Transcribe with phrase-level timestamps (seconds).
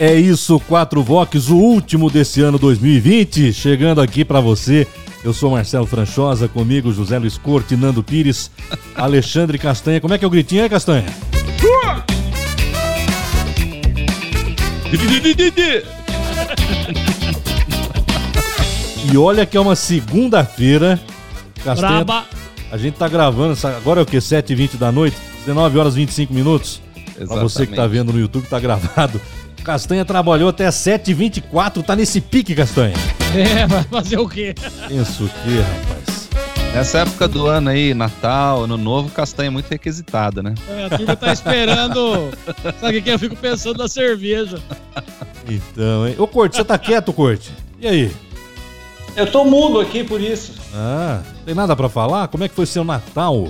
[0.00, 4.86] É isso, Quatro Vox, o último desse ano 2020, chegando aqui para você.
[5.24, 8.48] Eu sou Marcelo Franchosa, comigo José Luiz Corte, Nando Pires,
[8.94, 10.00] Alexandre Castanha.
[10.00, 11.04] Como é que é o gritinho aí, Castanha?
[19.10, 21.00] E olha que é uma segunda-feira.
[21.64, 22.26] Castanha, Braba.
[22.70, 24.18] a gente tá gravando, agora é o que?
[24.18, 25.16] 7h20 da noite?
[25.40, 26.80] 19 horas e 25 minutos?
[27.16, 27.90] Pra você que tá Exatamente.
[27.98, 29.20] vendo no YouTube, tá gravado.
[29.68, 32.94] Castanha trabalhou até 7h24, tá nesse pique, Castanha.
[33.36, 34.54] É, vai fazer o quê?
[34.88, 36.30] Pensa o quê, rapaz?
[36.74, 40.54] Nessa época do ano aí, Natal, Ano Novo, castanha é muito requisitada, né?
[40.70, 42.30] É, A turma tá esperando.
[42.80, 43.14] Sabe o que que é?
[43.14, 44.58] Eu fico pensando na cerveja.
[45.46, 46.14] Então, hein?
[46.18, 47.52] Ô, Corte, você tá quieto, Corte?
[47.78, 48.12] E aí?
[49.14, 50.54] Eu tô mudo aqui por isso.
[50.74, 52.28] Ah, tem nada pra falar?
[52.28, 53.48] Como é que foi seu Natal?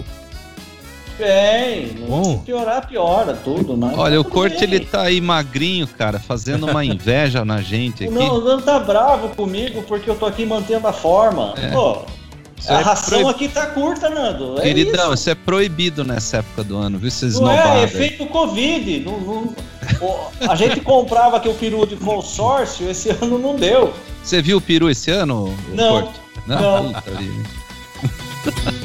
[1.19, 2.24] Bem, Bom.
[2.24, 3.98] se piorar, piora tudo, mas.
[3.98, 4.77] Olha, o tudo Corte bem.
[4.77, 8.12] ele tá aí magrinho, cara, fazendo uma inveja na gente aqui.
[8.12, 11.55] Não, o Nando tá bravo comigo porque eu tô aqui mantendo a forma.
[11.56, 11.69] É.
[11.72, 12.02] Pô,
[12.56, 14.58] Isso a é ração proib- aqui tá curta, Nando.
[14.58, 15.14] É Queridão, isso.
[15.22, 17.08] isso é proibido nessa época do ano, viu?
[17.08, 19.00] Esses Não é, efeito Covid.
[19.00, 19.55] Não, não-
[20.48, 23.92] a gente comprava que o peru de consórcio, esse ano não deu.
[24.22, 26.20] Você viu o peru esse ano, o Não, Corte?
[26.46, 26.89] não.
[27.19, 27.58] Vida.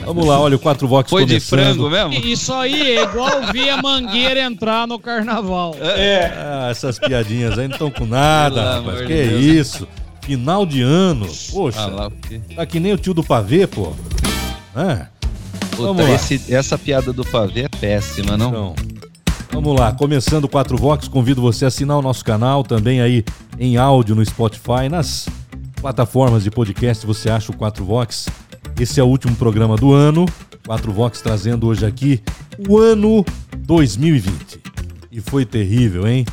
[0.06, 1.60] Vamos lá, olha o Quatro Vox Foi de começando.
[1.60, 2.14] frango mesmo?
[2.14, 5.76] Isso aí é igual ver a mangueira entrar no carnaval.
[5.80, 6.26] É.
[6.36, 9.08] Ah, essas piadinhas aí não estão com nada, Pelo rapaz.
[9.08, 9.88] Que isso?
[10.22, 11.28] Final de ano.
[11.52, 12.40] Poxa, Ah, lá, porque...
[12.56, 13.94] tá que nem o tio do pavê, pô.
[14.76, 15.08] É,
[15.78, 16.16] Vamos Puta, lá.
[16.16, 18.50] esse- essa piada do pavê é péssima, não?
[18.50, 18.76] então.
[19.52, 23.24] Vamos lá, começando o 4 Vox, convido você a assinar o nosso canal, também aí
[23.60, 25.28] em áudio no Spotify, nas
[25.82, 28.28] plataformas de podcast você acha o 4 Vox.
[28.80, 30.26] Esse é o último programa do ano,
[30.66, 32.22] 4 Vox trazendo hoje aqui
[32.68, 33.24] o ano
[33.60, 34.60] 2020.
[35.12, 36.26] E foi terrível, hein?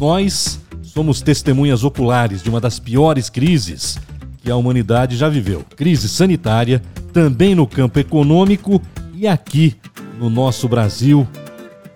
[0.00, 3.98] Nós somos testemunhas oculares de uma das piores crises
[4.42, 5.64] que a humanidade já viveu.
[5.76, 6.82] Crise sanitária,
[7.12, 8.80] também no campo econômico
[9.14, 9.76] e aqui
[10.18, 11.28] no nosso Brasil.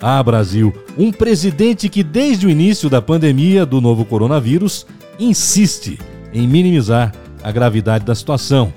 [0.01, 4.87] Ah, Brasil, um presidente que desde o início da pandemia do novo coronavírus
[5.19, 5.99] insiste
[6.35, 8.73] em minimizar a gravidade da situação.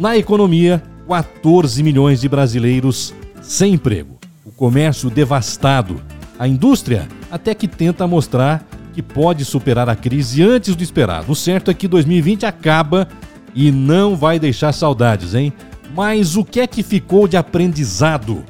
[0.00, 6.02] Na economia, 14 milhões de brasileiros sem emprego, o comércio devastado,
[6.38, 11.32] a indústria até que tenta mostrar que pode superar a crise antes do esperado.
[11.32, 13.08] O certo é que 2020 acaba
[13.54, 15.52] e não vai deixar saudades, hein?
[15.94, 18.44] Mas o que é que ficou de aprendizado?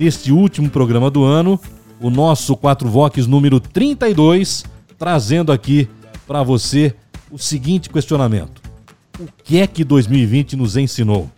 [0.00, 1.60] neste último programa do ano,
[2.00, 4.64] o nosso 4 Vox número 32,
[4.98, 5.88] trazendo aqui
[6.26, 6.94] para você
[7.30, 8.59] o seguinte questionamento:
[9.20, 11.30] O que é que 2020 nos ensinou?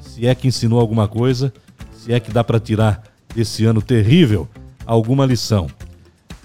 [0.00, 1.52] Se é que ensinou alguma coisa,
[1.92, 3.02] se é que dá para tirar
[3.34, 4.48] desse ano terrível
[4.86, 5.66] alguma lição.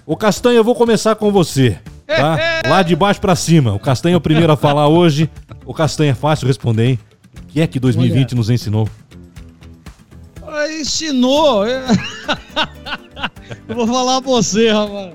[0.04, 2.36] Ô Castanha, eu vou começar com você, tá?
[2.68, 3.72] Lá de baixo para cima.
[3.72, 5.30] O Castanha é o primeiro a falar hoje.
[5.64, 6.98] O Castanha é fácil responder, hein?
[7.42, 8.86] O que é que 2020 nos ensinou?
[10.46, 11.66] Ah, Ensinou.
[11.66, 11.82] é.
[13.68, 15.14] Eu vou falar pra você, rapaz.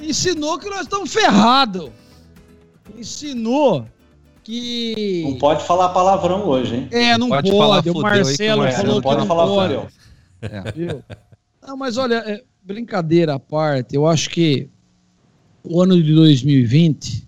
[0.00, 1.90] Ensinou que nós estamos ferrados.
[2.98, 3.86] Ensinou
[4.52, 5.22] que.
[5.24, 6.88] Não pode falar palavrão hoje, hein?
[6.90, 7.58] É, não Pode pode.
[7.58, 9.74] falar o fudeu aí que Marcelo Marcelo falou não que pode não falar pode.
[9.74, 9.88] fudeu.
[10.42, 10.72] É.
[10.72, 11.02] Viu?
[11.66, 14.68] Não, mas olha, é, brincadeira à parte, eu acho que
[15.64, 17.26] o ano de 2020,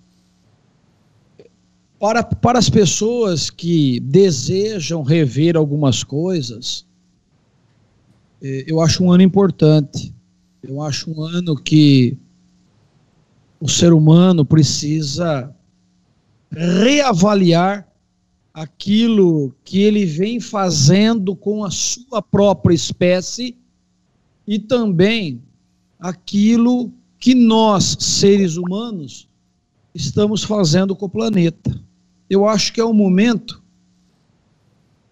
[1.99, 6.85] para, para as pessoas que desejam rever algumas coisas,
[8.43, 10.13] eh, eu acho um ano importante.
[10.63, 12.19] Eu acho um ano que
[13.61, 15.55] o ser humano precisa
[16.57, 17.87] reavaliar
[18.53, 23.57] aquilo que ele vem fazendo com a sua própria espécie
[24.47, 25.43] e também
[25.99, 29.29] aquilo que nós, seres humanos,
[29.95, 31.75] estamos fazendo com o planeta.
[32.29, 33.63] Eu acho que é um momento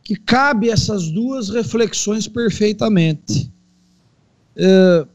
[0.02, 3.50] que cabe essas duas reflexões perfeitamente.
[4.54, 5.06] É,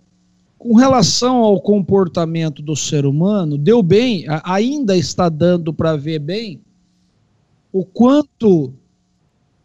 [0.68, 6.60] com relação ao comportamento do ser humano, deu bem, ainda está dando para ver bem
[7.72, 8.74] o quanto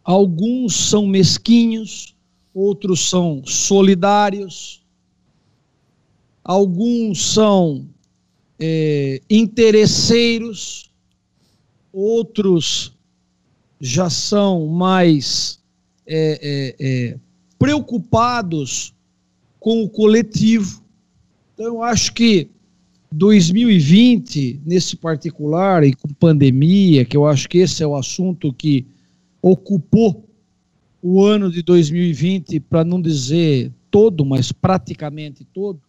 [0.05, 2.15] alguns são mesquinhos,
[2.55, 4.81] outros são solidários,
[6.45, 7.85] alguns são
[8.61, 10.89] é, interesseiros,
[11.93, 12.93] outros
[13.81, 15.59] já são mais
[16.07, 17.19] é, é, é,
[17.59, 18.95] preocupados
[19.59, 20.82] com o coletivo.
[21.55, 22.49] Então, eu acho que
[23.13, 28.87] 2020, nesse particular, e com pandemia, que eu acho que esse é o assunto que
[29.41, 30.25] ocupou
[31.03, 35.81] o ano de 2020, para não dizer todo, mas praticamente todo,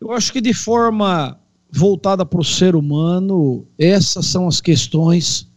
[0.00, 1.38] eu acho que de forma
[1.70, 5.48] voltada para o ser humano, essas são as questões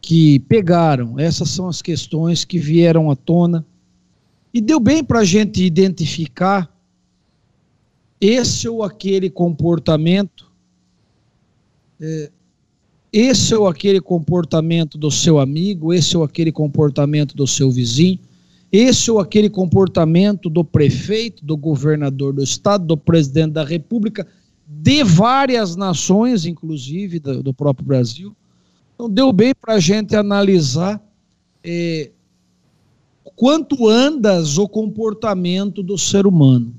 [0.00, 3.66] que pegaram, essas são as questões que vieram à tona.
[4.54, 6.72] E deu bem para a gente identificar
[8.20, 10.50] esse ou aquele comportamento,
[12.00, 12.30] é,
[13.12, 18.18] esse ou aquele comportamento do seu amigo, esse ou aquele comportamento do seu vizinho,
[18.70, 24.26] esse ou aquele comportamento do prefeito, do governador do estado, do presidente da república,
[24.66, 28.36] de várias nações, inclusive do, do próprio Brasil.
[28.94, 31.02] Então, deu bem para a gente analisar
[31.64, 32.10] é,
[33.34, 36.74] quanto andas o comportamento do ser humano.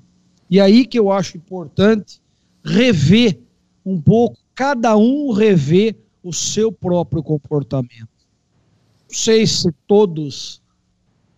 [0.50, 2.20] E aí que eu acho importante
[2.64, 3.40] rever
[3.86, 8.10] um pouco, cada um rever o seu próprio comportamento.
[9.10, 10.62] Não sei se todos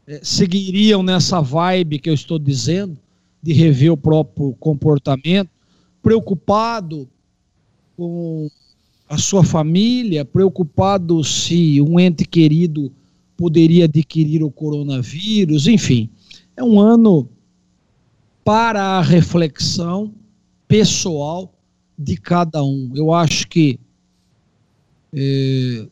[0.07, 2.97] é, seguiriam nessa vibe que eu estou dizendo,
[3.41, 5.49] de rever o próprio comportamento,
[6.01, 7.07] preocupado
[7.97, 8.49] com
[9.07, 12.91] a sua família, preocupado se um ente querido
[13.35, 16.09] poderia adquirir o coronavírus, enfim.
[16.55, 17.27] É um ano
[18.43, 20.13] para a reflexão
[20.67, 21.53] pessoal
[21.97, 22.91] de cada um.
[22.95, 23.79] Eu acho que
[25.13, 25.87] é,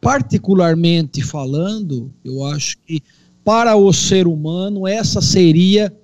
[0.00, 3.02] particularmente falando, eu acho que
[3.44, 5.94] para o ser humano essa seria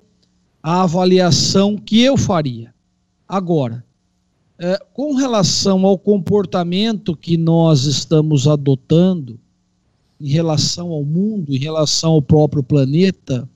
[0.63, 2.73] a avaliação que eu faria.
[3.27, 3.85] Agora,
[4.57, 9.39] é, com relação ao comportamento que nós estamos adotando
[10.19, 13.47] em relação ao mundo, em relação ao próprio planeta,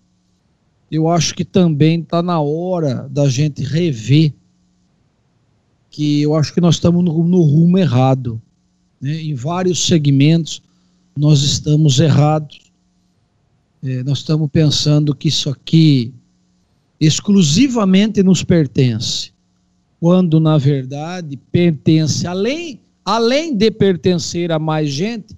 [0.91, 4.33] eu acho que também está na hora da gente rever
[5.89, 8.41] que eu acho que nós estamos no, no rumo errado.
[9.01, 9.21] Né?
[9.21, 10.61] Em vários segmentos
[11.17, 12.71] nós estamos errados.
[13.83, 16.13] É, nós estamos pensando que isso aqui
[16.99, 19.31] exclusivamente nos pertence,
[19.99, 25.35] quando na verdade pertence além além de pertencer a mais gente,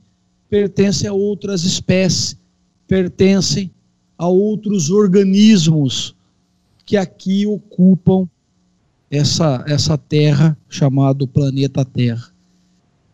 [0.50, 2.36] pertence a outras espécies,
[2.88, 3.71] pertencem
[4.21, 6.15] a outros organismos
[6.85, 8.29] que aqui ocupam
[9.09, 12.31] essa, essa terra chamado planeta Terra.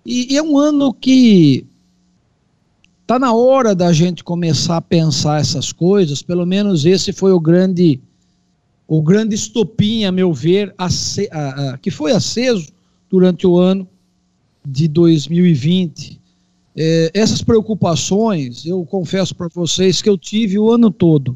[0.06, 1.66] E, e é um ano que
[3.04, 7.40] está na hora da gente começar a pensar essas coisas, pelo menos esse foi o
[7.40, 8.02] grande
[8.86, 12.68] o grande estopim, a meu ver, a, a, que foi aceso
[13.10, 13.88] durante o ano
[14.66, 16.17] de 2020.
[16.80, 21.36] É, essas preocupações, eu confesso para vocês que eu tive o ano todo.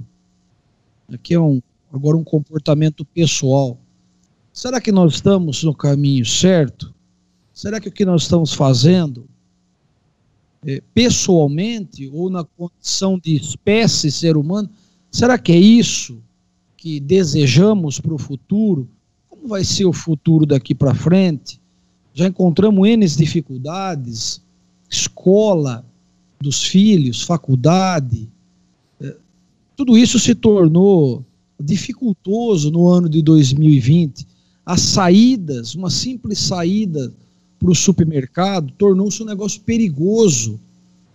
[1.12, 1.60] Aqui é um,
[1.92, 3.76] agora um comportamento pessoal.
[4.54, 6.94] Será que nós estamos no caminho certo?
[7.52, 9.26] Será que o que nós estamos fazendo,
[10.64, 14.70] é, pessoalmente ou na condição de espécie ser humano,
[15.10, 16.22] será que é isso
[16.78, 18.88] que desejamos para o futuro?
[19.28, 21.60] Como vai ser o futuro daqui para frente?
[22.14, 24.40] Já encontramos N dificuldades,
[24.92, 25.86] escola
[26.42, 28.28] dos filhos, faculdade,
[29.00, 29.16] é,
[29.76, 31.26] tudo isso se tornou
[31.58, 34.28] dificultoso no ano de 2020.
[34.66, 37.14] As saídas, uma simples saída
[37.58, 40.60] para o supermercado tornou-se um negócio perigoso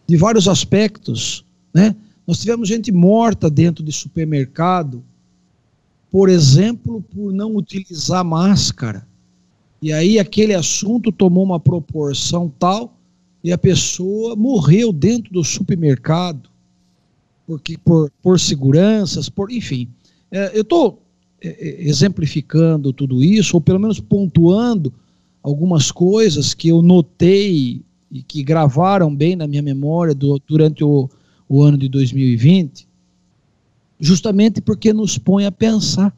[0.07, 1.95] de vários aspectos, né?
[2.27, 5.03] Nós tivemos gente morta dentro de supermercado,
[6.11, 9.07] por exemplo, por não utilizar máscara.
[9.81, 12.96] E aí aquele assunto tomou uma proporção tal
[13.47, 16.51] e a pessoa morreu dentro do supermercado
[17.47, 19.87] porque por, por seguranças, por enfim.
[20.33, 21.01] É, eu estou
[21.41, 24.93] é, é, exemplificando tudo isso, ou pelo menos pontuando
[25.45, 31.09] algumas coisas que eu notei e que gravaram bem na minha memória do, durante o,
[31.49, 32.89] o ano de 2020,
[34.01, 36.13] justamente porque nos põe a pensar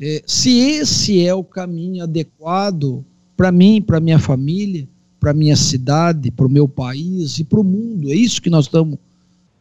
[0.00, 3.04] é, se esse é o caminho adequado
[3.36, 4.88] para mim, para minha família,
[5.24, 8.10] para minha cidade, para o meu país e para o mundo.
[8.10, 8.98] É isso que nós estamos,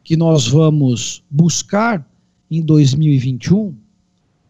[0.03, 2.05] que nós vamos buscar
[2.51, 3.73] em 2021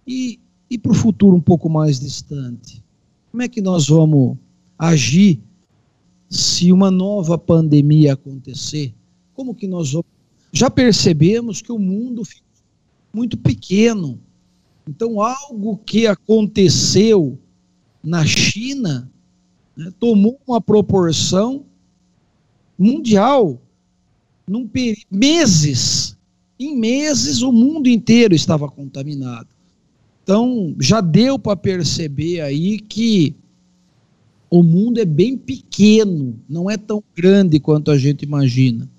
[0.07, 2.83] e, e para o futuro um pouco mais distante.
[3.29, 4.35] Como é que nós vamos
[4.75, 5.39] agir
[6.31, 8.91] se uma nova pandemia acontecer?
[9.35, 10.07] Como que nós vamos...
[10.51, 12.41] Já percebemos que o mundo ficou
[13.13, 14.19] muito pequeno
[14.89, 17.37] Então, algo que aconteceu
[18.03, 19.12] na China
[19.75, 21.65] né, tomou uma proporção
[22.77, 23.61] mundial.
[24.47, 24.69] Num
[25.09, 26.17] meses,
[26.59, 29.47] em meses, o mundo inteiro estava contaminado.
[30.23, 33.35] Então, já deu para perceber aí que
[34.49, 38.89] o mundo é bem pequeno, não é tão grande quanto a gente imagina.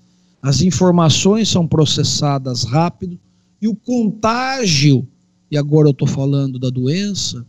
[0.41, 3.17] As informações são processadas rápido
[3.61, 5.07] e o contágio,
[5.49, 7.45] e agora eu estou falando da doença,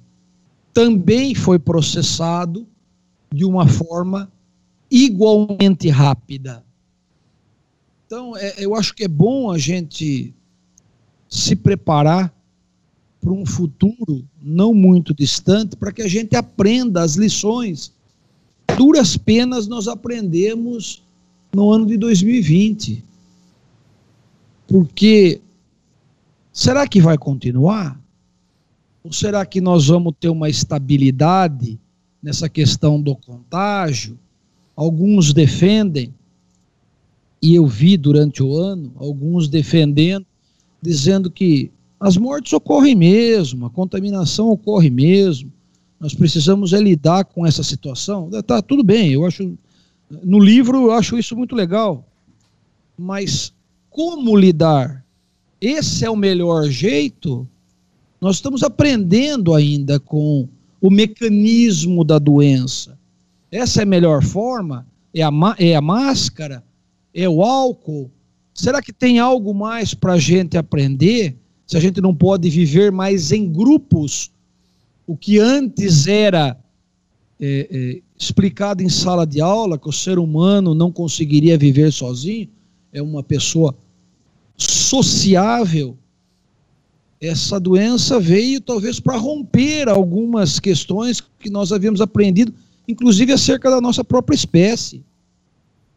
[0.73, 2.67] também foi processado
[3.33, 4.31] de uma forma
[4.91, 6.65] igualmente rápida.
[8.07, 10.33] Então, é, eu acho que é bom a gente
[11.29, 12.33] se preparar
[13.21, 17.93] para um futuro não muito distante, para que a gente aprenda as lições.
[18.77, 21.03] Duras penas nós aprendemos
[21.53, 23.03] no ano de 2020.
[24.69, 25.41] Porque
[26.53, 28.01] será que vai continuar?
[29.03, 31.79] Ou será que nós vamos ter uma estabilidade
[32.27, 34.19] nessa questão do contágio?
[34.75, 36.13] Alguns defendem,
[37.41, 40.27] e eu vi durante o ano, alguns defendendo,
[40.83, 45.53] dizendo que as mortes ocorrem mesmo, a contaminação ocorre mesmo,
[46.01, 48.29] nós precisamos é lidar com essa situação.
[48.45, 49.57] Tá tudo bem, eu acho
[50.23, 52.05] no livro eu acho isso muito legal.
[52.99, 53.53] Mas
[53.89, 55.05] como lidar?
[55.61, 57.47] Esse é o melhor jeito?
[58.21, 60.49] Nós estamos aprendendo ainda com
[60.81, 62.99] o mecanismo da doença.
[63.51, 64.87] Essa é a melhor forma?
[65.15, 66.65] É a, é a máscara?
[67.15, 68.11] É o álcool?
[68.53, 71.37] Será que tem algo mais para a gente aprender?
[71.67, 74.31] Se a gente não pode viver mais em grupos,
[75.07, 76.59] o que antes era
[77.41, 82.49] é, é, explicado em sala de aula, que o ser humano não conseguiria viver sozinho,
[82.93, 83.77] é uma pessoa
[84.57, 85.97] sociável.
[87.21, 92.53] Essa doença veio talvez para romper algumas questões que nós havíamos aprendido,
[92.87, 95.03] inclusive acerca da nossa própria espécie.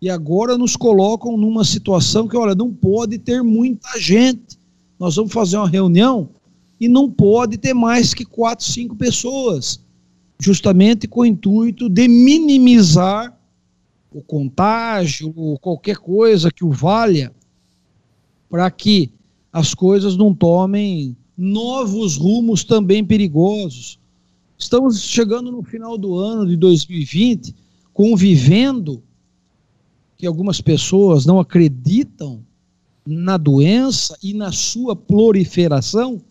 [0.01, 4.59] E agora nos colocam numa situação que, olha, não pode ter muita gente
[4.99, 6.29] nós vamos fazer uma reunião
[6.79, 9.79] e não pode ter mais que quatro, cinco pessoas,
[10.38, 13.35] justamente com o intuito de minimizar
[14.11, 17.33] o contágio ou qualquer coisa que o valha,
[18.49, 19.11] para que
[19.51, 24.00] as coisas não tomem novos rumos também perigosos.
[24.58, 27.56] Estamos chegando no final do ano de 2020,
[27.94, 29.01] convivendo,
[30.18, 32.44] que algumas pessoas não acreditam
[33.08, 36.22] na doença e na sua proliferação,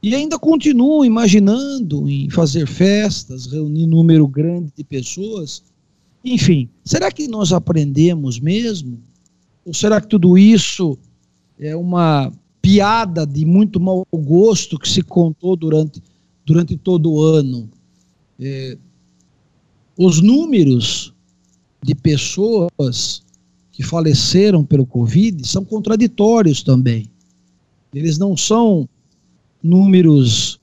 [0.00, 5.64] e ainda continuam imaginando em fazer festas, reunir número grande de pessoas.
[6.24, 9.00] Enfim, será que nós aprendemos mesmo?
[9.64, 10.96] Ou será que tudo isso
[11.58, 16.02] é uma piada de muito mau gosto que se contou durante,
[16.44, 17.68] durante todo o ano?
[18.38, 18.76] É,
[19.96, 21.14] os números
[21.82, 23.22] de pessoas
[23.72, 27.10] que faleceram pelo Covid são contraditórios também.
[27.94, 28.88] Eles não são
[29.62, 30.58] números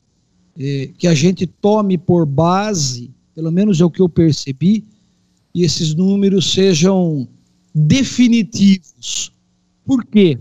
[0.57, 4.85] eh, que a gente tome por base, pelo menos é o que eu percebi,
[5.53, 7.27] e esses números sejam
[7.73, 9.31] definitivos.
[9.85, 10.39] Por quê?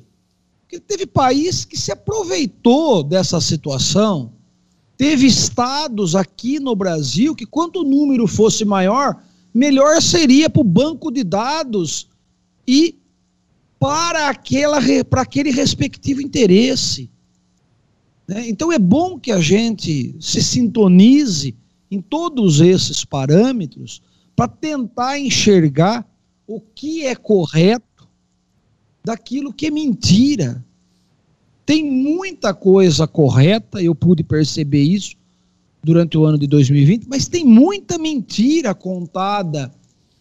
[0.72, 4.32] Porque teve país que se aproveitou dessa situação,
[4.96, 10.64] teve estados aqui no Brasil que, quanto o número fosse maior, melhor seria para o
[10.64, 12.08] banco de dados
[12.66, 12.98] e
[13.78, 14.78] para, aquela,
[15.10, 17.10] para aquele respectivo interesse.
[18.26, 18.48] Né?
[18.48, 21.54] Então é bom que a gente se sintonize
[21.90, 24.00] em todos esses parâmetros
[24.34, 26.10] para tentar enxergar
[26.46, 27.91] o que é correto
[29.04, 30.64] daquilo que é mentira.
[31.64, 35.14] Tem muita coisa correta, eu pude perceber isso
[35.82, 39.72] durante o ano de 2020, mas tem muita mentira contada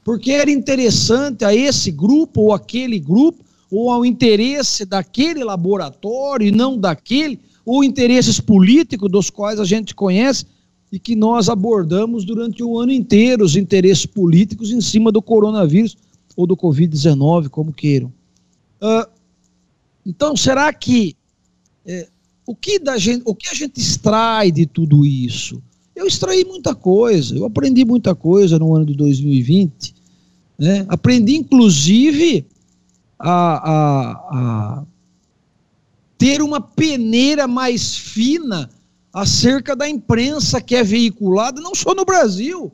[0.04, 6.52] porque era interessante a esse grupo ou aquele grupo, ou ao interesse daquele laboratório e
[6.52, 10.46] não daquele, ou interesses políticos dos quais a gente conhece
[10.92, 15.96] e que nós abordamos durante o ano inteiro, os interesses políticos em cima do coronavírus
[16.36, 18.12] ou do Covid-19, como queiram.
[20.06, 21.16] Então, será que
[21.86, 22.08] é,
[22.46, 25.62] o que, da gente, o que a gente extrai de tudo isso?
[25.96, 29.94] Eu extraí muita coisa, eu aprendi muita coisa no ano de 2020.
[30.58, 30.86] Né?
[30.90, 32.46] Aprendi, inclusive,
[33.18, 34.84] a, a, a
[36.18, 38.70] ter uma peneira mais fina
[39.14, 42.72] acerca da imprensa que é veiculada, não só no Brasil,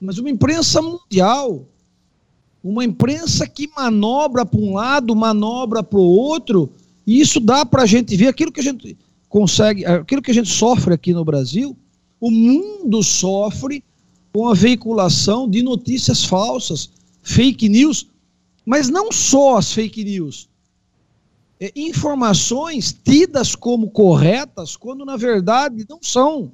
[0.00, 1.66] mas uma imprensa mundial.
[2.62, 6.70] Uma imprensa que manobra para um lado, manobra para o outro,
[7.06, 8.96] e isso dá para a gente ver aquilo que a gente
[9.28, 11.76] consegue, aquilo que a gente sofre aqui no Brasil,
[12.20, 13.82] o mundo sofre
[14.32, 16.90] com a veiculação de notícias falsas,
[17.22, 18.06] fake news,
[18.64, 20.48] mas não só as fake news.
[21.58, 26.52] É, informações tidas como corretas, quando na verdade não são.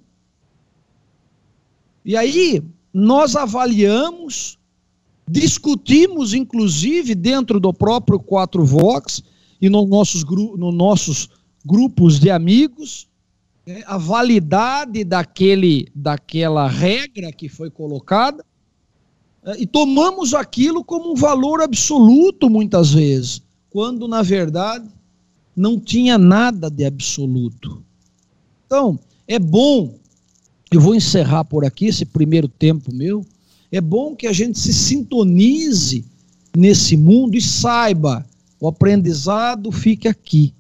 [2.04, 4.58] E aí, nós avaliamos,
[5.28, 9.23] discutimos, inclusive, dentro do próprio 4 Vox
[9.61, 11.28] e nos nossos, no nossos
[11.64, 13.09] grupos de amigos,
[13.66, 18.45] né, a validade daquele, daquela regra que foi colocada,
[19.45, 24.88] é, e tomamos aquilo como um valor absoluto muitas vezes, quando na verdade
[25.56, 27.83] não tinha nada de absoluto.
[28.66, 29.95] Então, é bom,
[30.71, 33.25] eu vou encerrar por aqui esse primeiro tempo meu,
[33.70, 36.04] é bom que a gente se sintonize
[36.56, 38.26] nesse mundo e saiba,
[38.61, 40.52] o aprendizado fique aqui.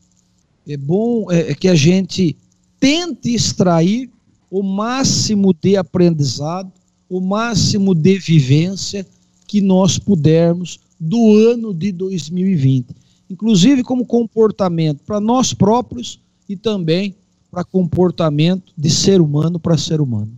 [0.68, 2.36] É bom é, é que a gente
[2.78, 4.10] tente extrair
[4.50, 6.70] o máximo de aprendizado,
[7.08, 9.06] o máximo de vivência
[9.46, 12.86] que nós pudermos do ano de 2020,
[13.30, 17.14] inclusive como comportamento para nós próprios e também
[17.50, 20.32] para comportamento de ser humano para ser humano.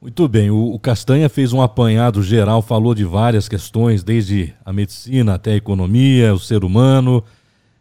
[0.00, 4.72] Muito bem, o, o, Castanha fez um apanhado geral, falou de várias questões, desde a
[4.72, 7.22] medicina até a economia, o ser humano.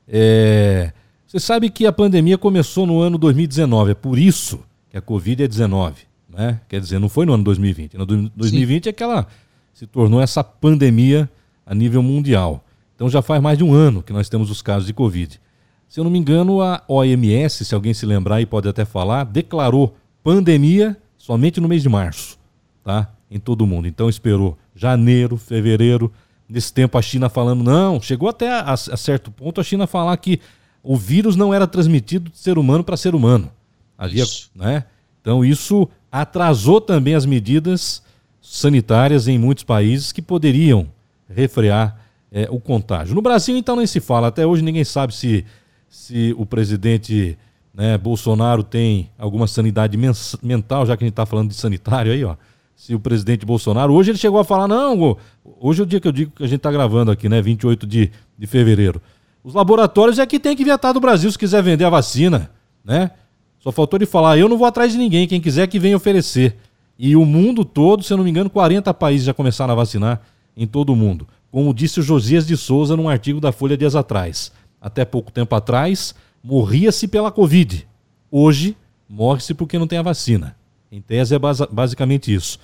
[0.07, 0.91] É,
[1.27, 5.43] você sabe que a pandemia começou no ano 2019, é por isso que a Covid
[5.43, 6.59] é 19, né?
[6.67, 7.97] Quer dizer, não foi no ano 2020.
[7.97, 8.89] No 2020 Sim.
[8.89, 9.27] é que ela
[9.71, 11.29] se tornou essa pandemia
[11.63, 12.65] a nível mundial.
[12.95, 15.39] Então já faz mais de um ano que nós temos os casos de Covid.
[15.88, 19.24] Se eu não me engano, a OMS, se alguém se lembrar e pode até falar,
[19.24, 20.97] declarou pandemia
[21.27, 22.39] somente no mês de março,
[22.81, 23.12] tá?
[23.29, 23.86] Em todo o mundo.
[23.86, 26.10] Então esperou janeiro, fevereiro.
[26.48, 30.15] Nesse tempo a China falando, não, chegou até a, a certo ponto a China falar
[30.15, 30.39] que
[30.81, 33.51] o vírus não era transmitido de ser humano para ser humano.
[33.98, 34.50] Havia, isso.
[34.55, 34.86] né?
[35.19, 38.01] Então isso atrasou também as medidas
[38.41, 40.87] sanitárias em muitos países que poderiam
[41.29, 42.00] refrear
[42.31, 43.13] é, o contágio.
[43.13, 44.27] No Brasil, então, nem se fala.
[44.27, 45.44] Até hoje ninguém sabe se,
[45.90, 47.37] se o presidente
[47.77, 49.96] né, Bolsonaro tem alguma sanidade
[50.42, 52.35] mental, já que a gente está falando de sanitário aí, ó.
[52.75, 53.94] Se o presidente Bolsonaro.
[53.94, 55.16] Hoje ele chegou a falar, não,
[55.59, 57.40] hoje é o dia que eu digo que a gente está gravando aqui, né?
[57.40, 59.00] 28 de, de fevereiro.
[59.44, 62.50] Os laboratórios é que tem que vetar do Brasil se quiser vender a vacina,
[62.83, 63.11] né?
[63.59, 66.55] Só faltou ele falar, eu não vou atrás de ninguém, quem quiser que venha oferecer.
[66.98, 70.22] E o mundo todo, se eu não me engano, 40 países já começaram a vacinar
[70.55, 71.27] em todo o mundo.
[71.51, 74.51] Como disse o Josias de Souza num artigo da Folha dias atrás.
[74.81, 77.87] Até pouco tempo atrás, morria-se pela Covid.
[78.31, 78.75] Hoje,
[79.07, 80.55] morre-se porque não tem a vacina.
[80.91, 82.59] Em tese é basicamente isso.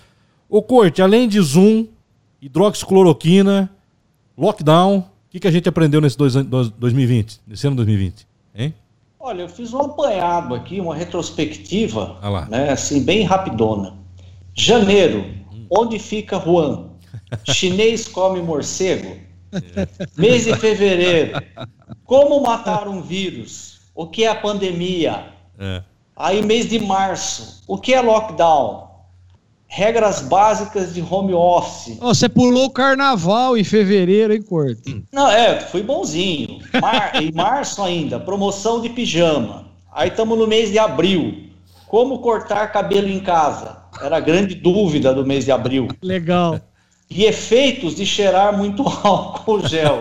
[0.49, 1.87] O corte, além de Zoom,
[2.41, 3.69] hidroxicloroquina,
[4.37, 8.27] lockdown, que, que a gente aprendeu nesse dois, dois, 2020, nesse ano 2020?
[8.53, 8.75] Hein?
[9.19, 13.95] Olha, eu fiz um apanhado aqui, uma retrospectiva, ah né, assim, bem rapidona.
[14.53, 15.65] Janeiro, hum.
[15.71, 16.89] onde fica Juan?
[17.45, 19.17] Chinês come morcego?
[19.75, 19.87] É.
[20.17, 21.41] Mês de fevereiro,
[22.05, 23.81] como matar um vírus?
[23.95, 25.25] O que é a pandemia?
[25.59, 25.83] É.
[26.15, 28.93] Aí, mês de março, o que é lockdown?
[29.73, 31.97] regras básicas de home office.
[31.99, 35.03] Oh, você pulou o carnaval em fevereiro, hein, Corto?
[35.11, 36.59] Não, é, fui bonzinho.
[36.79, 37.19] Mar...
[37.19, 39.65] em março ainda, promoção de pijama.
[39.91, 41.49] Aí estamos no mês de abril.
[41.87, 43.77] Como cortar cabelo em casa?
[43.99, 45.87] Era a grande dúvida do mês de abril.
[46.03, 46.59] Legal.
[47.15, 49.99] E efeitos de cheirar muito álcool gel.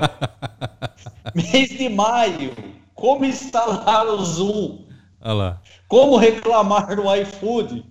[1.34, 2.52] mês de maio.
[2.94, 4.78] Como instalar o Zoom?
[5.86, 7.84] Como reclamar no iFood?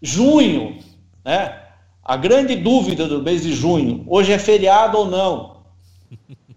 [0.00, 0.78] Junho,
[1.24, 1.60] né?
[2.02, 5.64] A grande dúvida do mês de junho, hoje é feriado ou não?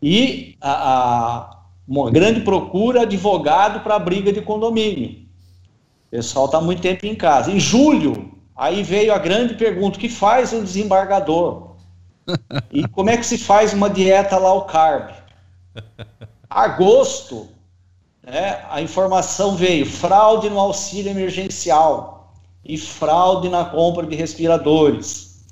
[0.01, 5.25] E a, a uma grande procura advogado para a briga de condomínio.
[6.07, 7.51] O pessoal está muito tempo em casa.
[7.51, 11.66] Em julho, aí veio a grande pergunta: o que faz um desembargador?
[12.71, 15.11] E como é que se faz uma dieta low carb?
[16.49, 17.47] Agosto,
[18.23, 25.45] né, a informação veio: fraude no auxílio emergencial e fraude na compra de respiradores.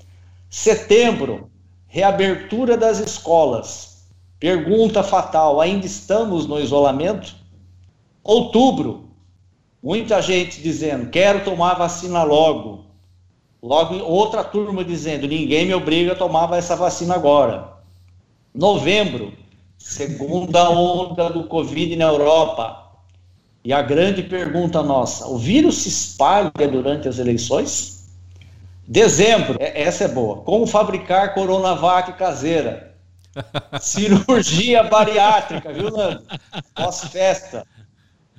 [0.49, 1.49] Setembro,
[1.87, 4.07] reabertura das escolas.
[4.39, 7.35] Pergunta fatal: ainda estamos no isolamento?
[8.23, 9.09] Outubro,
[9.81, 12.84] muita gente dizendo: quero tomar vacina logo.
[13.65, 17.73] Logo, outra turma dizendo: ninguém me obriga a tomar essa vacina agora.
[18.53, 19.33] Novembro,
[19.75, 22.83] segunda onda do Covid na Europa.
[23.63, 28.07] E a grande pergunta nossa: o vírus se espalha durante as eleições?
[28.87, 30.43] Dezembro, é, essa é boa.
[30.43, 32.95] Como fabricar Coronavac caseira?
[33.81, 36.21] Cirurgia bariátrica, viu, Nando?
[36.75, 37.65] Pós-festa.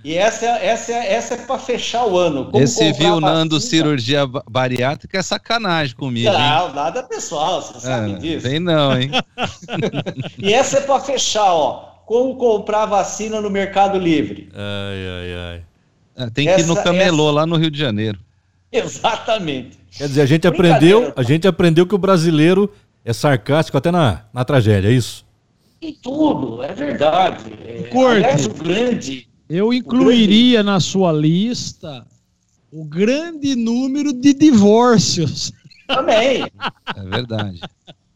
[0.07, 2.45] E essa, é, essa, essa é para fechar o ano.
[2.45, 6.31] Como Esse viu Nando cirurgia bariátrica é sacanagem comigo.
[6.31, 6.75] Não, hein?
[6.77, 8.49] nada pessoal, você sabe é, disso.
[8.49, 9.11] Tem não, hein?
[10.39, 11.97] e essa é para fechar, ó.
[12.07, 14.49] Como comprar vacina no Mercado Livre.
[14.55, 16.25] Ai, ai, ai.
[16.25, 17.35] É, tem que essa, ir no camelô essa...
[17.39, 18.21] lá no Rio de Janeiro.
[18.71, 19.77] Exatamente.
[19.91, 22.73] Quer dizer, a gente aprendeu, a gente aprendeu que o brasileiro
[23.05, 25.27] é sarcástico até na, na tragédia, é isso?
[25.83, 27.53] Em tudo, é verdade.
[27.65, 32.07] É, aliás, o grande eu incluiria na sua lista
[32.73, 35.53] o grande número de divórcios.
[35.87, 36.45] Também.
[36.95, 37.61] É verdade.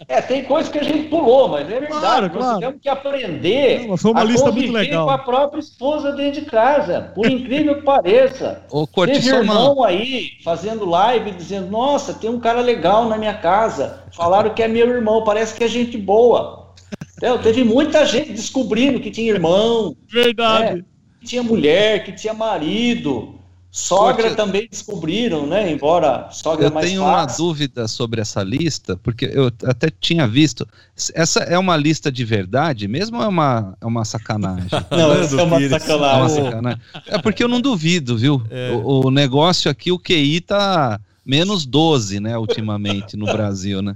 [0.08, 2.00] É, tem coisas que a gente pulou, mas é verdade.
[2.00, 2.58] Claro, Nós claro.
[2.58, 5.06] temos que aprender Não, foi uma a lista muito legal.
[5.06, 8.64] com a própria esposa dentro de casa, por incrível que pareça.
[8.70, 13.34] Ô, Corte, Teve irmão aí fazendo live dizendo, nossa, tem um cara legal na minha
[13.34, 14.02] casa.
[14.12, 16.74] Falaram que é meu irmão, parece que é gente boa.
[17.18, 19.94] Então, teve muita gente descobrindo que tinha irmão.
[20.10, 20.76] Verdade.
[20.78, 20.84] Né?
[21.24, 23.40] Tinha mulher, que tinha marido.
[23.72, 25.70] Sogra também descobriram, né?
[25.70, 27.14] Embora sogra eu mais tenho fácil.
[27.14, 30.66] uma dúvida sobre essa lista, porque eu até tinha visto.
[31.14, 34.68] Essa é uma lista de verdade mesmo ou é uma, é uma sacanagem?
[34.90, 36.38] Não, essa é uma sacanagem.
[36.38, 36.80] É, uma sacanagem.
[37.06, 38.42] é porque eu não duvido, viu?
[38.50, 38.72] É.
[38.72, 43.94] O, o, negócio aqui, o QI tá menos 12, né, ultimamente no Brasil, né?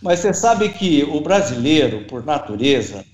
[0.00, 3.04] Mas você sabe que o brasileiro, por natureza,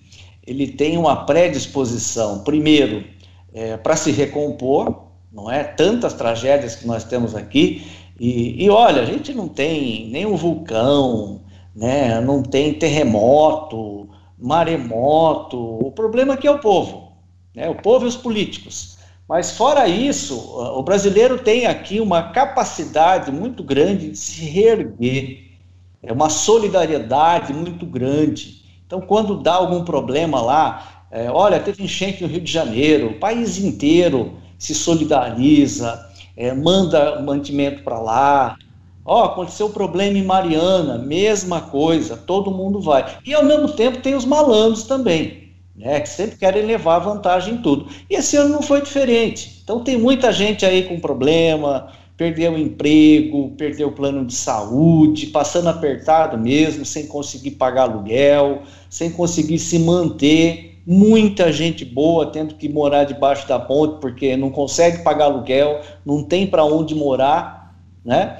[0.46, 3.04] ele tem uma predisposição, primeiro,
[3.52, 5.64] é, para se recompor, não é?
[5.64, 7.86] Tantas tragédias que nós temos aqui,
[8.18, 11.42] e, e olha, a gente não tem nenhum vulcão,
[11.74, 12.20] né?
[12.20, 17.12] não tem terremoto, maremoto, o problema aqui é o povo,
[17.54, 17.68] né?
[17.68, 18.96] o povo e os políticos.
[19.28, 25.46] Mas fora isso, o brasileiro tem aqui uma capacidade muito grande de se reerguer,
[26.02, 28.64] é uma solidariedade muito grande.
[28.86, 33.18] Então, quando dá algum problema lá, é, olha, teve enchente no Rio de Janeiro, o
[33.18, 36.04] país inteiro se solidariza,
[36.36, 38.56] é, manda mantimento para lá.
[39.04, 43.18] Ó, oh, aconteceu um problema em Mariana, mesma coisa, todo mundo vai.
[43.24, 47.62] E ao mesmo tempo tem os malandros também, né, que sempre querem levar vantagem em
[47.62, 47.88] tudo.
[48.10, 49.60] E esse ano não foi diferente.
[49.62, 55.26] Então tem muita gente aí com problema, perdeu o emprego, perdeu o plano de saúde,
[55.26, 60.80] passando apertado mesmo, sem conseguir pagar aluguel, sem conseguir se manter.
[60.86, 66.22] Muita gente boa tendo que morar debaixo da ponte porque não consegue pagar aluguel, não
[66.22, 67.74] tem para onde morar,
[68.04, 68.38] né?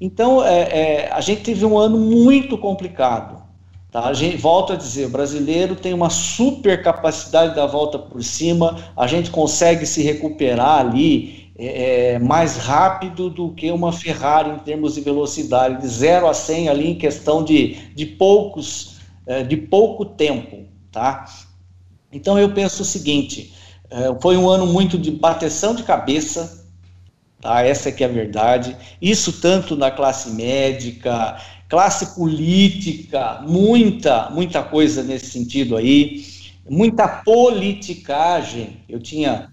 [0.00, 3.42] Então, é, é, a gente teve um ano muito complicado.
[3.90, 4.04] Tá?
[4.04, 8.76] A gente volta a dizer, o brasileiro tem uma super capacidade da volta por cima,
[8.94, 14.58] a gente consegue se recuperar ali é, é, mais rápido do que uma Ferrari em
[14.60, 19.56] termos de velocidade, de 0 a 100 ali em questão de, de poucos, é, de
[19.56, 21.24] pouco tempo, tá?
[22.12, 23.52] Então eu penso o seguinte,
[23.90, 26.64] é, foi um ano muito de bateção de cabeça,
[27.40, 27.62] tá?
[27.64, 28.76] Essa é que é a verdade.
[29.02, 36.24] Isso tanto na classe médica, classe política, muita, muita coisa nesse sentido aí,
[36.70, 38.76] muita politicagem.
[38.88, 39.50] Eu tinha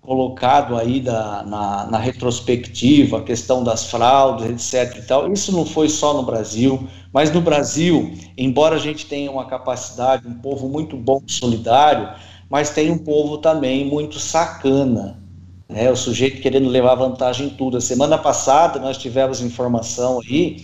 [0.00, 4.98] colocado aí da, na, na, retrospectiva, a questão das fraudes, etc.
[4.98, 5.32] E tal.
[5.32, 10.26] Isso não foi só no Brasil, mas no Brasil, embora a gente tenha uma capacidade,
[10.26, 12.08] um povo muito bom, solidário,
[12.48, 15.20] mas tem um povo também muito sacana.
[15.68, 15.90] Né?
[15.90, 17.76] O sujeito querendo levar vantagem em tudo.
[17.76, 20.56] A semana passada nós tivemos informação aí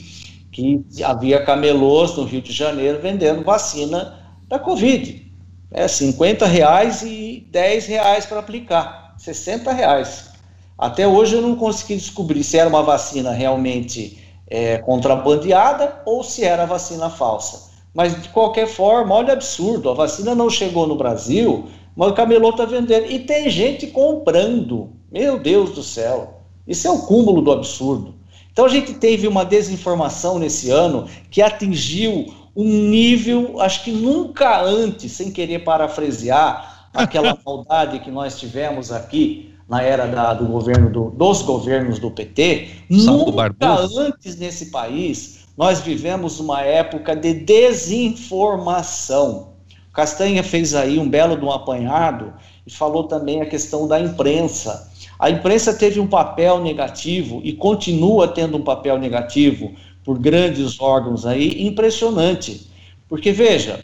[0.51, 4.19] que havia camelôs no Rio de Janeiro vendendo vacina
[4.49, 5.31] da Covid.
[5.71, 9.06] É 50 reais e 10 reais para aplicar.
[9.27, 10.31] 60 reais.
[10.79, 16.45] Até hoje eu não consegui descobrir se era uma vacina realmente é, contrabandeada ou se
[16.45, 17.71] era vacina falsa.
[17.93, 22.51] Mas de qualquer forma, olha absurdo, a vacina não chegou no Brasil, mas o camelô
[22.51, 23.11] está vendendo.
[23.11, 24.91] E tem gente comprando.
[25.11, 26.43] Meu Deus do céu.
[26.69, 28.15] Isso é o cúmulo do absurdo.
[28.53, 34.63] Então a gente teve uma desinformação nesse ano que atingiu um nível, acho que nunca
[34.63, 40.91] antes, sem querer parafrasear, aquela maldade que nós tivemos aqui na era da, do governo
[40.91, 44.09] do, dos governos do PT, nunca Barbosa.
[44.09, 49.55] antes nesse país nós vivemos uma época de desinformação.
[49.93, 52.35] Castanha fez aí um belo de um apanhado
[52.67, 54.93] e falou também a questão da imprensa.
[55.19, 59.73] A imprensa teve um papel negativo e continua tendo um papel negativo
[60.05, 62.71] por grandes órgãos aí, impressionante.
[63.09, 63.83] Porque veja,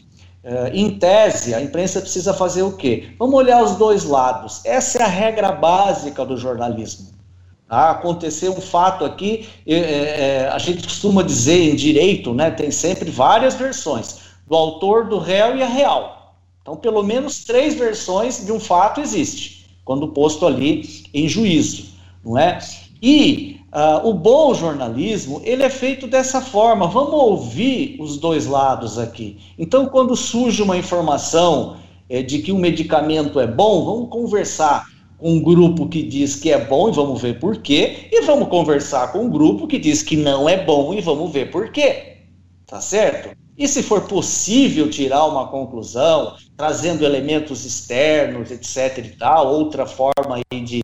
[0.73, 3.11] em tese, a imprensa precisa fazer o quê?
[3.19, 4.61] Vamos olhar os dois lados.
[4.65, 7.13] Essa é a regra básica do jornalismo.
[7.73, 7.91] Tá?
[7.93, 13.11] Aconteceu um fato aqui, é, é, a gente costuma dizer em direito, né, tem sempre
[13.11, 16.35] várias versões, do autor, do réu e a real.
[16.61, 19.67] Então, pelo menos três versões de um fato existe.
[19.87, 22.59] quando posto ali em juízo, não é?
[23.03, 28.99] E uh, o bom jornalismo, ele é feito dessa forma, vamos ouvir os dois lados
[28.99, 29.39] aqui.
[29.59, 31.77] Então, quando surge uma informação
[32.09, 36.51] é, de que um medicamento é bom, vamos conversar com um grupo que diz que
[36.51, 40.03] é bom e vamos ver por quê, e vamos conversar com um grupo que diz
[40.03, 42.19] que não é bom e vamos ver por quê.
[42.67, 43.37] Tá certo?
[43.57, 50.37] E se for possível tirar uma conclusão, trazendo elementos externos, etc e tal, outra forma
[50.37, 50.81] aí de,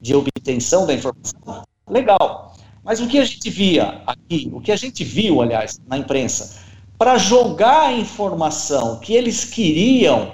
[0.00, 2.54] de obtenção da informação, legal.
[2.82, 6.60] Mas o que a gente via aqui, o que a gente viu, aliás, na imprensa,
[6.98, 10.32] para jogar a informação que eles queriam,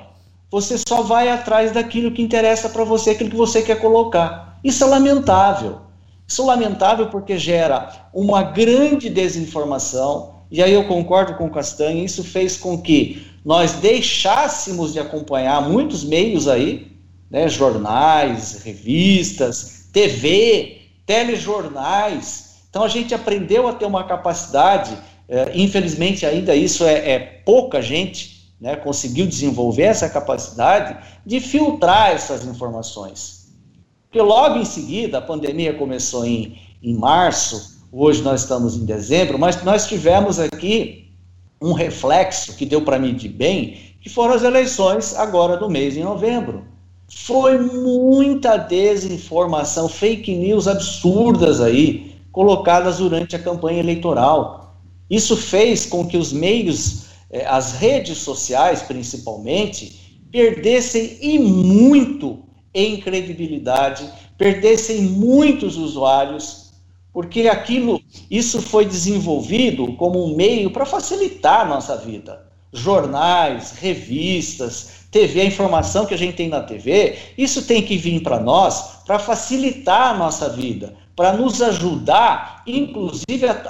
[0.50, 4.58] você só vai atrás daquilo que interessa para você, aquilo que você quer colocar.
[4.64, 5.80] Isso é lamentável.
[6.26, 12.04] Isso é lamentável porque gera uma grande desinformação, e aí eu concordo com o Castanha,
[12.04, 16.92] isso fez com que nós deixássemos de acompanhar muitos meios aí,
[17.30, 20.77] né, jornais, revistas, TV,
[21.08, 22.58] telejornais.
[22.70, 24.96] Então a gente aprendeu a ter uma capacidade,
[25.28, 32.12] é, infelizmente ainda isso é, é pouca gente né, conseguiu desenvolver essa capacidade de filtrar
[32.12, 33.48] essas informações.
[34.06, 39.38] Porque logo em seguida, a pandemia começou em, em março, Hoje nós estamos em dezembro,
[39.38, 41.10] mas nós tivemos aqui
[41.60, 46.00] um reflexo que deu para medir bem, que foram as eleições agora do mês de
[46.00, 46.66] novembro.
[47.08, 54.76] Foi muita desinformação, fake news absurdas aí, colocadas durante a campanha eleitoral.
[55.08, 62.40] Isso fez com que os meios, eh, as redes sociais principalmente, perdessem e muito
[62.74, 66.72] em credibilidade, perdessem muitos usuários,
[67.12, 72.46] porque aquilo, isso foi desenvolvido como um meio para facilitar a nossa vida.
[72.70, 78.22] Jornais, revistas, TV, a informação que a gente tem na TV, isso tem que vir
[78.22, 83.62] para nós para facilitar a nossa vida, para nos ajudar, inclusive, a,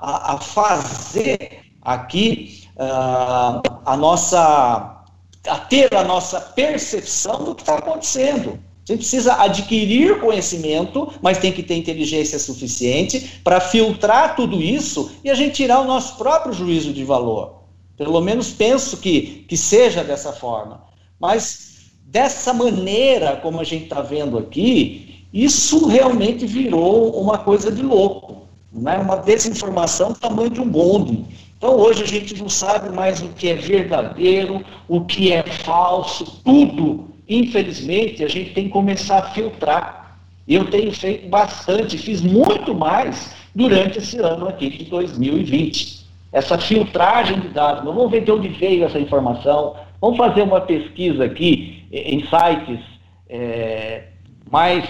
[0.00, 5.02] a, a fazer aqui uh, a nossa,
[5.48, 8.58] a ter a nossa percepção do que está acontecendo.
[8.84, 15.30] Você precisa adquirir conhecimento, mas tem que ter inteligência suficiente para filtrar tudo isso e
[15.30, 17.59] a gente tirar o nosso próprio juízo de valor.
[18.00, 20.84] Pelo menos penso que, que seja dessa forma.
[21.20, 27.82] Mas dessa maneira, como a gente está vendo aqui, isso realmente virou uma coisa de
[27.82, 28.48] louco.
[28.72, 28.96] Né?
[28.96, 31.26] Uma desinformação do tamanho de um bonde.
[31.58, 36.40] Então hoje a gente não sabe mais o que é verdadeiro, o que é falso,
[36.42, 40.18] tudo infelizmente, a gente tem que começar a filtrar.
[40.48, 45.99] Eu tenho feito bastante, fiz muito mais durante esse ano aqui de 2020.
[46.32, 51.24] Essa filtragem de dados, vamos ver de onde veio essa informação, vamos fazer uma pesquisa
[51.24, 52.80] aqui em sites
[53.28, 54.04] é,
[54.50, 54.88] mais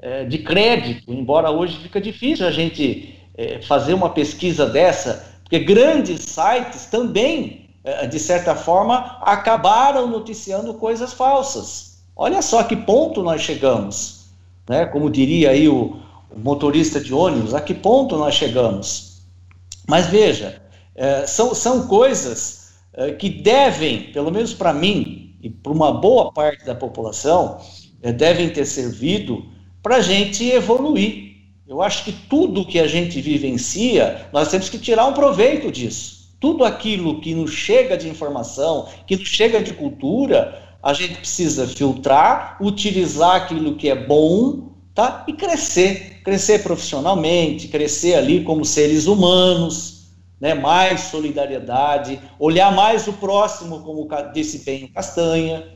[0.00, 5.58] é, de crédito, embora hoje fica difícil a gente é, fazer uma pesquisa dessa, porque
[5.58, 12.02] grandes sites também é, de certa forma, acabaram noticiando coisas falsas.
[12.14, 14.26] Olha só que ponto nós chegamos.
[14.68, 14.84] Né?
[14.84, 15.96] Como diria aí o,
[16.30, 19.22] o motorista de ônibus, a que ponto nós chegamos?
[19.88, 20.60] Mas veja,
[20.98, 26.32] é, são, são coisas é, que devem, pelo menos para mim e para uma boa
[26.32, 27.58] parte da população,
[28.02, 29.46] é, devem ter servido
[29.82, 31.28] para a gente evoluir.
[31.66, 36.18] Eu acho que tudo que a gente vivencia, nós temos que tirar um proveito disso
[36.40, 41.66] tudo aquilo que nos chega de informação, que nos chega de cultura, a gente precisa
[41.66, 45.24] filtrar, utilizar aquilo que é bom, tá?
[45.26, 49.97] E crescer, crescer profissionalmente, crescer ali como seres humanos,
[50.40, 50.54] né?
[50.54, 55.66] Mais solidariedade, olhar mais o próximo, como disse bem o Castanha.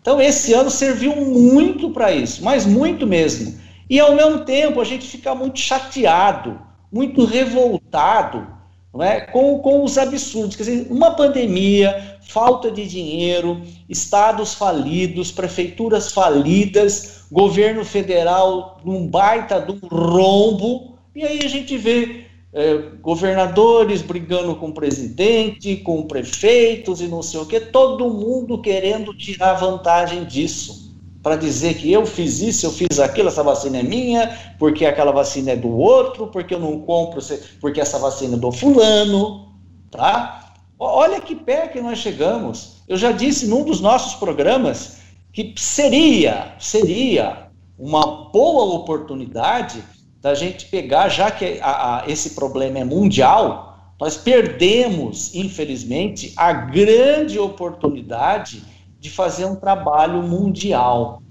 [0.00, 3.58] Então esse ano serviu muito para isso, mas muito mesmo.
[3.88, 6.60] E ao mesmo tempo a gente fica muito chateado,
[6.92, 8.56] muito revoltado
[8.96, 9.20] não é?
[9.20, 10.56] com, com os absurdos.
[10.56, 19.60] Quer dizer, uma pandemia, falta de dinheiro, estados falidos, prefeituras falidas, governo federal num baita
[19.60, 22.25] de um rombo, e aí a gente vê
[22.56, 28.62] é, governadores brigando com o presidente, com prefeitos e não sei o que, todo mundo
[28.62, 30.90] querendo tirar vantagem disso
[31.22, 35.12] para dizer que eu fiz isso, eu fiz aquilo, essa vacina é minha, porque aquela
[35.12, 37.20] vacina é do outro, porque eu não compro,
[37.60, 39.52] porque essa vacina é do fulano,
[39.90, 40.54] tá?
[40.78, 42.76] Olha que pé que nós chegamos.
[42.88, 44.98] Eu já disse num dos nossos programas
[45.30, 49.82] que seria, seria uma boa oportunidade
[50.20, 56.52] da gente pegar, já que a, a, esse problema é mundial, nós perdemos, infelizmente, a
[56.52, 58.62] grande oportunidade
[58.98, 61.22] de fazer um trabalho mundial.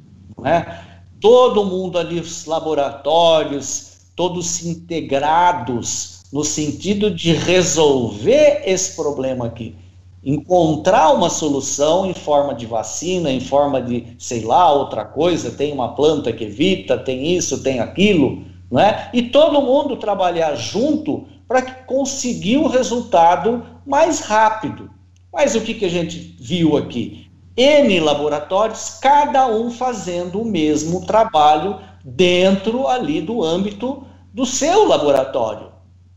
[0.42, 0.82] né?
[1.20, 9.76] todo mundo ali, os laboratórios, todos integrados no sentido de resolver esse problema aqui.
[10.24, 15.72] Encontrar uma solução em forma de vacina, em forma de, sei lá, outra coisa, tem
[15.72, 19.10] uma planta que evita, tem isso, tem aquilo, não é?
[19.14, 24.90] E todo mundo trabalhar junto para conseguir o resultado mais rápido.
[25.32, 27.30] Mas o que, que a gente viu aqui?
[27.58, 35.72] N laboratórios, cada um fazendo o mesmo trabalho dentro ali do âmbito do seu laboratório.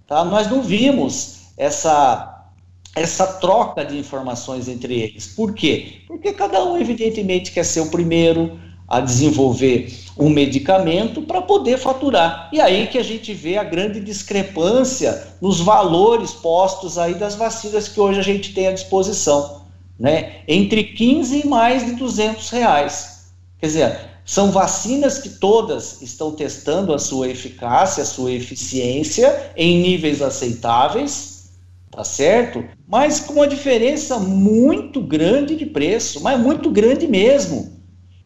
[0.07, 0.25] Tá?
[0.25, 2.51] Nós não vimos essa,
[2.97, 5.29] essa troca de informações entre eles.
[5.29, 6.03] Por quê?
[6.09, 8.59] Porque cada um, evidentemente, quer ser o primeiro
[8.89, 12.49] a desenvolver um medicamento para poder faturar.
[12.53, 17.87] E aí que a gente vê a grande discrepância nos valores postos aí das vacinas
[17.87, 19.59] que hoje a gente tem à disposição
[19.99, 23.27] né, entre 15 e mais de 200 reais.
[23.59, 29.81] Quer dizer, são vacinas que todas estão testando a sua eficácia, a sua eficiência em
[29.81, 31.51] níveis aceitáveis,
[31.91, 32.65] tá certo?
[32.87, 37.78] Mas com uma diferença muito grande de preço, mas muito grande mesmo.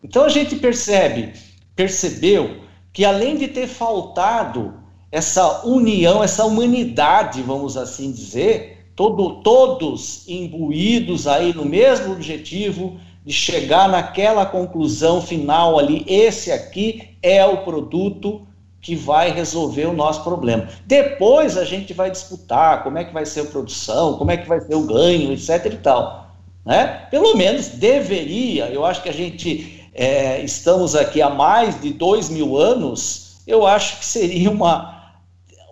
[0.03, 1.33] Então a gente percebe,
[1.77, 2.63] percebeu
[2.93, 4.75] que além de ter faltado
[5.11, 13.33] essa união, essa humanidade, vamos assim dizer, todo, todos imbuídos aí no mesmo objetivo de
[13.33, 18.47] chegar naquela conclusão final ali, esse aqui é o produto
[18.81, 20.69] que vai resolver o nosso problema.
[20.87, 24.49] Depois a gente vai disputar como é que vai ser a produção, como é que
[24.49, 26.33] vai ser o ganho, etc e tal.
[26.65, 27.07] Né?
[27.11, 32.29] Pelo menos deveria, eu acho que a gente é, estamos aqui há mais de dois
[32.29, 35.13] mil anos, eu acho que seria uma,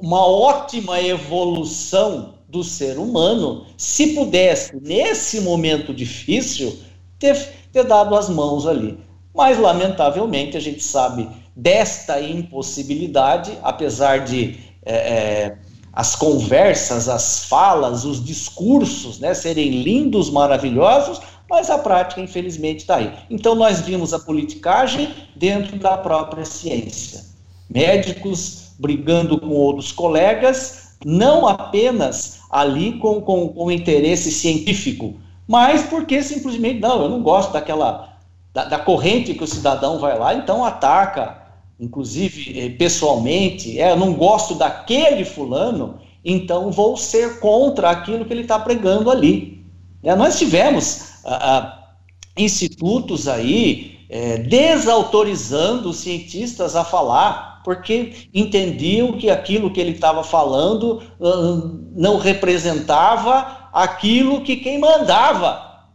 [0.00, 6.76] uma ótima evolução do ser humano, se pudesse, nesse momento difícil,
[7.18, 7.36] ter,
[7.72, 8.98] ter dado as mãos ali.
[9.32, 15.58] Mas, lamentavelmente, a gente sabe desta impossibilidade, apesar de é, é,
[15.92, 22.96] as conversas, as falas, os discursos né, serem lindos, maravilhosos, mas a prática, infelizmente, está
[22.96, 23.12] aí.
[23.28, 27.24] Então, nós vimos a politicagem dentro da própria ciência.
[27.68, 35.14] Médicos brigando com outros colegas, não apenas ali com, com, com interesse científico,
[35.46, 38.16] mas porque simplesmente, não, eu não gosto daquela,
[38.54, 41.42] da, da corrente que o cidadão vai lá, então ataca,
[41.78, 48.32] inclusive eh, pessoalmente, é, eu não gosto daquele fulano, então vou ser contra aquilo que
[48.32, 49.62] ele está pregando ali.
[50.02, 51.94] É, nós tivemos ah, ah,
[52.36, 60.24] institutos aí é, desautorizando os cientistas a falar porque entendiam que aquilo que ele estava
[60.24, 65.88] falando uh, não representava aquilo que quem mandava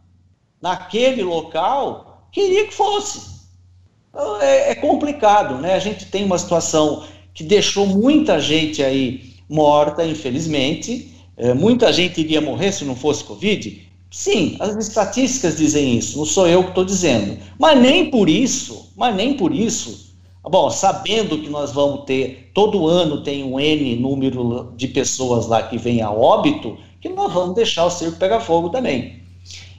[0.61, 3.35] naquele local queria que fosse.
[4.09, 5.73] Então, é, é complicado, né?
[5.73, 11.13] A gente tem uma situação que deixou muita gente aí morta, infelizmente.
[11.37, 13.84] É, muita gente iria morrer se não fosse Covid?
[14.15, 17.37] Sim, as estatísticas dizem isso, não sou eu que estou dizendo.
[17.59, 20.05] Mas nem por isso, mas nem por isso
[20.47, 25.63] Bom, sabendo que nós vamos ter, todo ano tem um N número de pessoas lá
[25.63, 29.23] que vem a óbito, que nós vamos deixar o circo pegar fogo também.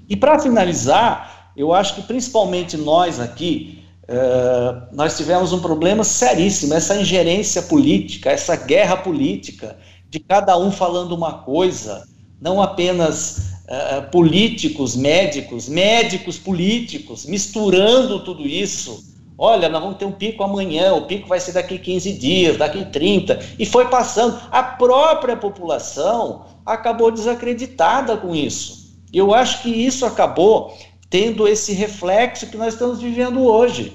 [0.09, 6.75] E para finalizar, eu acho que principalmente nós aqui, uh, nós tivemos um problema seríssimo,
[6.75, 9.79] essa ingerência política, essa guerra política,
[10.11, 12.03] de cada um falando uma coisa,
[12.41, 20.13] não apenas uh, políticos, médicos, médicos políticos, misturando tudo isso Olha, nós vamos ter um
[20.13, 23.39] pico amanhã, o pico vai ser daqui 15 dias, daqui 30.
[23.59, 24.41] E foi passando.
[24.51, 28.97] A própria população acabou desacreditada com isso.
[29.13, 30.77] Eu acho que isso acabou
[31.11, 33.93] tendo esse reflexo que nós estamos vivendo hoje.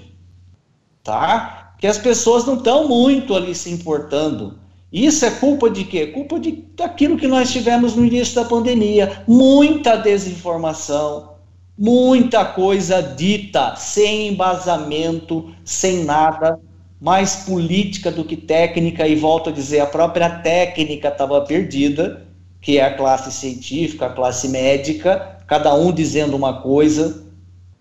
[1.04, 1.74] Tá?
[1.80, 4.60] Que as pessoas não estão muito ali se importando.
[4.92, 6.08] Isso é culpa de quê?
[6.08, 9.24] Culpa de, daquilo que nós tivemos no início da pandemia.
[9.26, 11.32] Muita desinformação,
[11.78, 16.60] muita coisa dita sem embasamento, sem nada,
[17.00, 22.28] mais política do que técnica, e volto a dizer, a própria técnica estava perdida,
[22.62, 27.26] que é a classe científica, a classe médica, cada um dizendo uma coisa,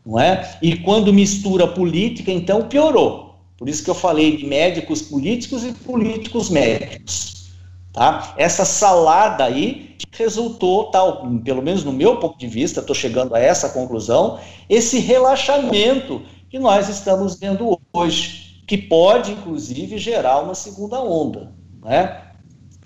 [0.07, 0.59] não é?
[0.63, 3.30] E quando mistura política, então piorou.
[3.61, 7.51] Por isso que eu falei de médicos políticos e políticos médicos.
[7.93, 8.33] Tá?
[8.39, 13.39] Essa salada aí resultou, tal, pelo menos no meu ponto de vista, estou chegando a
[13.39, 20.99] essa conclusão, esse relaxamento que nós estamos vendo hoje, que pode, inclusive, gerar uma segunda
[20.99, 21.53] onda.
[21.83, 22.19] Né?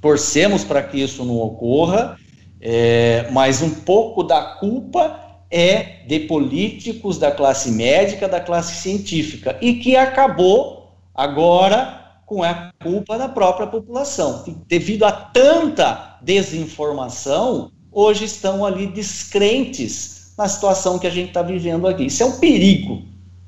[0.01, 2.19] Torcemos para que isso não ocorra,
[2.61, 9.57] é, mas um pouco da culpa é de políticos da classe médica, da classe científica,
[9.61, 14.45] e que acabou agora com a culpa da própria população.
[14.67, 21.87] Devido a tanta desinformação, hoje estão ali descrentes na situação que a gente está vivendo
[21.87, 22.07] aqui.
[22.07, 23.03] Isso é um perigo,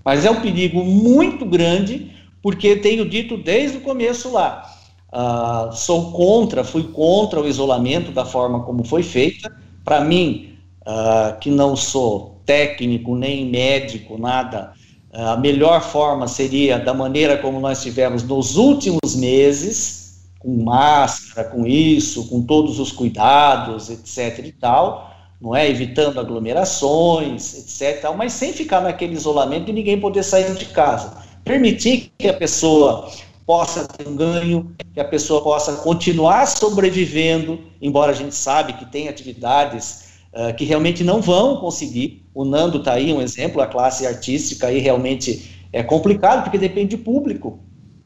[0.05, 4.73] mas é um perigo muito grande, porque tenho dito desde o começo lá,
[5.13, 9.51] uh, sou contra, fui contra o isolamento da forma como foi feita.
[9.85, 10.56] Para mim,
[10.87, 14.73] uh, que não sou técnico nem médico, nada,
[15.13, 21.49] uh, a melhor forma seria da maneira como nós tivemos nos últimos meses, com máscara,
[21.49, 24.47] com isso, com todos os cuidados, etc.
[24.47, 25.11] e tal,
[25.41, 25.69] não é?
[25.69, 28.11] Evitando aglomerações, etc.
[28.17, 31.25] Mas sem ficar naquele isolamento e ninguém poder sair de casa.
[31.45, 33.11] Permitir que a pessoa
[33.45, 38.85] possa ter um ganho, que a pessoa possa continuar sobrevivendo, embora a gente sabe que
[38.85, 40.06] tem atividades
[40.37, 42.29] uh, que realmente não vão conseguir.
[42.35, 46.97] O Nando está aí um exemplo, a classe artística aí realmente é complicado, porque depende
[46.97, 47.59] de público,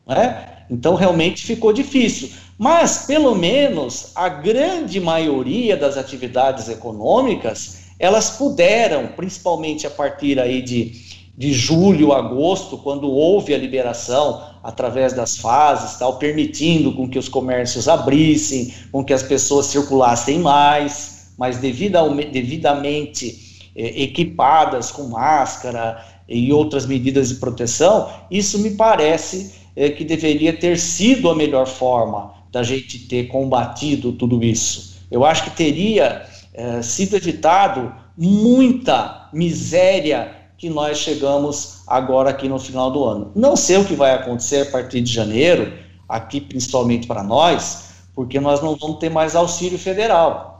[0.06, 0.46] né?
[0.70, 2.30] Então realmente ficou difícil.
[2.56, 10.60] Mas, pelo menos, a grande maioria das atividades econômicas, elas puderam, principalmente a partir aí
[10.62, 10.92] de,
[11.36, 17.30] de julho, agosto, quando houve a liberação através das fases, tal, permitindo com que os
[17.30, 21.09] comércios abrissem, com que as pessoas circulassem mais,
[21.40, 29.88] mas devidamente é, equipadas com máscara e outras medidas de proteção, isso me parece é,
[29.88, 35.00] que deveria ter sido a melhor forma da gente ter combatido tudo isso.
[35.10, 42.58] Eu acho que teria é, sido evitado muita miséria que nós chegamos agora aqui no
[42.58, 43.32] final do ano.
[43.34, 45.72] Não sei o que vai acontecer a partir de janeiro,
[46.06, 50.50] aqui principalmente para nós, porque nós não vamos ter mais auxílio federal.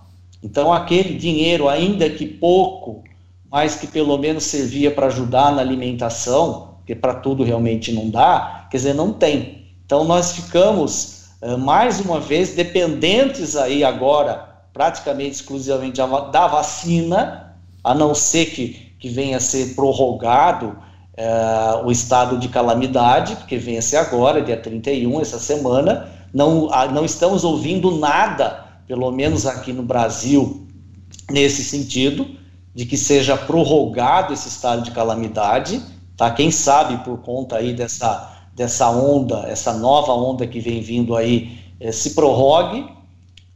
[0.42, 3.04] Então, aquele dinheiro, ainda que pouco,
[3.50, 8.66] mas que pelo menos servia para ajudar na alimentação, porque para tudo realmente não dá,
[8.70, 9.66] quer dizer, não tem.
[9.84, 16.00] Então, nós ficamos, uh, mais uma vez, dependentes aí agora, praticamente exclusivamente
[16.32, 22.48] da vacina, a não ser que, que venha a ser prorrogado uh, o estado de
[22.48, 28.69] calamidade, porque venha a ser agora, dia 31, essa semana, não, não estamos ouvindo nada
[28.90, 30.66] pelo menos aqui no Brasil,
[31.30, 32.26] nesse sentido,
[32.74, 35.80] de que seja prorrogado esse estado de calamidade,
[36.16, 36.28] tá?
[36.32, 41.56] Quem sabe por conta aí dessa, dessa onda, essa nova onda que vem vindo aí,
[41.78, 42.84] eh, se prorrogue,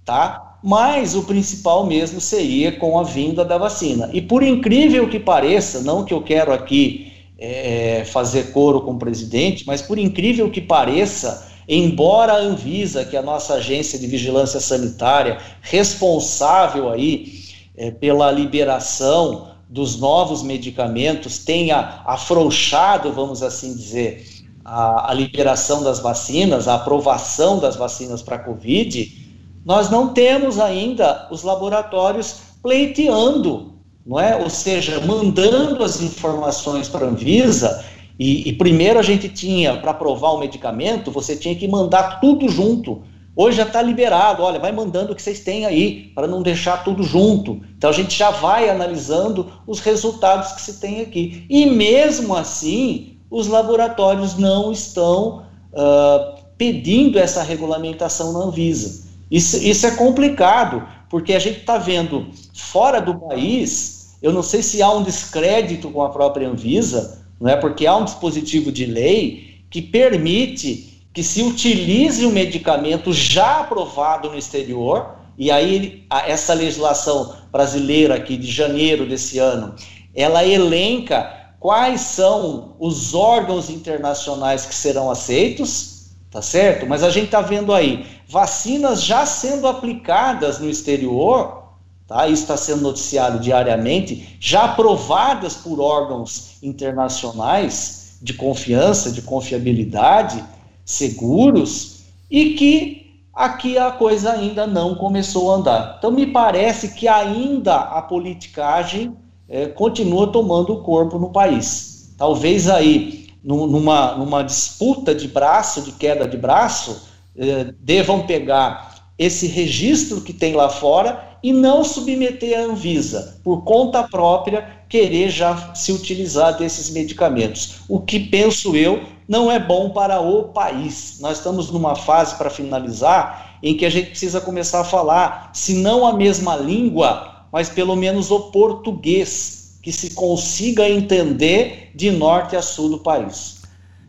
[0.04, 0.56] tá?
[0.62, 4.08] Mas o principal mesmo seria com a vinda da vacina.
[4.12, 8.98] E por incrível que pareça, não que eu quero aqui é, fazer coro com o
[9.00, 14.06] presidente, mas por incrível que pareça, Embora a Anvisa, que é a nossa agência de
[14.06, 17.42] vigilância sanitária, responsável aí
[17.76, 24.26] é, pela liberação dos novos medicamentos, tenha afrouxado, vamos assim dizer,
[24.64, 29.24] a, a liberação das vacinas, a aprovação das vacinas para a Covid,
[29.64, 33.74] nós não temos ainda os laboratórios pleiteando,
[34.06, 34.36] não é?
[34.36, 37.84] Ou seja, mandando as informações para a Anvisa
[38.18, 42.48] e, e primeiro a gente tinha, para aprovar o medicamento, você tinha que mandar tudo
[42.48, 43.02] junto.
[43.36, 46.84] Hoje já está liberado, olha, vai mandando o que vocês têm aí, para não deixar
[46.84, 47.60] tudo junto.
[47.76, 51.44] Então a gente já vai analisando os resultados que se tem aqui.
[51.50, 59.08] E mesmo assim, os laboratórios não estão uh, pedindo essa regulamentação na Anvisa.
[59.28, 64.62] Isso, isso é complicado, porque a gente está vendo fora do país, eu não sei
[64.62, 67.56] se há um descrédito com a própria Anvisa, não é?
[67.56, 74.30] Porque há um dispositivo de lei que permite que se utilize um medicamento já aprovado
[74.30, 79.74] no exterior, e aí essa legislação brasileira aqui de janeiro desse ano,
[80.14, 86.86] ela elenca quais são os órgãos internacionais que serão aceitos, tá certo?
[86.86, 91.63] Mas a gente está vendo aí vacinas já sendo aplicadas no exterior
[92.06, 92.28] tá?
[92.28, 100.42] isso está sendo noticiado diariamente, já aprovadas por órgãos internacionais de confiança, de confiabilidade,
[100.84, 105.96] seguros, e que aqui a coisa ainda não começou a andar.
[105.98, 109.16] Então, me parece que ainda a politicagem
[109.48, 112.14] é, continua tomando o corpo no país.
[112.16, 119.46] Talvez aí, numa, numa disputa de braço, de queda de braço, é, devam pegar esse
[119.46, 125.74] registro que tem lá fora e não submeter a Anvisa, por conta própria, querer já
[125.74, 127.82] se utilizar desses medicamentos.
[127.86, 131.18] O que penso eu não é bom para o país.
[131.20, 135.74] Nós estamos numa fase para finalizar em que a gente precisa começar a falar, se
[135.74, 139.78] não a mesma língua, mas pelo menos o português.
[139.82, 143.60] que se consiga entender de norte a sul do país.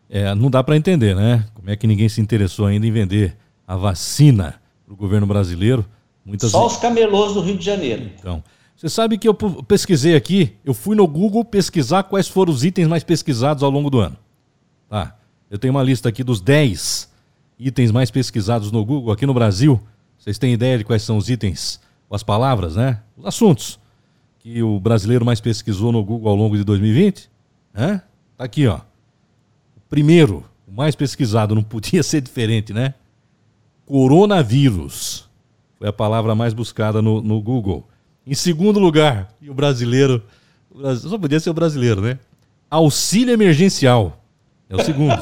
[0.09, 1.43] É, não dá para entender, né?
[1.53, 3.35] Como é que ninguém se interessou ainda em vender
[3.67, 4.55] a vacina
[4.85, 5.85] para o governo brasileiro?
[6.25, 8.09] Muitas Só os camelôs do Rio de Janeiro.
[8.17, 8.43] Então,
[8.75, 12.87] você sabe que eu pesquisei aqui, eu fui no Google pesquisar quais foram os itens
[12.87, 14.17] mais pesquisados ao longo do ano.
[14.89, 15.15] Tá.
[15.49, 17.09] Eu tenho uma lista aqui dos 10
[17.59, 19.79] itens mais pesquisados no Google aqui no Brasil.
[20.17, 23.01] Vocês têm ideia de quais são os itens, as palavras, né?
[23.17, 23.79] Os assuntos
[24.39, 27.29] que o brasileiro mais pesquisou no Google ao longo de 2020?
[27.75, 27.99] Hã?
[28.37, 28.77] Tá aqui, ó.
[29.75, 32.93] O primeiro, o mais pesquisado, não podia ser diferente, né?
[33.85, 35.24] Coronavírus.
[35.77, 37.87] Foi a palavra mais buscada no, no Google.
[38.25, 40.23] Em segundo lugar, e o brasileiro,
[40.97, 42.17] só podia ser o brasileiro, né?
[42.69, 44.23] Auxílio emergencial.
[44.69, 45.13] É o segundo.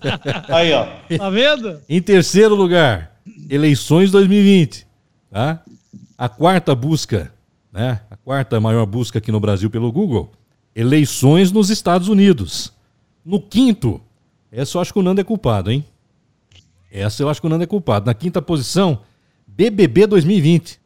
[0.48, 0.86] Aí, ó.
[1.18, 1.80] Tá vendo?
[1.88, 3.16] Em terceiro lugar,
[3.50, 4.86] eleições 2020.
[5.30, 5.62] Tá?
[6.16, 7.30] A quarta busca,
[7.70, 8.00] né?
[8.10, 10.32] A quarta maior busca aqui no Brasil pelo Google,
[10.74, 12.72] eleições nos Estados Unidos.
[13.22, 14.00] No quinto,
[14.50, 15.84] essa eu acho que o Nando é culpado, hein?
[16.90, 18.06] Essa eu acho que o Nando é culpado.
[18.06, 19.00] Na quinta posição,
[19.56, 20.78] BBB 2020.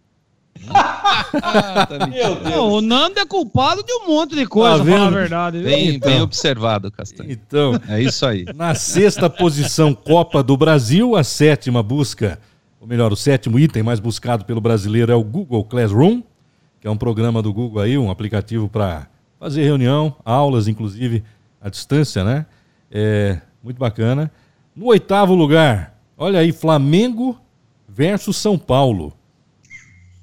[2.45, 5.61] Não, o Nando é culpado de um monte de coisa, tá falar a verdade.
[5.61, 7.33] Bem, então, bem observado, Castanho.
[7.33, 8.45] Então, é isso aí.
[8.55, 12.39] Na sexta posição, Copa do Brasil, a sétima busca,
[12.81, 16.23] ou melhor, o sétimo item mais buscado pelo brasileiro é o Google Classroom,
[16.81, 19.09] que é um programa do Google aí, um aplicativo para
[19.39, 21.25] fazer reunião, aulas, inclusive,
[21.61, 22.47] à distância, né?
[22.89, 24.31] É muito bacana.
[24.77, 27.37] No oitavo lugar, olha aí, Flamengo
[28.01, 29.12] versus São Paulo.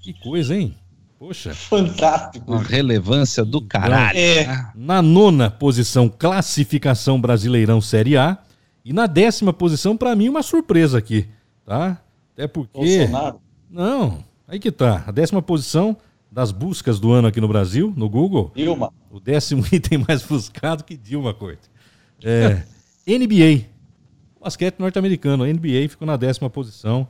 [0.01, 0.75] Que coisa, hein?
[1.19, 1.53] Poxa.
[1.53, 2.51] Fantástico.
[2.51, 4.17] Uma relevância do caralho.
[4.17, 4.71] É.
[4.73, 8.39] Na nona posição, classificação Brasileirão Série A.
[8.83, 11.27] E na décima posição, para mim, uma surpresa aqui,
[11.63, 12.01] tá?
[12.33, 12.79] Até porque.
[12.79, 13.39] Bolsonaro.
[13.69, 15.03] Não, aí que tá.
[15.05, 15.95] A décima posição
[16.31, 18.51] das buscas do ano aqui no Brasil, no Google.
[18.55, 18.91] Dilma.
[19.11, 21.69] O décimo item mais buscado que Dilma Corte.
[22.23, 22.63] É,
[23.05, 23.65] NBA.
[24.41, 25.45] Basquete norte-americano.
[25.45, 27.07] NBA ficou na décima posição.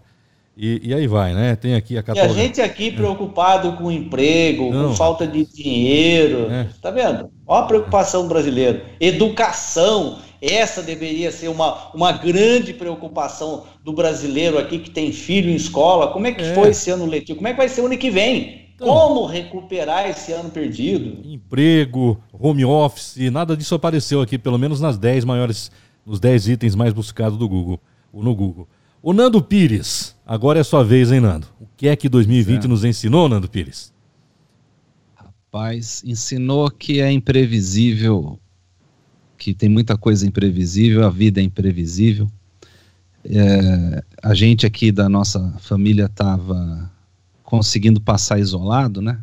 [0.60, 1.56] E, e, aí vai, né?
[1.56, 2.36] Tem aqui a categoria.
[2.36, 4.90] E a gente aqui preocupado com emprego, Não.
[4.90, 6.52] com falta de dinheiro.
[6.52, 6.68] É.
[6.82, 7.30] Tá vendo?
[7.46, 8.82] Olha a preocupação do brasileiro.
[9.00, 10.18] Educação.
[10.42, 16.08] Essa deveria ser uma, uma grande preocupação do brasileiro aqui que tem filho em escola.
[16.08, 16.54] Como é que é.
[16.56, 17.38] foi esse ano letivo?
[17.38, 18.68] Como é que vai ser o ano que vem?
[18.76, 21.28] Então, Como recuperar esse ano perdido?
[21.28, 25.72] Emprego, home office, nada disso apareceu aqui, pelo menos nas 10 maiores,
[26.06, 27.80] nos 10 itens mais buscados do Google,
[28.14, 28.68] no Google.
[29.02, 31.48] O Nando Pires, agora é sua vez, hein, Nando?
[31.62, 32.68] O que é que 2020 certo.
[32.68, 33.94] nos ensinou, Nando Pires?
[35.16, 38.40] Rapaz, ensinou que é imprevisível,
[39.38, 42.28] que tem muita coisa imprevisível, a vida é imprevisível.
[43.24, 46.92] É, a gente aqui da nossa família estava
[47.44, 49.20] conseguindo passar isolado, né?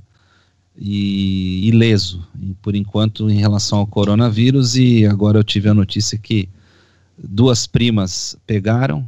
[0.77, 2.27] E ileso,
[2.62, 4.77] por enquanto, em relação ao coronavírus.
[4.77, 6.49] E agora eu tive a notícia que
[7.16, 9.07] duas primas pegaram,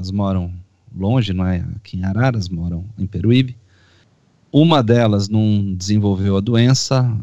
[0.00, 0.52] elas moram
[0.96, 3.56] longe, não é aqui em Araras, moram em Peruíbe.
[4.50, 7.16] Uma delas não desenvolveu a doença,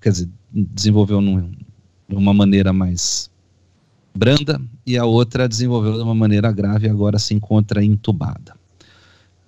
[0.00, 3.30] quer dizer, desenvolveu de uma maneira mais
[4.16, 8.56] branda, e a outra desenvolveu de uma maneira grave e agora se encontra entubada.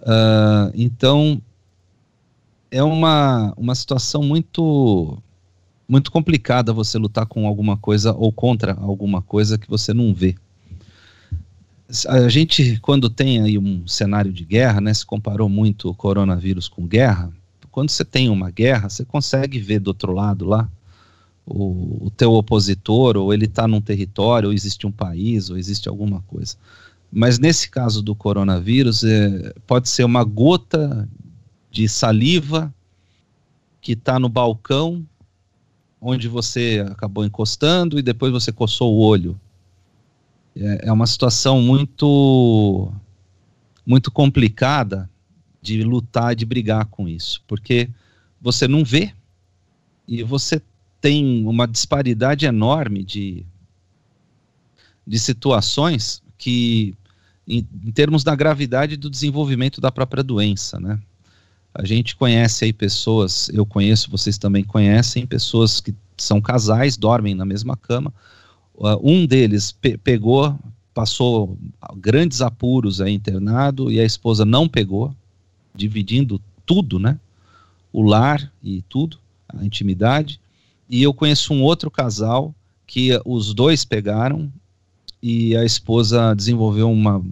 [0.01, 1.41] Uh, então,
[2.70, 5.18] é uma, uma situação muito
[5.89, 10.35] muito complicada você lutar com alguma coisa ou contra alguma coisa que você não vê
[12.09, 16.68] a gente, quando tem aí um cenário de guerra, né, se comparou muito o coronavírus
[16.68, 17.32] com guerra,
[17.70, 20.68] quando você tem uma guerra, você consegue ver do outro lado lá
[21.45, 25.89] o, o teu opositor, ou ele está num território, ou existe um país, ou existe
[25.89, 26.57] alguma coisa.
[27.12, 31.09] Mas nesse caso do coronavírus, é, pode ser uma gota
[31.70, 32.74] de saliva
[33.80, 35.07] que está no balcão
[36.01, 39.39] onde você acabou encostando e depois você coçou o olho
[40.57, 42.93] é, é uma situação muito
[43.85, 45.09] muito complicada
[45.63, 47.89] de lutar, de brigar com isso, porque
[48.41, 49.13] você não vê
[50.09, 50.61] e você
[51.01, 53.45] tem uma disparidade enorme de,
[55.07, 56.95] de situações que,
[57.47, 61.01] em, em termos da gravidade do desenvolvimento da própria doença, né?
[61.73, 67.35] A gente conhece aí pessoas, eu conheço, vocês também conhecem, pessoas que são casais, dormem
[67.35, 68.13] na mesma cama,
[69.03, 70.59] um deles pe pegou,
[70.93, 71.59] passou
[71.97, 75.14] grandes apuros aí internado e a esposa não pegou,
[75.74, 77.18] dividindo tudo, né?
[77.93, 79.18] O lar e tudo,
[79.49, 80.41] a intimidade.
[80.89, 82.55] E eu conheço um outro casal
[82.87, 84.53] que os dois pegaram
[85.22, 87.22] e a esposa desenvolveu uma,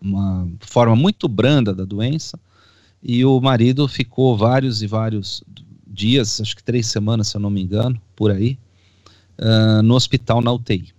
[0.00, 2.38] uma forma muito branda da doença
[3.02, 5.44] e o marido ficou vários e vários
[5.86, 8.58] dias, acho que três semanas, se eu não me engano, por aí,
[9.38, 10.92] uh, no hospital na UTI.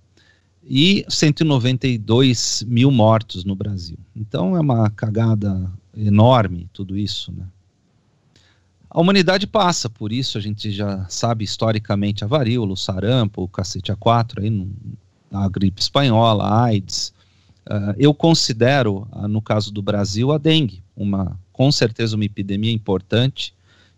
[0.68, 3.98] E 192 mil mortos no Brasil.
[4.16, 7.46] Então é uma cagada enorme tudo isso, né?
[8.96, 13.48] A humanidade passa por isso, a gente já sabe historicamente a varíola, o sarampo, o
[13.48, 14.68] cacete A4, aí,
[15.32, 17.14] a gripe espanhola, a AIDS.
[17.70, 22.72] Uh, eu considero, uh, no caso do Brasil, a dengue, uma, com certeza uma epidemia
[22.72, 23.54] importante,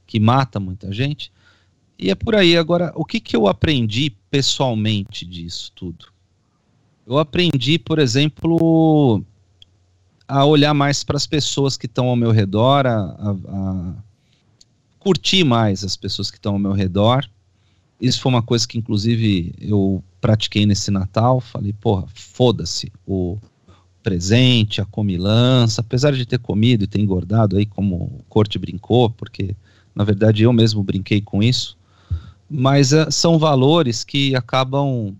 [0.08, 1.32] que mata muita gente.
[2.00, 2.58] E é por aí.
[2.58, 6.06] Agora, o que, que eu aprendi pessoalmente disso tudo?
[7.06, 9.24] Eu aprendi, por exemplo,
[10.28, 13.94] a olhar mais para as pessoas que estão ao meu redor, a, a, a
[15.00, 17.26] curtir mais as pessoas que estão ao meu redor.
[18.00, 21.40] Isso foi uma coisa que, inclusive, eu pratiquei nesse Natal.
[21.40, 23.38] Falei, porra, foda-se o
[24.04, 25.82] presente, a comilança.
[25.82, 29.56] Apesar de ter comido e ter engordado aí, como o Corte brincou, porque,
[29.96, 31.77] na verdade, eu mesmo brinquei com isso.
[32.50, 35.16] Mas uh, são valores que acabam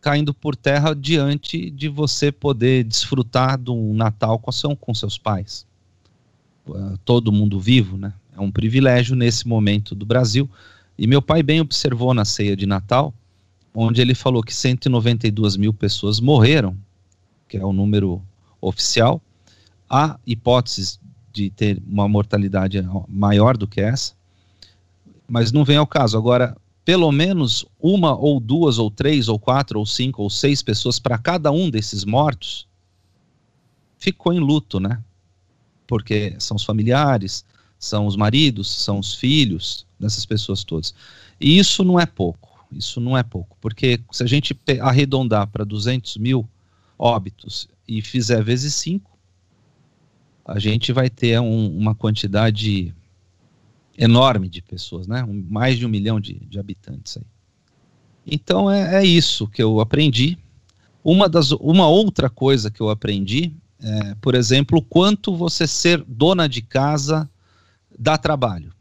[0.00, 5.18] caindo por terra diante de você poder desfrutar de um Natal com, seu, com seus
[5.18, 5.66] pais.
[6.66, 8.12] Uh, todo mundo vivo, né?
[8.36, 10.48] É um privilégio nesse momento do Brasil.
[10.98, 13.12] E meu pai bem observou na ceia de Natal,
[13.74, 16.76] onde ele falou que 192 mil pessoas morreram,
[17.48, 18.22] que é o número
[18.60, 19.20] oficial.
[19.88, 20.98] Há hipóteses
[21.32, 24.14] de ter uma mortalidade maior do que essa,
[25.28, 26.16] mas não vem ao caso.
[26.16, 30.98] Agora, pelo menos uma ou duas ou três ou quatro ou cinco ou seis pessoas
[30.98, 32.68] para cada um desses mortos
[33.98, 35.02] ficou em luto, né?
[35.86, 37.44] Porque são os familiares,
[37.78, 40.94] são os maridos, são os filhos dessas pessoas todas.
[41.40, 45.64] E isso não é pouco, isso não é pouco, porque se a gente arredondar para
[45.64, 46.48] 200 mil
[46.98, 49.10] óbitos e fizer vezes 5,
[50.44, 52.94] a gente vai ter um, uma quantidade
[53.98, 55.24] enorme de pessoas, né?
[55.24, 57.24] Um, mais de um milhão de, de habitantes aí.
[58.26, 60.36] Então é, é, isso que eu aprendi.
[61.02, 66.48] Uma, das, uma outra coisa que eu aprendi é, por exemplo, quanto você ser dona
[66.48, 67.28] de casa
[67.98, 68.72] dá trabalho.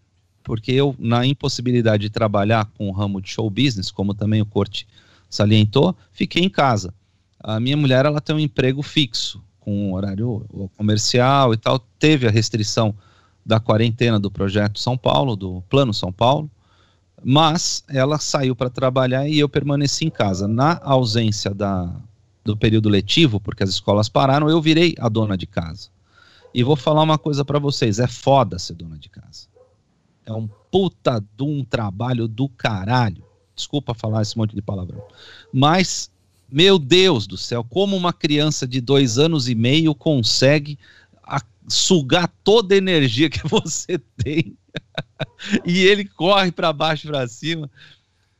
[0.44, 4.46] Porque eu, na impossibilidade de trabalhar com o ramo de show business, como também o
[4.46, 4.88] Corte
[5.30, 6.94] salientou, fiquei em casa.
[7.40, 10.46] A minha mulher, ela tem um emprego fixo, com horário
[10.78, 11.80] comercial e tal.
[12.00, 12.96] Teve a restrição
[13.46, 16.50] da quarentena do projeto São Paulo, do Plano São Paulo,
[17.24, 20.48] mas ela saiu para trabalhar e eu permaneci em casa.
[20.48, 21.96] Na ausência da,
[22.44, 25.90] do período letivo, porque as escolas pararam, eu virei a dona de casa.
[26.54, 29.48] E vou falar uma coisa para vocês: é foda ser dona de casa.
[30.26, 33.24] É um puta de um trabalho do caralho.
[33.56, 35.02] Desculpa falar esse monte de palavrão.
[35.52, 36.10] Mas,
[36.50, 40.78] meu Deus do céu, como uma criança de dois anos e meio consegue
[41.68, 44.56] sugar toda a energia que você tem
[45.66, 47.70] e ele corre para baixo para cima.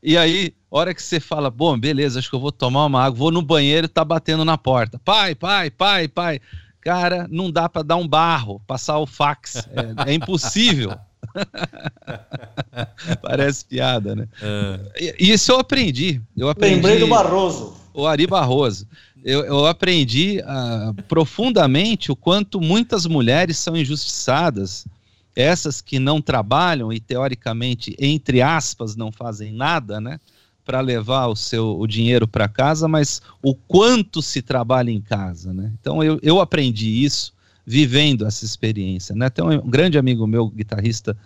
[0.02, 3.18] E aí, hora que você fala, bom, beleza, acho que eu vou tomar uma água,
[3.18, 5.00] vou no banheiro, tá batendo na porta.
[5.04, 6.40] Pai, pai, pai, pai
[6.86, 9.56] cara, não dá para dar um barro, passar o fax.
[9.56, 10.96] É, é impossível.
[13.20, 14.28] Parece piada, né?
[14.40, 15.16] É.
[15.18, 16.22] E, isso eu aprendi.
[16.36, 16.76] Eu aprendi.
[16.76, 17.74] Lembrei do Barroso.
[17.92, 18.86] O Ari Barroso.
[19.26, 24.86] Eu, eu aprendi uh, profundamente o quanto muitas mulheres são injustiçadas,
[25.34, 30.20] essas que não trabalham e teoricamente, entre aspas, não fazem nada, né?
[30.64, 35.54] para levar o seu o dinheiro para casa, mas o quanto se trabalha em casa,
[35.54, 35.72] né?
[35.80, 37.32] Então eu, eu aprendi isso
[37.64, 39.30] vivendo essa experiência, né?
[39.30, 41.16] Tem um, grande amigo meu, guitarrista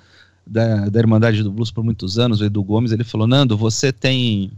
[0.46, 3.90] da, da Irmandade do Blues por muitos anos, o Edu Gomes, ele falou: Nando, você
[3.90, 4.52] tem,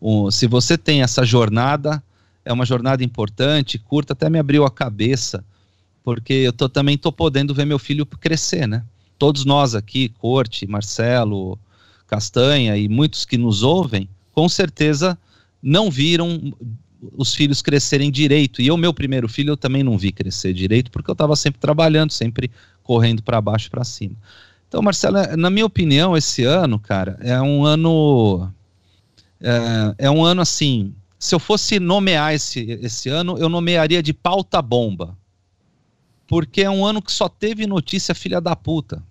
[0.00, 2.02] um, se você tem essa jornada,
[2.44, 5.44] é uma jornada importante, curta, até me abriu a cabeça,
[6.02, 8.84] porque eu tô, também tô podendo ver meu filho crescer, né?
[9.18, 11.58] Todos nós aqui, Corte, Marcelo,
[12.06, 15.16] Castanha e muitos que nos ouvem, com certeza
[15.62, 16.52] não viram
[17.16, 18.60] os filhos crescerem direito.
[18.60, 21.60] E o meu primeiro filho eu também não vi crescer direito, porque eu estava sempre
[21.60, 22.50] trabalhando, sempre
[22.82, 24.16] correndo para baixo para cima.
[24.68, 28.50] Então, Marcelo, na minha opinião, esse ano, cara, é um ano.
[29.40, 30.94] É, é um ano assim.
[31.22, 35.16] Se eu fosse nomear esse, esse ano, eu nomearia de pauta bomba.
[36.26, 39.02] Porque é um ano que só teve notícia filha da puta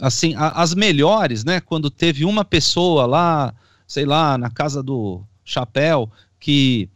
[0.00, 1.60] assim, a, as melhores, né?
[1.60, 3.54] Quando teve uma pessoa lá,
[3.86, 6.88] sei lá, na casa do chapéu, que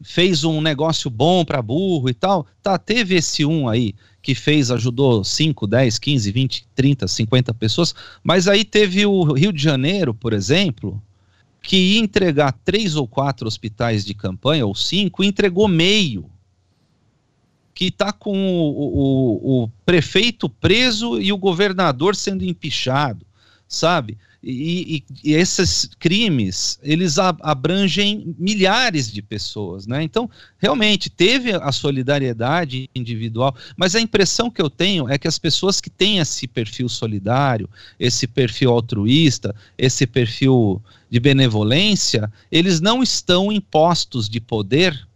[0.00, 2.46] fez um negócio bom para burro e tal.
[2.62, 7.92] Tá, teve esse um aí que fez, ajudou 5, 10, 15, 20, 30, 50 pessoas,
[8.22, 11.02] mas aí teve o Rio de Janeiro, por exemplo,
[11.62, 16.28] que ia entregar três ou quatro hospitais de campanha, ou cinco, entregou meio.
[17.72, 23.24] que está com o, o, o, prefeito preso e o governador sendo empichado,
[23.66, 24.18] sabe?
[24.42, 30.02] E, e, e, esses crimes eles abrangem milhares de pessoas, né?
[30.02, 35.38] Então realmente teve a solidariedade individual, mas a impressão que eu tenho é que as
[35.38, 40.82] pessoas que têm esse perfil solidário, esse perfil altruísta, esse perfil
[41.12, 45.06] de benevolência, eles não estão em postos de poder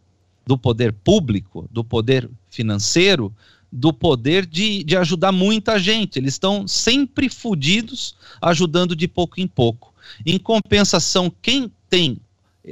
[0.47, 3.35] do poder público, do poder financeiro,
[3.73, 6.19] do poder de, de ajudar muita gente.
[6.19, 9.95] Eles estão sempre fudidos, ajudando de pouco em pouco.
[10.27, 12.19] Em compensação, quem tem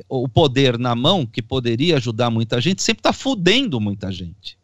[0.06, 4.58] o poder na mão, que poderia ajudar muita gente, sempre está fudendo muita gente.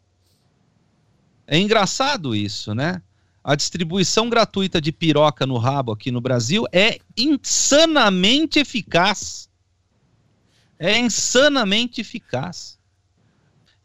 [1.47, 3.01] É engraçado isso, né?
[3.43, 9.49] A distribuição gratuita de piroca no rabo aqui no Brasil é insanamente eficaz.
[10.77, 12.79] É insanamente eficaz.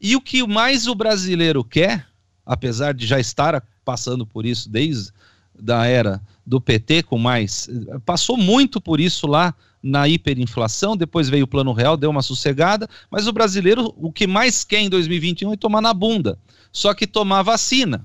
[0.01, 2.07] E o que mais o brasileiro quer
[2.47, 5.11] apesar de já estar passando por isso desde
[5.59, 7.69] da era do PT com mais
[8.05, 12.89] passou muito por isso lá na hiperinflação, depois veio o Plano Real, deu uma sossegada,
[13.09, 16.39] mas o brasileiro o que mais quer em 2021 é tomar na bunda,
[16.73, 18.05] só que tomar vacina.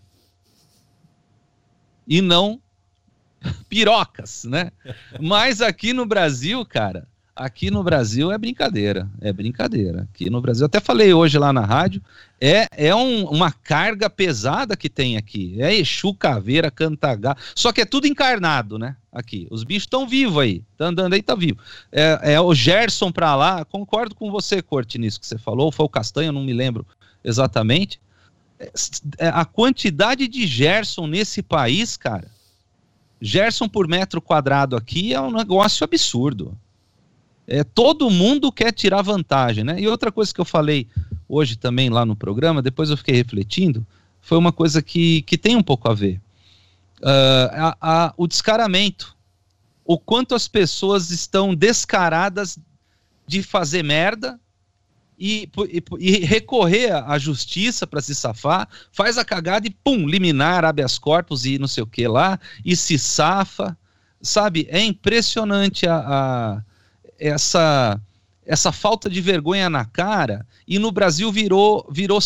[2.12, 2.60] E não
[3.70, 4.70] pirocas, né?
[5.18, 10.10] Mas aqui no Brasil, cara, aqui no Brasil é brincadeira, é brincadeira.
[10.12, 12.02] Aqui no Brasil, até falei hoje lá na rádio,
[12.42, 15.56] é, é um, uma carga pesada que tem aqui.
[15.62, 18.98] É Exu, Caveira, Cantagá, só que é tudo encarnado, né?
[19.10, 21.60] Aqui, os bichos estão vivos aí, tá andando aí, tá vivo.
[21.94, 25.86] É, é o Gerson pra lá, concordo com você, Corte, nisso que você falou, foi
[25.86, 26.86] o Castanho, não me lembro
[27.24, 28.02] exatamente.
[29.18, 32.30] É, a quantidade de Gerson nesse país, cara,
[33.20, 36.58] Gerson por metro quadrado aqui é um negócio absurdo.
[37.48, 39.80] É, todo mundo quer tirar vantagem, né?
[39.80, 40.88] E outra coisa que eu falei
[41.28, 43.86] hoje também lá no programa, depois eu fiquei refletindo,
[44.22, 46.22] foi uma coisa que, que tem um pouco a ver.
[47.02, 49.16] Uh, a, a, o descaramento.
[49.84, 52.58] O quanto as pessoas estão descaradas
[53.26, 54.40] de fazer merda
[55.22, 60.66] e, e, e recorrer à justiça para se safar, faz a cagada e pum, liminar,
[60.66, 63.78] habeas corpus e não sei o que lá, e se safa.
[64.20, 66.64] Sabe, é impressionante a, a
[67.20, 68.00] essa
[68.46, 72.20] essa falta de vergonha na cara e no Brasil virou virou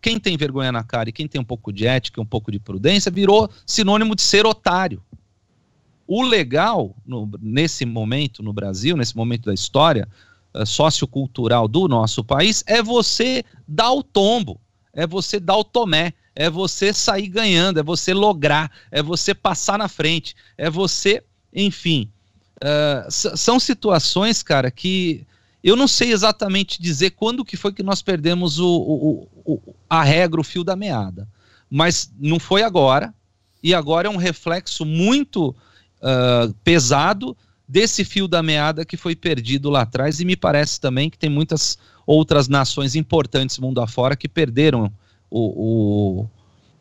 [0.00, 2.58] quem tem vergonha na cara e quem tem um pouco de ética, um pouco de
[2.58, 5.02] prudência, virou sinônimo de ser otário.
[6.06, 10.06] O legal no, nesse momento no Brasil, nesse momento da história
[10.64, 14.60] sociocultural do nosso país, é você dar o tombo,
[14.92, 19.78] é você dar o tomé, é você sair ganhando, é você lograr, é você passar
[19.78, 22.10] na frente, é você, enfim,
[22.64, 25.26] Uh, são situações, cara, que
[25.62, 30.02] eu não sei exatamente dizer quando que foi que nós perdemos o, o, o, a
[30.02, 31.28] regra, o fio da meada.
[31.68, 33.12] Mas não foi agora,
[33.62, 37.36] e agora é um reflexo muito uh, pesado
[37.66, 41.30] desse fio da meada que foi perdido lá atrás, e me parece também que tem
[41.30, 44.92] muitas outras nações importantes mundo afora que perderam
[45.30, 46.28] o, o,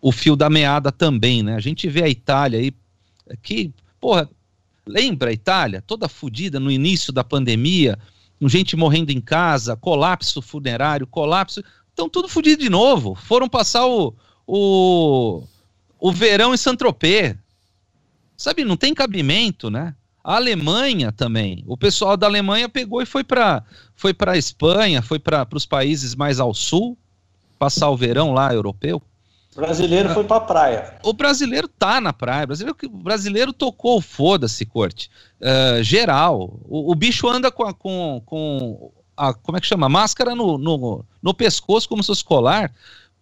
[0.02, 1.56] o fio da meada também, né?
[1.56, 2.74] A gente vê a Itália aí,
[3.42, 4.30] que, porra,
[4.86, 7.98] Lembra a Itália, toda fodida no início da pandemia,
[8.42, 11.64] gente morrendo em casa, colapso funerário, colapso.
[11.90, 13.16] Estão tudo fodido de novo.
[13.16, 14.14] Foram passar o,
[14.46, 15.44] o,
[15.98, 17.36] o verão em Saint-Tropez.
[18.36, 19.96] Sabe, não tem cabimento, né?
[20.24, 21.64] A Alemanha também.
[21.68, 23.64] O pessoal da Alemanha pegou e foi para
[23.96, 26.98] foi a Espanha, foi para os países mais ao sul,
[27.60, 29.02] passar o verão lá europeu.
[29.56, 30.96] O brasileiro foi pra praia.
[31.04, 32.46] O brasileiro tá na praia.
[32.46, 35.12] O brasileiro, o brasileiro tocou foda-se, corte.
[35.40, 36.60] Uh, geral.
[36.66, 39.88] O, o, bicho anda com, a, com, com a, como é que chama?
[39.88, 42.74] Máscara no, no, no pescoço, como se fosse colar.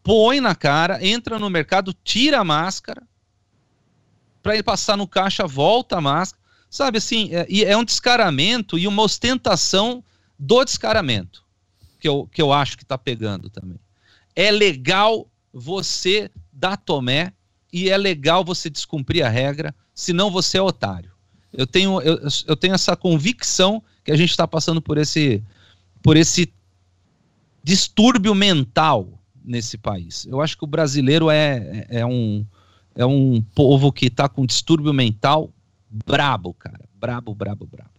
[0.01, 3.03] Põe na cara, entra no mercado, tira a máscara.
[4.41, 6.40] Pra ele passar no caixa, volta a máscara.
[6.71, 10.01] Sabe assim, é, é um descaramento e uma ostentação
[10.39, 11.43] do descaramento.
[11.99, 13.77] Que eu, que eu acho que tá pegando também.
[14.33, 17.33] É legal você dá tomé
[17.73, 21.11] e é legal você descumprir a regra, senão você é otário.
[21.51, 22.17] Eu tenho, eu,
[22.47, 25.43] eu tenho essa convicção que a gente está passando por esse,
[26.01, 26.53] por esse
[27.61, 30.25] distúrbio mental nesse país.
[30.25, 32.45] Eu acho que o brasileiro é, é, é um,
[32.95, 35.53] é um povo que está com distúrbio mental
[35.91, 36.85] brabo, cara.
[36.95, 37.89] Brabo, brabo, brabo.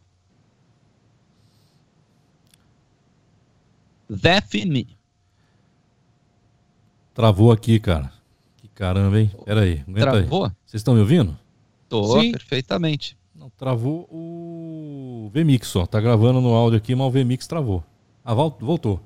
[4.09, 4.97] Define.
[7.14, 8.12] Travou aqui, cara.
[8.57, 9.30] Que caramba, hein?
[9.45, 10.45] Pera aí, Travou?
[10.47, 10.51] aí.
[10.64, 11.36] Vocês estão me ouvindo?
[11.88, 12.32] Tô, Sim.
[12.32, 13.16] perfeitamente.
[13.34, 15.84] Não, travou o VMix só.
[15.86, 17.84] Tá gravando no áudio aqui, mas o VMix travou.
[18.24, 19.01] Ah, voltou.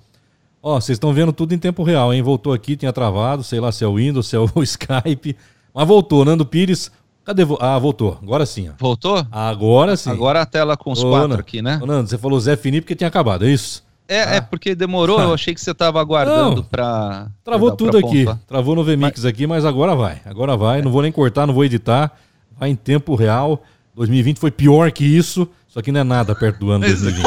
[0.62, 2.22] Ó, vocês estão vendo tudo em tempo real, hein?
[2.22, 5.36] Voltou aqui, tinha travado, sei lá se é o Windows, se é o Skype.
[5.72, 6.90] Mas voltou, Nando Pires.
[7.26, 7.42] Cadê?
[7.60, 8.16] Ah, voltou.
[8.22, 8.68] Agora sim.
[8.68, 8.72] Ó.
[8.78, 9.26] Voltou?
[9.32, 10.08] Agora sim.
[10.10, 11.40] Agora a tela com os Ô, quatro Nando.
[11.40, 11.78] aqui, né?
[11.82, 13.84] Ô, Nando, você falou Zé Felipe porque tinha acabado, é isso?
[14.08, 17.26] É, é porque demorou, eu achei que você tava aguardando pra.
[17.42, 18.24] Travou pra- tudo pra aqui.
[18.46, 20.20] Travou no VMix aqui, mas agora vai.
[20.24, 20.80] Agora vai.
[20.80, 22.12] Não vou nem cortar, não vou editar.
[22.56, 23.60] Vai em tempo real.
[23.96, 25.48] 2020 foi pior que isso.
[25.76, 27.22] Só que não é nada perto do ano 2020.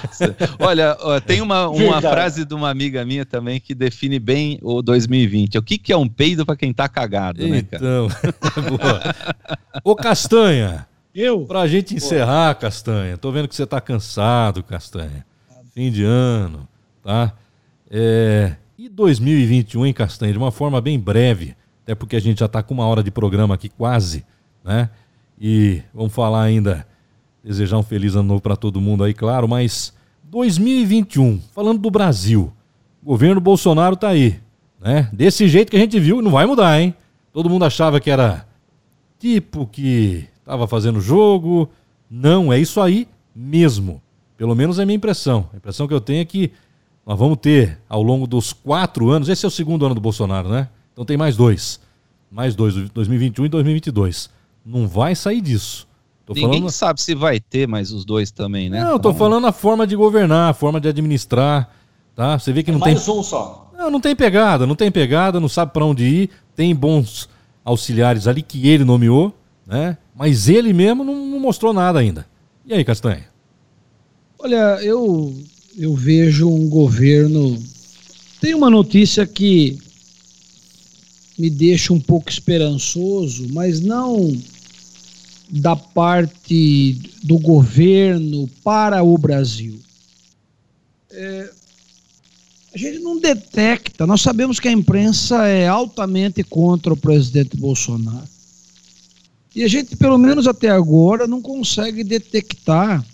[0.58, 2.14] Olha, ó, tem uma, uma Verdade.
[2.14, 5.58] frase de uma amiga minha também que define bem o 2020.
[5.58, 7.82] O que, que é um peido pra quem tá cagado, né, cara?
[7.84, 8.08] Então,
[8.70, 9.02] boa.
[9.84, 11.44] Ô Castanha, Eu?
[11.44, 15.26] pra gente encerrar, Castanha, tô vendo que você tá cansado, Castanha.
[15.74, 16.66] Fim de ano,
[17.04, 17.34] tá?
[17.90, 20.32] É, E 2021, hein, Castanha?
[20.32, 23.10] De uma forma bem breve, até porque a gente já tá com uma hora de
[23.10, 24.24] programa aqui quase,
[24.64, 24.88] né?
[25.38, 26.86] E vamos falar ainda,
[27.42, 29.92] desejar um feliz ano novo pra todo mundo aí, claro, mas
[30.24, 32.52] 2021, falando do Brasil,
[33.02, 34.40] o governo Bolsonaro tá aí,
[34.80, 35.08] né?
[35.12, 36.94] Desse jeito que a gente viu, não vai mudar, hein?
[37.32, 38.46] Todo mundo achava que era
[39.18, 41.68] tipo que estava fazendo jogo.
[42.10, 44.02] Não, é isso aí mesmo.
[44.36, 45.48] Pelo menos é a minha impressão.
[45.52, 46.52] A impressão que eu tenho é que
[47.06, 50.48] nós vamos ter, ao longo dos quatro anos, esse é o segundo ano do Bolsonaro,
[50.48, 50.68] né?
[50.92, 51.80] Então tem mais dois.
[52.30, 54.30] Mais dois, 2021 e 2022.
[54.64, 55.88] Não vai sair disso.
[56.24, 56.70] Tô Ninguém falando...
[56.70, 58.80] sabe se vai ter mais os dois também, né?
[58.82, 61.68] Não, eu tô Então, falando a forma de governar, a forma de administrar,
[62.14, 62.38] tá?
[62.38, 63.70] Você vê que não tem Mais um só.
[63.76, 66.30] não, não tem pegada, não tem pegada, não sabe pra onde ir.
[66.54, 67.28] Tem bons
[67.64, 69.34] auxiliares ali que ele nomeou,
[69.66, 69.98] né?
[70.14, 72.26] Mas ele mesmo não, não mostrou nada ainda.
[72.66, 73.24] E aí, Castanha?
[74.38, 75.34] Olha, eu,
[75.76, 77.60] eu vejo um governo.
[78.40, 79.78] Tem uma notícia que
[81.38, 84.32] me deixa um pouco esperançoso, mas não
[85.52, 89.78] da parte do governo para o Brasil.
[91.10, 91.52] É,
[92.74, 98.26] a gente não detecta, nós sabemos que a imprensa é altamente contra o presidente Bolsonaro.
[99.54, 103.04] E a gente, pelo menos até agora, não consegue detectar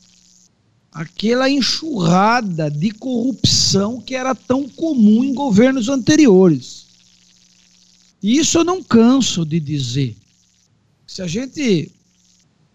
[0.93, 6.87] aquela enxurrada de corrupção que era tão comum em governos anteriores.
[8.23, 10.17] E isso eu não canso de dizer.
[11.05, 11.91] Se a gente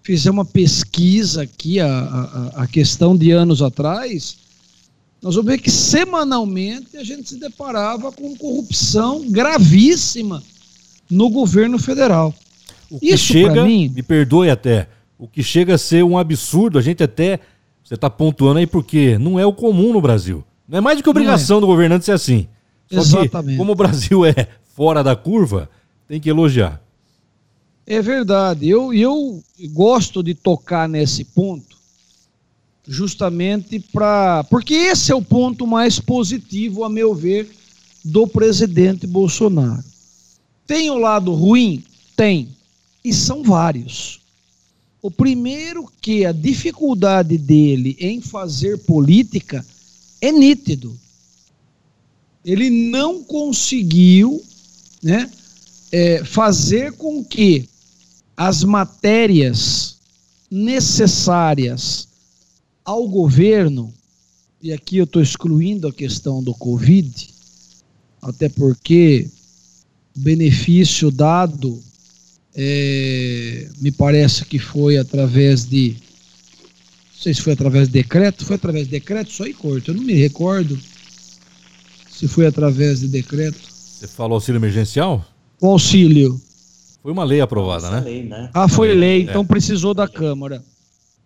[0.04, 4.38] fizer uma pesquisa aqui, a, a, a questão de anos atrás,
[5.22, 10.44] nós vamos ver que semanalmente a gente se deparava com corrupção gravíssima
[11.10, 12.34] no governo federal.
[12.92, 16.78] O que Isso, chega, mim- me perdoe até, o que chega a ser um absurdo,
[16.78, 17.40] a gente até,
[17.84, 20.44] você tá pontuando aí porque não é o comum no Brasil.
[20.68, 22.48] Não é mais do que obrigação do governante ser assim.
[22.92, 23.58] Só que, Exatamente.
[23.58, 25.70] como o Brasil é fora da curva,
[26.08, 26.82] tem que elogiar.
[27.86, 28.68] É verdade.
[28.68, 31.78] Eu, eu gosto de tocar nesse ponto,
[32.88, 34.44] justamente para.
[34.46, 37.50] Porque esse é o ponto mais positivo, a meu ver,
[38.04, 39.84] do presidente Bolsonaro.
[40.66, 41.84] Tem o lado ruim?
[42.16, 42.50] Tem.
[43.04, 44.22] E são vários.
[45.02, 49.66] O primeiro que a dificuldade dele em fazer política
[50.22, 50.98] é nítido.
[52.46, 54.42] Ele não conseguiu
[55.02, 55.30] né,
[55.92, 57.68] é, fazer com que
[58.36, 59.98] as matérias
[60.50, 62.08] necessárias
[62.86, 63.94] ao governo,
[64.62, 67.30] e aqui eu estou excluindo a questão do Covid,
[68.22, 69.28] até porque
[70.16, 71.82] o benefício dado
[72.56, 75.92] é, me parece que foi através de.
[75.92, 79.96] Não sei se foi através de decreto, foi através de decreto, só aí corto, eu
[79.96, 80.78] não me recordo
[82.10, 83.60] se foi através de decreto.
[83.60, 85.26] Você falou auxílio emergencial?
[85.60, 86.40] O auxílio.
[87.04, 88.00] Foi uma lei aprovada, né?
[88.00, 88.50] lei, né?
[88.54, 89.24] Ah, foi lei, É.
[89.30, 90.64] então precisou da Câmara.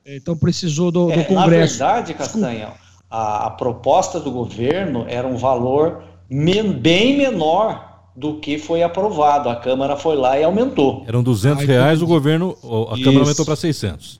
[0.05, 1.77] Então precisou do, do É, na Congresso.
[1.77, 2.73] verdade, Castanha,
[3.09, 9.49] a, a proposta do governo era um valor men- bem menor do que foi aprovado.
[9.49, 11.03] A Câmara foi lá e aumentou.
[11.07, 12.03] Eram 200 Ai, reais, entendi.
[12.03, 12.57] o governo,
[12.89, 13.03] a Isso.
[13.03, 14.19] Câmara aumentou para 600.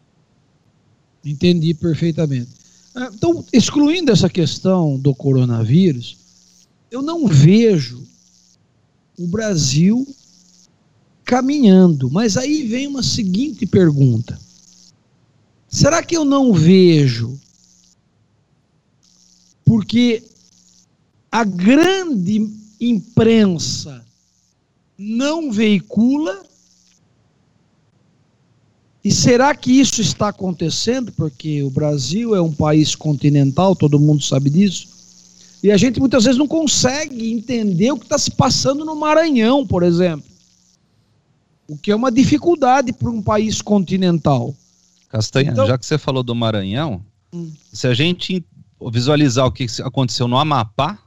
[1.26, 2.50] Entendi perfeitamente.
[2.96, 6.18] Ah, Então, excluindo essa questão do coronavírus,
[6.92, 8.04] eu não vejo
[9.18, 10.06] o Brasil
[11.28, 12.10] caminhando.
[12.10, 14.40] Mas aí vem uma seguinte pergunta:
[15.68, 17.38] será que eu não vejo?
[19.66, 20.24] Porque
[21.30, 22.50] a grande
[22.80, 24.04] imprensa
[24.98, 26.44] não veicula
[29.04, 31.12] e será que isso está acontecendo?
[31.12, 34.88] Porque o Brasil é um país continental, todo mundo sabe disso.
[35.62, 39.66] E a gente muitas vezes não consegue entender o que está se passando no Maranhão,
[39.66, 40.37] por exemplo.
[41.68, 44.56] O que é uma dificuldade para um país continental.
[45.10, 47.02] Castanha, Então- já que você falou do Maranhão,
[47.34, 47.52] Hum.
[47.74, 48.44] se a gente
[48.92, 50.98] visualizar o que aconteceu no Amapá,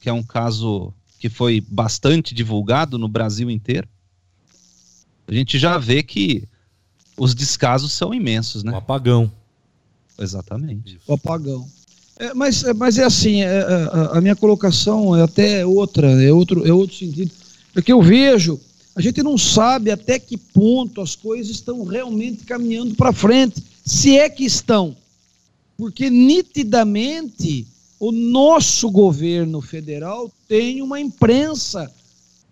[0.00, 3.86] que é um caso que foi bastante divulgado no Brasil inteiro,
[5.28, 6.44] a gente já vê que
[7.16, 8.72] os descasos são imensos, né?
[8.72, 9.30] O apagão.
[10.18, 10.98] Exatamente.
[11.06, 11.66] O apagão.
[12.18, 16.06] É, mas, é, mas é assim, é, é, a, a minha colocação é até outra,
[16.22, 17.30] é outro, é outro sentido.
[17.72, 18.60] Porque eu vejo,
[18.94, 24.16] a gente não sabe até que ponto as coisas estão realmente caminhando para frente, se
[24.16, 24.96] é que estão.
[25.76, 27.66] Porque nitidamente
[27.98, 31.90] o nosso governo federal tem uma imprensa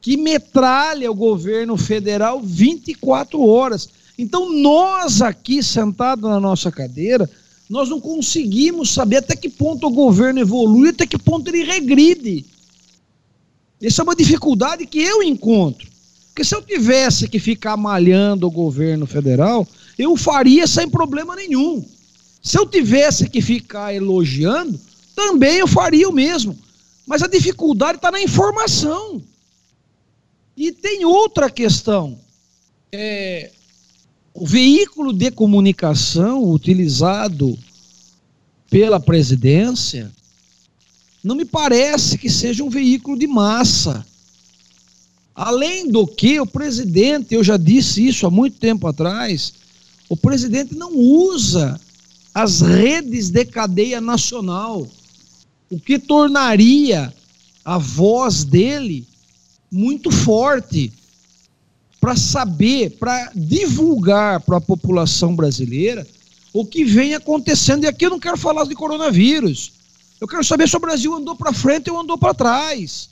[0.00, 3.88] que metralha o governo federal 24 horas.
[4.16, 7.28] Então, nós aqui, sentados na nossa cadeira,
[7.68, 12.44] nós não conseguimos saber até que ponto o governo evolui, até que ponto ele regride.
[13.82, 15.88] Essa é uma dificuldade que eu encontro.
[16.28, 19.66] Porque se eu tivesse que ficar malhando o governo federal,
[19.98, 21.84] eu faria sem problema nenhum.
[22.42, 24.78] Se eu tivesse que ficar elogiando,
[25.14, 26.56] também eu faria o mesmo.
[27.06, 29.22] Mas a dificuldade está na informação.
[30.56, 32.18] E tem outra questão.
[32.92, 33.50] É,
[34.32, 37.58] o veículo de comunicação utilizado
[38.70, 40.12] pela presidência
[41.22, 44.06] não me parece que seja um veículo de massa.
[45.34, 49.54] Além do que, o presidente, eu já disse isso há muito tempo atrás,
[50.08, 51.80] o presidente não usa
[52.34, 54.88] as redes de cadeia nacional
[55.70, 57.12] o que tornaria
[57.64, 59.06] a voz dele
[59.70, 60.90] muito forte
[62.00, 66.06] para saber, para divulgar para a população brasileira
[66.52, 67.84] o que vem acontecendo.
[67.84, 69.72] E aqui eu não quero falar de coronavírus.
[70.20, 73.10] Eu quero saber se o Brasil andou para frente ou andou para trás.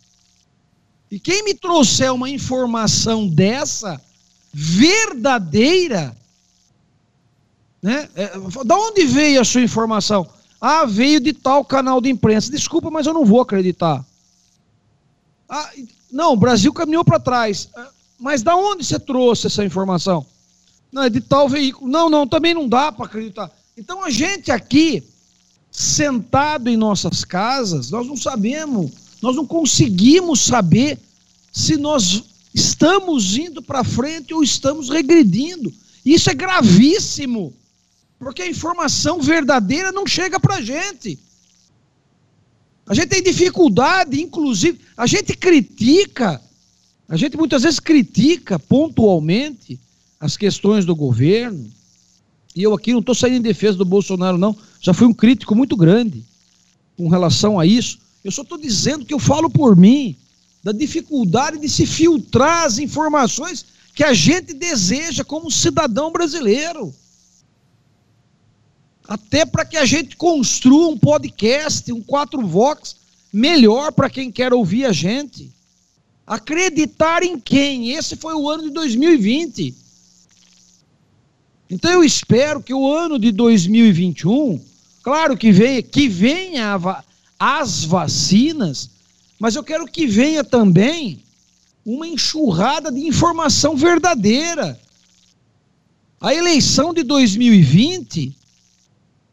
[1.11, 4.01] E quem me trouxer uma informação dessa,
[4.53, 6.17] verdadeira,
[7.81, 8.09] né?
[8.15, 8.33] É,
[8.65, 10.29] da onde veio a sua informação?
[10.61, 12.51] Ah, veio de tal canal de imprensa.
[12.51, 14.05] Desculpa, mas eu não vou acreditar.
[15.49, 15.71] Ah,
[16.11, 17.69] não, o Brasil caminhou para trás.
[17.77, 20.27] Ah, mas da onde você trouxe essa informação?
[20.91, 21.89] Não, é de tal veículo.
[21.91, 23.51] Não, não, também não dá para acreditar.
[23.77, 25.07] Então a gente aqui,
[25.77, 30.99] sentado em nossas casas, nós não sabemos, nós não conseguimos saber
[31.53, 32.25] se nós
[32.55, 35.71] estamos indo para frente ou estamos regredindo.
[36.03, 37.53] Isso é gravíssimo.
[38.19, 41.19] Porque a informação verdadeira não chega para a gente.
[42.87, 46.41] A gente tem dificuldade, inclusive, a gente critica,
[47.07, 49.79] a gente muitas vezes critica pontualmente
[50.19, 51.71] as questões do governo.
[52.57, 54.57] E eu aqui não estou saindo em defesa do Bolsonaro, não.
[54.81, 56.25] Já fui um crítico muito grande
[56.97, 57.99] com relação a isso.
[58.25, 60.17] Eu só estou dizendo que eu falo por mim,
[60.65, 66.95] da dificuldade de se filtrar as informações que a gente deseja como cidadão brasileiro
[69.09, 72.97] até para que a gente construa um podcast, um 4 Vox
[73.33, 75.53] melhor para quem quer ouvir a gente.
[76.27, 77.93] Acreditar em quem?
[77.93, 79.75] Esse foi o ano de 2020.
[81.69, 84.61] Então eu espero que o ano de 2021,
[85.03, 86.79] claro que venha, que venha
[87.39, 88.91] as vacinas,
[89.39, 91.21] mas eu quero que venha também
[91.85, 94.79] uma enxurrada de informação verdadeira.
[96.21, 98.35] A eleição de 2020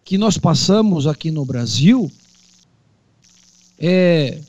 [0.03, 2.11] que nós passamos aqui no Brasil,
[3.79, 4.39] é,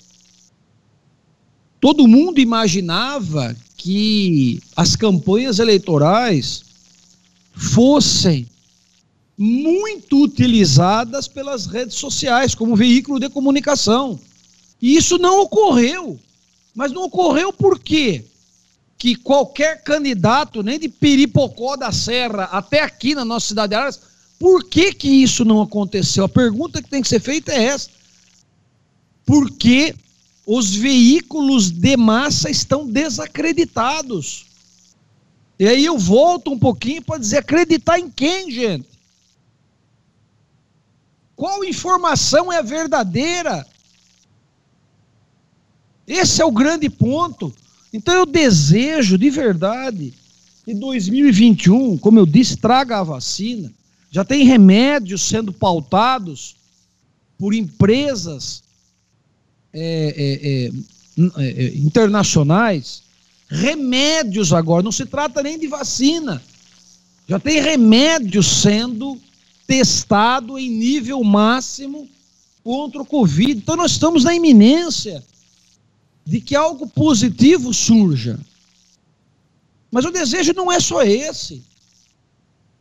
[1.81, 6.64] todo mundo imaginava que as campanhas eleitorais
[7.55, 8.49] fossem
[9.37, 14.19] muito utilizadas pelas redes sociais como veículo de comunicação.
[14.81, 16.19] E isso não ocorreu.
[16.75, 18.25] Mas não ocorreu por quê?
[18.99, 24.01] Que qualquer candidato, nem de Piripocó da Serra até aqui na nossa cidade de Araras,
[24.39, 26.25] por que, que isso não aconteceu?
[26.25, 27.89] A pergunta que tem que ser feita é essa.
[29.25, 29.95] Porque
[30.47, 34.47] os veículos de massa estão desacreditados.
[35.59, 38.89] E aí eu volto um pouquinho para dizer: acreditar em quem, gente?
[41.37, 43.67] Qual informação é verdadeira?
[46.07, 47.53] Esse é o grande ponto.
[47.93, 50.13] Então eu desejo de verdade
[50.65, 53.73] que 2021, como eu disse, traga a vacina
[54.15, 56.55] já tem remédios sendo pautados
[57.37, 58.63] por empresas
[59.73, 63.03] é, é, é, é, é internacionais.
[63.49, 66.43] Remédios agora, não se trata nem de vacina.
[67.29, 69.19] Já tem remédios sendo
[69.67, 72.09] testado em nível máximo
[72.63, 73.53] contra o Covid.
[73.53, 75.25] Então nós estamos na iminência
[76.25, 78.39] de que algo positivo surja.
[79.91, 81.63] Mas o desejo não é só esse.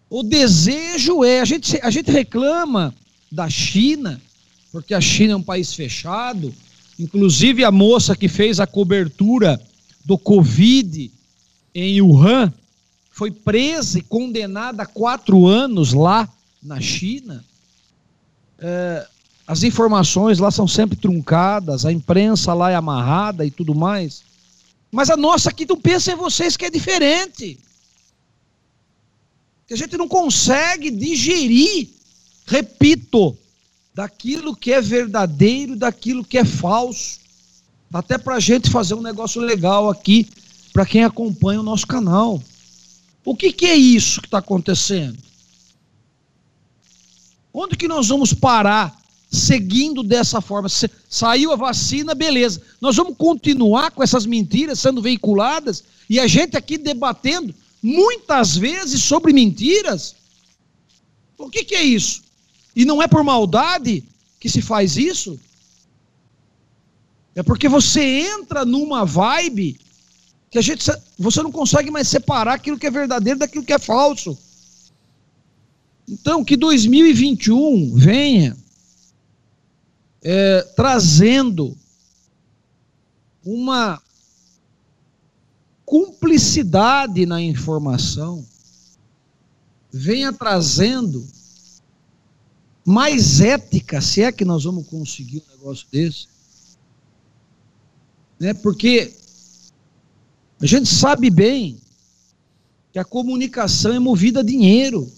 [0.09, 2.93] O desejo é, a gente, a gente reclama
[3.31, 4.21] da China,
[4.71, 6.53] porque a China é um país fechado.
[6.99, 9.59] Inclusive, a moça que fez a cobertura
[10.03, 11.11] do Covid
[11.73, 12.53] em Wuhan
[13.11, 16.27] foi presa e condenada a quatro anos lá
[16.61, 17.43] na China.
[18.57, 19.07] É,
[19.45, 24.23] as informações lá são sempre truncadas, a imprensa lá é amarrada e tudo mais.
[24.91, 27.59] Mas a nossa aqui não pensa em vocês que é diferente.
[29.67, 31.89] Que a gente não consegue digerir,
[32.45, 33.37] repito,
[33.93, 37.19] daquilo que é verdadeiro, daquilo que é falso.
[37.93, 40.27] Até para a gente fazer um negócio legal aqui,
[40.73, 42.41] para quem acompanha o nosso canal.
[43.23, 45.17] O que, que é isso que está acontecendo?
[47.53, 48.99] Onde que nós vamos parar
[49.33, 50.69] seguindo dessa forma.
[51.09, 52.61] Saiu a vacina, beleza.
[52.79, 59.01] Nós vamos continuar com essas mentiras sendo veiculadas e a gente aqui debatendo muitas vezes
[59.01, 60.15] sobre mentiras.
[61.37, 62.21] O que, que é isso?
[62.75, 64.03] E não é por maldade
[64.39, 65.39] que se faz isso?
[67.35, 69.79] É porque você entra numa vibe
[70.49, 70.85] que a gente
[71.17, 74.37] você não consegue mais separar aquilo que é verdadeiro daquilo que é falso.
[76.07, 78.55] Então, que 2021 venha
[80.21, 81.75] é, trazendo
[83.43, 84.01] uma
[85.85, 88.45] cumplicidade na informação,
[89.91, 91.25] venha trazendo
[92.85, 96.32] mais ética, se é que nós vamos conseguir um negócio desse.
[98.43, 98.53] Né?
[98.53, 99.13] Porque
[100.59, 101.77] a gente sabe bem
[102.91, 105.09] que a comunicação é movida a dinheiro.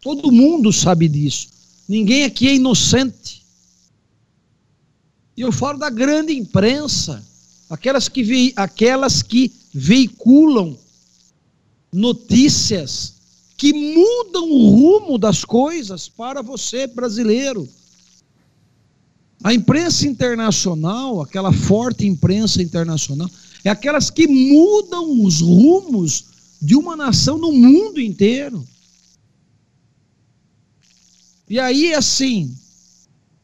[0.00, 1.50] Todo mundo sabe disso.
[1.88, 3.46] Ninguém aqui é inocente.
[5.36, 7.24] E eu falo da grande imprensa,
[7.70, 10.76] aquelas que, ve, aquelas que veiculam
[11.92, 13.14] notícias
[13.56, 17.68] que mudam o rumo das coisas para você, brasileiro.
[19.42, 23.28] A imprensa internacional, aquela forte imprensa internacional,
[23.64, 26.24] é aquelas que mudam os rumos
[26.60, 28.64] de uma nação no mundo inteiro.
[31.48, 32.56] E aí, assim,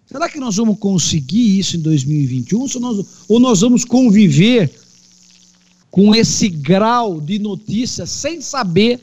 [0.07, 2.61] será que nós vamos conseguir isso em 2021?
[2.61, 4.72] Ou nós, ou nós vamos conviver
[5.90, 9.01] com esse grau de notícia sem saber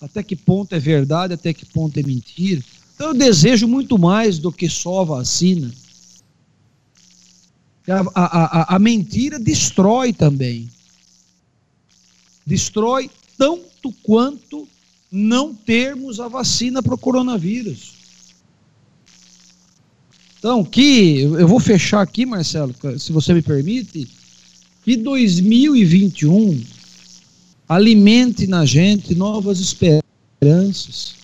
[0.00, 2.62] até que ponto é verdade, até que ponto é mentira?
[2.94, 5.72] Então eu desejo muito mais do que só vacina.
[7.88, 10.68] A, a, a, mentira destrói também.
[12.44, 14.68] Destrói tanto quanto
[15.10, 17.94] não termos a vacina para o coronavírus.
[20.38, 24.08] Então, que eu vou fechar aqui, Marcelo, se você me permite,
[24.84, 26.62] que 2021
[27.68, 31.14] alimente na gente novas esperanças,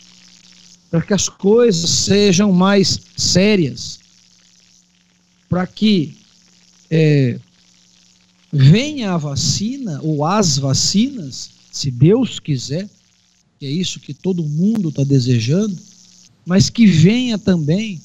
[0.91, 4.01] para que as coisas sejam mais sérias,
[5.49, 6.22] para que
[6.95, 7.41] é,
[8.53, 12.87] venha a vacina ou as vacinas, se Deus quiser,
[13.59, 15.75] que é isso que todo mundo está desejando,
[16.45, 17.99] mas que venha também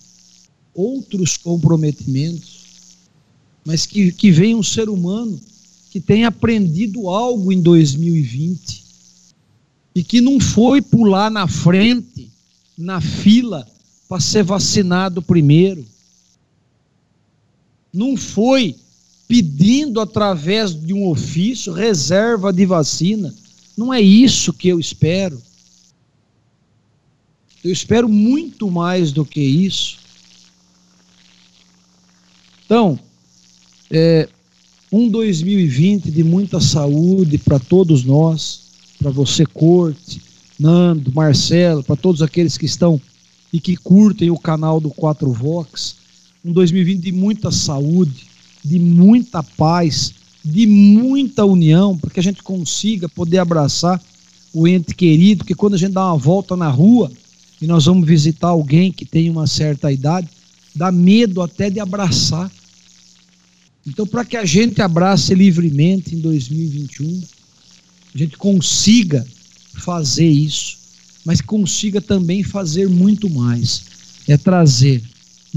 [0.74, 2.66] outros comprometimentos,
[3.66, 5.38] mas que, que venha um ser humano
[5.92, 8.86] que tenha aprendido algo em 2020
[9.96, 12.32] e que não foi pular na frente,
[12.78, 13.68] na fila,
[14.08, 15.86] para ser vacinado primeiro.
[17.98, 18.76] Não foi
[19.28, 23.34] pedindo através de um ofício reserva de vacina.
[23.76, 25.42] Não é isso que eu espero.
[27.64, 29.98] Eu espero muito mais do que isso.
[32.66, 33.00] Então,
[33.90, 34.30] é,
[34.92, 38.62] um 2020 de muita saúde para todos nós,
[39.00, 40.22] para você, Corte,
[40.60, 43.02] Nando, Marcelo, para todos aqueles que estão
[43.52, 45.97] e que curtem o canal do 4 Vox.
[46.48, 48.26] Um 2020 de muita saúde,
[48.64, 50.14] de muita paz,
[50.44, 54.02] de muita união, para que a gente consiga poder abraçar
[54.54, 57.12] o ente querido, que quando a gente dá uma volta na rua
[57.62, 60.30] e nós vamos visitar alguém que tem uma certa idade,
[60.74, 62.50] dá medo até de abraçar.
[63.86, 67.24] Então, para que a gente abrace livremente em 2021,
[68.16, 69.28] a gente consiga
[69.74, 70.78] fazer isso,
[71.26, 73.84] mas consiga também fazer muito mais.
[74.30, 75.04] É trazer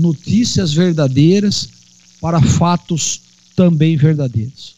[0.01, 1.68] notícias verdadeiras
[2.20, 3.22] para fatos
[3.55, 4.77] também verdadeiros.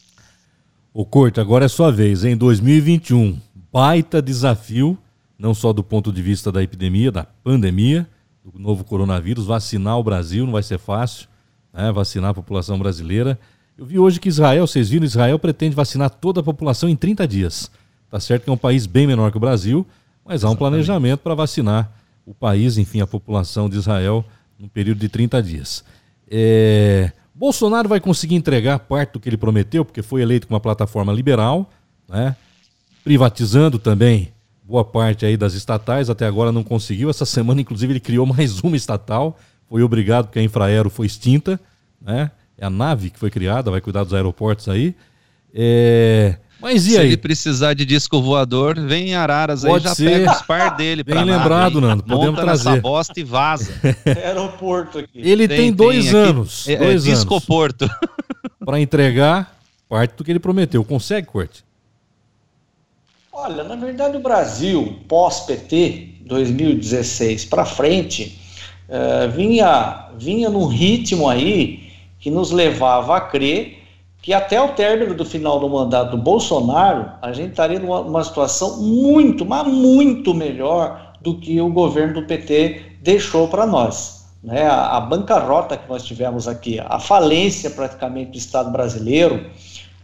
[0.93, 3.39] O Corto, agora é sua vez, em 2021.
[3.71, 4.97] Baita desafio,
[5.37, 8.07] não só do ponto de vista da epidemia, da pandemia,
[8.43, 11.27] do novo coronavírus, vacinar o Brasil não vai ser fácil,
[11.73, 11.91] né?
[11.91, 13.39] vacinar a população brasileira.
[13.77, 17.27] Eu vi hoje que Israel, vocês viram, Israel pretende vacinar toda a população em 30
[17.27, 17.71] dias.
[18.09, 19.87] Tá certo que é um país bem menor que o Brasil,
[20.23, 21.91] mas há um planejamento para vacinar
[22.25, 24.23] o país, enfim, a população de Israel,
[24.63, 25.83] no período de 30 dias.
[26.31, 30.59] É, Bolsonaro vai conseguir entregar parte do que ele prometeu, porque foi eleito com uma
[30.59, 31.69] plataforma liberal,
[32.07, 32.33] né?
[33.03, 34.31] privatizando também
[34.63, 37.09] boa parte aí das estatais, até agora não conseguiu.
[37.09, 39.37] Essa semana, inclusive, ele criou mais uma estatal,
[39.67, 41.59] foi obrigado porque a Infraero foi extinta,
[42.01, 42.31] né?
[42.57, 44.95] É a nave que foi criada, vai cuidar dos aeroportos aí.
[45.53, 46.37] É...
[46.63, 47.07] Mas e Se aí?
[47.07, 50.09] ele precisar de disco voador, vem em Araras Pode aí, já ser.
[50.11, 51.87] pega os par dele Bem pra lembrado, nave?
[51.87, 52.79] Nando, podemos Monta trazer.
[52.81, 53.73] bosta e vaza.
[54.07, 55.19] Aeroporto aqui.
[55.19, 57.89] Ele tem, dois aqui, anos, É, é dois anos Discoporto.
[58.65, 59.53] para entregar
[59.89, 60.83] parte do que ele prometeu.
[60.85, 61.65] Consegue, Corte?
[63.31, 68.39] Olha, na verdade, o Brasil, pós-PT, 2016 para frente,
[68.87, 73.82] eh, vinha, vinha num ritmo aí que nos levava a crer
[74.23, 78.23] que até o término do final do mandato do Bolsonaro, a gente estaria numa, numa
[78.23, 84.25] situação muito, mas muito melhor do que o governo do PT deixou para nós.
[84.41, 84.65] Né?
[84.65, 89.45] A, a bancarrota que nós tivemos aqui, a falência praticamente do Estado brasileiro,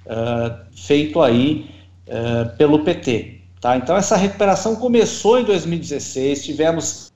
[0.05, 1.69] eh, feito aí
[2.05, 3.39] eh, pelo PT.
[3.61, 3.77] Tá?
[3.77, 7.13] Então, essa recuperação começou em 2016, tivemos,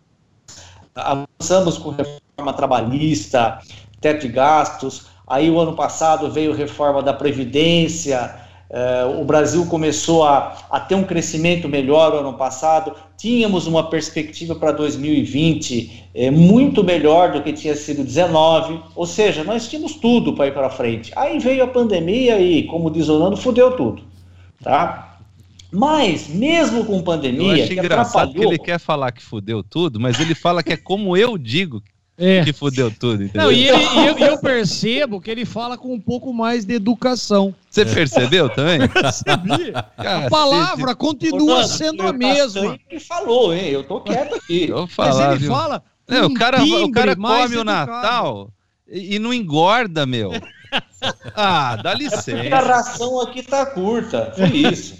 [0.96, 3.60] avançamos com reforma trabalhista,
[4.00, 8.44] teto de gastos, aí o ano passado veio reforma da Previdência,
[8.76, 13.88] eh, o Brasil começou a, a ter um crescimento melhor no ano passado, tínhamos uma
[13.88, 19.94] perspectiva para 2020 eh, muito melhor do que tinha sido 19, ou seja, nós tínhamos
[19.94, 21.12] tudo para ir para frente.
[21.16, 24.02] Aí veio a pandemia e, como diz o Nando, fudeu tudo.
[24.64, 25.20] Tá?
[25.72, 29.64] Mas, mesmo com Eu pandemia, acho que engraçado que atrapalhou, ele quer falar que fudeu
[29.64, 31.80] tudo, mas ele fala que é como eu digo
[32.18, 32.44] É.
[32.44, 33.44] que fudeu tudo, entendeu?
[33.44, 36.76] Não, e, ele- e eu, eu percebo que ele fala com um pouco mais de
[36.76, 37.56] educação.
[37.70, 38.80] Você percebeu também?
[38.88, 39.72] Percebi.
[39.74, 40.30] A Cacete.
[40.30, 42.78] palavra continua sendo a o mesma.
[42.88, 43.70] Que falou, hein?
[43.70, 44.70] Eu tô quieto aqui.
[44.70, 45.52] Eu vou Mas falar, ele viu?
[45.52, 45.84] fala.
[46.08, 47.92] É, com o cara, o cara mais come o educado.
[47.92, 48.50] Natal
[48.88, 50.32] e, e não engorda, meu.
[51.36, 52.56] Ah, dá A licença.
[52.60, 54.98] ração aqui tá curta, foi isso.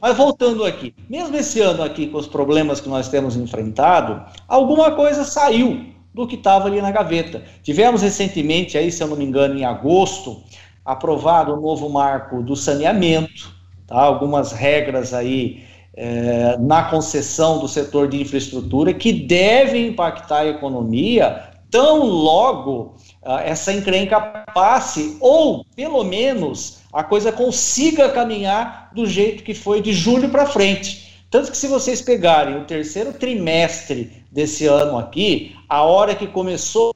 [0.00, 4.92] Mas voltando aqui, mesmo esse ano aqui com os problemas que nós temos enfrentado, alguma
[4.92, 7.42] coisa saiu do que estava ali na gaveta.
[7.62, 10.42] Tivemos recentemente aí, se eu não me engano, em agosto,
[10.82, 13.54] aprovado o novo marco do saneamento,
[13.86, 14.00] tá?
[14.00, 15.64] Algumas regras aí
[15.94, 23.42] eh, na concessão do setor de infraestrutura que devem impactar a economia tão logo ah,
[23.42, 24.18] essa encrenca
[24.54, 30.46] passe, ou pelo menos a coisa consiga caminhar do jeito que foi de julho para
[30.46, 31.06] frente.
[31.30, 36.94] Tanto que se vocês pegarem o terceiro trimestre desse ano aqui, a hora que começou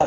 [0.00, 0.06] a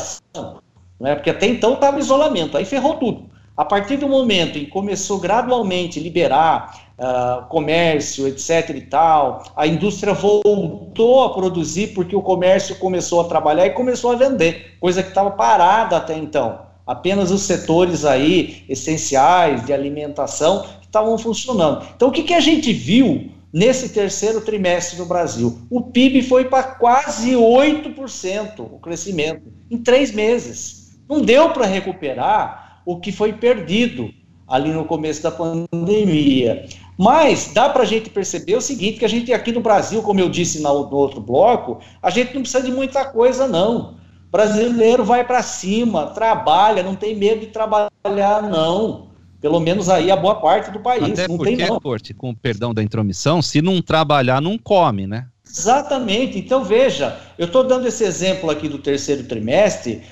[0.99, 3.29] né, porque até então estava isolamento, aí ferrou tudo.
[3.55, 8.69] A partir do momento em que começou gradualmente a liberar ah, comércio, etc.
[8.69, 14.11] e tal, a indústria voltou a produzir porque o comércio começou a trabalhar e começou
[14.11, 16.59] a vender, coisa que estava parada até então.
[16.85, 21.85] Apenas os setores aí essenciais de alimentação estavam funcionando.
[21.95, 25.59] Então, o que, que a gente viu nesse terceiro trimestre no Brasil?
[25.69, 30.99] O PIB foi para quase 8% o crescimento em três meses.
[31.09, 34.09] Não deu para recuperar o que foi perdido
[34.47, 36.65] ali no começo da pandemia.
[36.97, 40.19] Mas dá para a gente perceber o seguinte, que a gente aqui no Brasil, como
[40.19, 43.97] eu disse no, outro bloco, a gente não precisa de muita coisa, não.
[44.31, 49.08] Brasileiro vai para cima, trabalha, não tem medo de trabalhar, não.
[49.41, 51.11] Pelo menos aí a boa parte do país.
[51.11, 51.79] Até não porque, tem, não.
[52.17, 55.27] Com o perdão da intromissão, se não trabalhar, não come, né?
[55.47, 56.37] Exatamente.
[56.37, 60.03] Então, veja, eu estou dando esse exemplo aqui do terceiro trimestre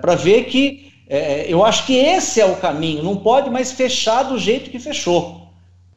[0.00, 3.02] para ver que é, eu acho que esse é o caminho.
[3.02, 5.48] Não pode mais fechar do jeito que fechou.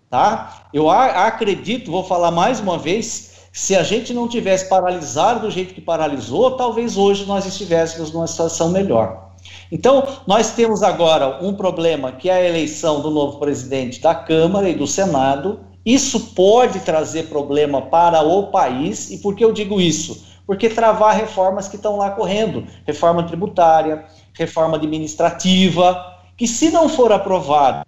[0.10, 0.68] Tá?
[0.74, 5.52] Eu a- acredito, vou falar mais uma vez, se a gente não tivesse paralisado do
[5.52, 9.27] jeito que paralisou, talvez hoje nós estivéssemos numa situação melhor.
[9.72, 14.69] Então, nós temos agora um problema que é a eleição do novo presidente da Câmara
[14.69, 15.60] e do Senado.
[15.85, 19.11] Isso pode trazer problema para o país.
[19.11, 20.26] E por que eu digo isso?
[20.45, 27.11] Porque travar reformas que estão lá correndo reforma tributária, reforma administrativa, que se não for
[27.11, 27.85] aprovado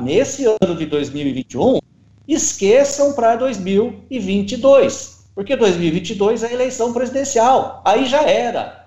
[0.00, 1.78] nesse ano de 2021,
[2.26, 5.14] esqueçam para 2022.
[5.34, 7.82] Porque 2022 é eleição presidencial.
[7.84, 8.83] Aí já era.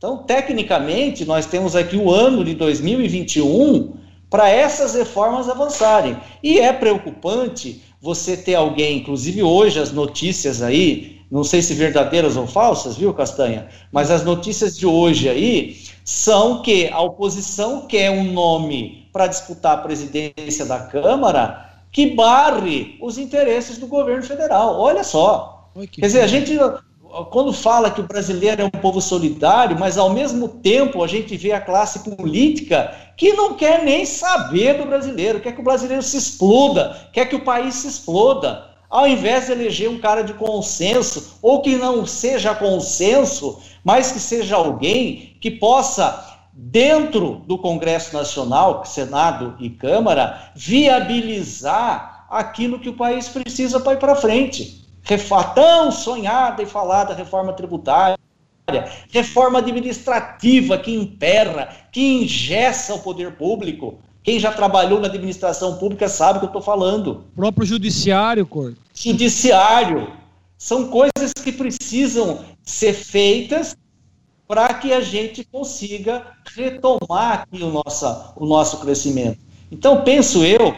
[0.00, 3.92] Então, tecnicamente, nós temos aqui o ano de 2021
[4.30, 6.16] para essas reformas avançarem.
[6.42, 12.34] E é preocupante você ter alguém, inclusive hoje as notícias aí, não sei se verdadeiras
[12.38, 13.68] ou falsas, viu, Castanha?
[13.92, 19.74] Mas as notícias de hoje aí são que a oposição quer um nome para disputar
[19.74, 24.80] a presidência da Câmara que barre os interesses do governo federal.
[24.80, 25.70] Olha só.
[25.92, 26.58] Quer dizer, a gente
[27.30, 31.36] quando fala que o brasileiro é um povo solidário, mas ao mesmo tempo a gente
[31.36, 36.02] vê a classe política que não quer nem saber do brasileiro, quer que o brasileiro
[36.02, 38.70] se exploda, quer que o país se exploda.
[38.88, 44.18] Ao invés de eleger um cara de consenso, ou que não seja consenso, mas que
[44.18, 52.96] seja alguém que possa, dentro do Congresso Nacional, Senado e Câmara, viabilizar aquilo que o
[52.96, 58.18] país precisa para ir para frente a tão sonhada e falada reforma tributária,
[59.10, 63.98] reforma administrativa que emperra, que ingessa o poder público.
[64.22, 67.24] Quem já trabalhou na administração pública sabe o que eu estou falando.
[67.32, 68.76] O próprio judiciário, Corto.
[68.94, 70.12] Judiciário.
[70.58, 73.74] São coisas que precisam ser feitas
[74.46, 79.38] para que a gente consiga retomar aqui o nosso, o nosso crescimento.
[79.70, 80.74] Então, penso eu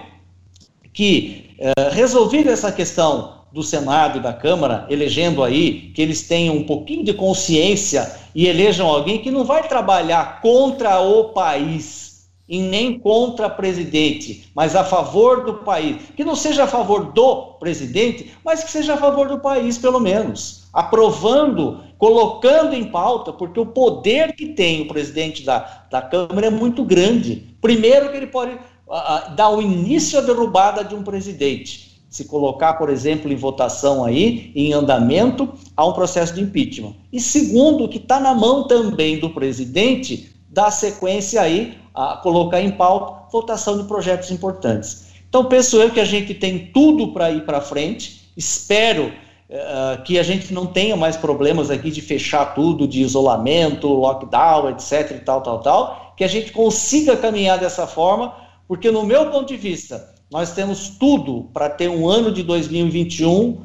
[0.92, 6.56] que, eh, resolvida essa questão do Senado e da Câmara, elegendo aí, que eles tenham
[6.56, 12.60] um pouquinho de consciência e elejam alguém que não vai trabalhar contra o país e
[12.60, 15.96] nem contra presidente, mas a favor do país.
[16.16, 20.00] Que não seja a favor do presidente, mas que seja a favor do país, pelo
[20.00, 20.64] menos.
[20.72, 26.50] Aprovando, colocando em pauta, porque o poder que tem o presidente da, da Câmara é
[26.50, 27.54] muito grande.
[27.60, 32.74] Primeiro, que ele pode uh, dar o início à derrubada de um presidente se colocar,
[32.74, 36.94] por exemplo, em votação aí, em andamento, há um processo de impeachment.
[37.10, 42.70] E segundo, que está na mão também do presidente, dar sequência aí, a colocar em
[42.70, 45.06] pauta, votação de projetos importantes.
[45.26, 49.06] Então, penso eu que a gente tem tudo para ir para frente, espero
[49.48, 54.68] uh, que a gente não tenha mais problemas aqui de fechar tudo, de isolamento, lockdown,
[54.68, 58.34] etc, e tal, tal, tal, que a gente consiga caminhar dessa forma,
[58.68, 63.50] porque no meu ponto de vista, nós temos tudo para ter um ano de 2021,
[63.50, 63.60] uh,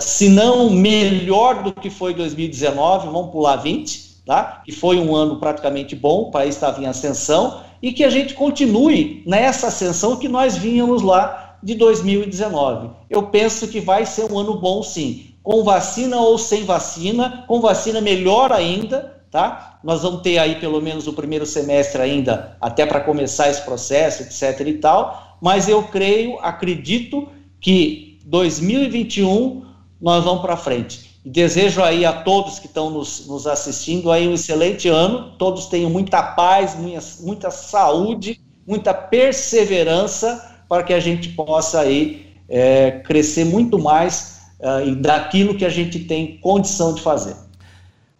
[0.00, 4.62] se não melhor do que foi 2019, vamos pular 20, tá?
[4.64, 8.32] que foi um ano praticamente bom, o país estava em ascensão, e que a gente
[8.32, 12.88] continue nessa ascensão que nós vínhamos lá de 2019.
[13.10, 17.60] Eu penso que vai ser um ano bom sim, com vacina ou sem vacina, com
[17.60, 19.78] vacina melhor ainda, tá?
[19.84, 24.22] Nós vamos ter aí pelo menos o primeiro semestre ainda, até para começar esse processo,
[24.22, 27.28] etc e tal, mas eu creio, acredito
[27.60, 29.64] que 2021
[30.00, 31.20] nós vamos para frente.
[31.26, 35.90] Desejo aí a todos que estão nos, nos, assistindo aí um excelente ano, todos tenham
[35.90, 43.44] muita paz, muita, muita saúde, muita perseverança para que a gente possa aí é, crescer
[43.44, 47.34] muito mais uh, daquilo que a gente tem condição de fazer.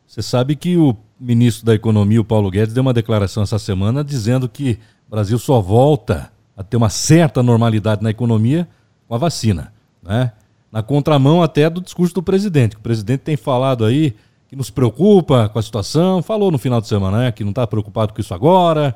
[0.09, 4.03] Você sabe que o ministro da Economia, o Paulo Guedes, deu uma declaração essa semana
[4.03, 8.69] dizendo que o Brasil só volta a ter uma certa normalidade na economia
[9.09, 9.73] com a vacina,
[10.03, 10.33] né?
[10.71, 14.15] Na contramão até do discurso do presidente, que o presidente tem falado aí
[14.49, 17.67] que nos preocupa com a situação, falou no final de semana, né, que não está
[17.67, 18.95] preocupado com isso agora,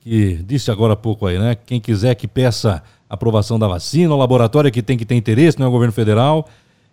[0.00, 4.18] que disse agora há pouco aí, né, quem quiser que peça aprovação da vacina, o
[4.18, 6.46] laboratório é que tem que ter interesse, não é o governo federal.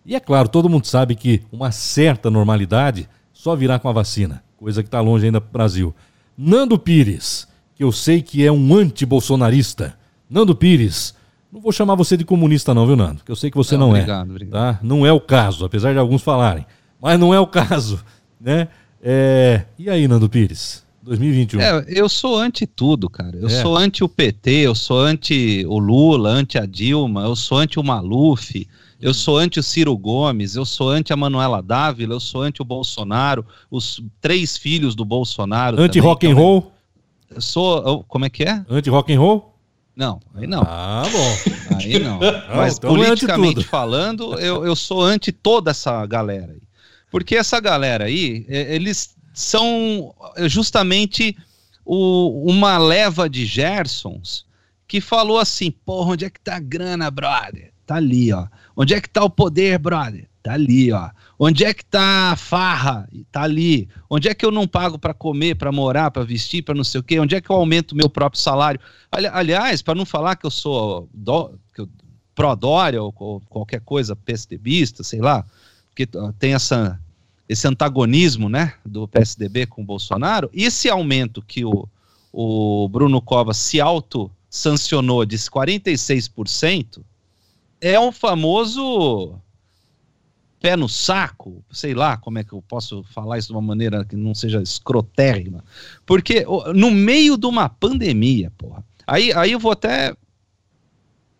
[0.05, 4.43] E é claro, todo mundo sabe que uma certa normalidade só virá com a vacina,
[4.55, 5.93] coisa que está longe ainda do Brasil.
[6.37, 9.97] Nando Pires, que eu sei que é um anti-bolsonarista,
[10.29, 11.13] Nando Pires,
[11.51, 13.23] não vou chamar você de comunista não, viu, Nando?
[13.23, 14.31] Que eu sei que você não, não obrigado, é.
[14.31, 14.73] Obrigado.
[14.73, 14.79] Tá?
[14.83, 16.65] Não é o caso, apesar de alguns falarem.
[17.01, 18.03] Mas não é o caso,
[18.39, 18.67] né?
[19.01, 19.63] É...
[19.77, 20.85] E aí, Nando Pires?
[21.05, 21.61] 2021.
[21.61, 23.37] É, eu sou anti tudo, cara.
[23.37, 23.61] Eu é.
[23.61, 27.79] sou anti o PT, eu sou anti o Lula, anti a Dilma, eu sou anti
[27.79, 28.67] o Maluf,
[28.99, 32.61] eu sou anti o Ciro Gomes, eu sou anti a Manuela Dávila, eu sou anti
[32.61, 35.79] o Bolsonaro, os três filhos do Bolsonaro.
[35.79, 36.71] Anti rock and roll?
[37.29, 38.65] Eu sou, como é que é?
[38.67, 39.54] Anti rock and roll?
[39.95, 40.61] Não, aí não.
[40.65, 41.77] Ah, bom.
[41.77, 42.19] Aí não.
[42.53, 46.61] Mas então é politicamente falando, eu, eu sou anti toda essa galera aí.
[47.09, 50.13] Porque essa galera aí, eles são
[50.47, 51.37] justamente
[51.85, 54.45] o, uma leva de Gersons
[54.87, 57.71] que falou assim: porra, onde é que tá a grana, brother?
[57.85, 58.47] Tá ali, ó.
[58.75, 60.27] Onde é que tá o poder, brother?
[60.45, 61.09] Tá ali, ó.
[61.39, 63.09] Onde é que tá a farra?
[63.31, 63.89] Tá ali.
[64.07, 66.99] Onde é que eu não pago para comer, para morar, para vestir, para não sei
[66.99, 67.19] o quê?
[67.19, 68.79] Onde é que eu aumento o meu próprio salário?
[69.11, 71.89] Ali, aliás, para não falar que eu sou do, que eu,
[72.35, 75.43] pró-Dória ou, ou, qualquer coisa PSDBista, sei lá,
[75.89, 76.07] porque
[76.37, 77.01] tem essa,
[77.49, 81.89] esse antagonismo né, do PSDB com o Bolsonaro, esse aumento que o,
[82.31, 87.01] o Bruno Covas se auto-sancionou de 46%,
[87.81, 89.41] é um famoso
[90.65, 94.03] pé no saco, sei lá como é que eu posso falar isso de uma maneira
[94.03, 95.63] que não seja escrotérrima,
[96.07, 96.43] porque
[96.73, 100.15] no meio de uma pandemia, porra, aí, aí eu vou até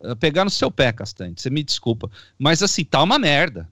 [0.04, 2.08] eh, pegar no seu pé, Castanho, você me desculpa,
[2.38, 3.68] mas assim, tá uma merda,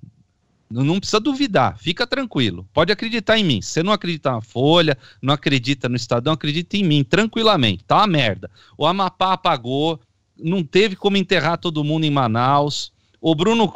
[0.68, 2.66] Não precisa duvidar, fica tranquilo.
[2.72, 3.62] Pode acreditar em mim.
[3.62, 7.84] Você não acredita na Folha, não acredita no Estadão, acredita em mim, tranquilamente.
[7.84, 8.50] Tá uma merda.
[8.76, 10.00] O Amapá apagou,
[10.36, 12.93] não teve como enterrar todo mundo em Manaus.
[13.26, 13.72] O Bruno,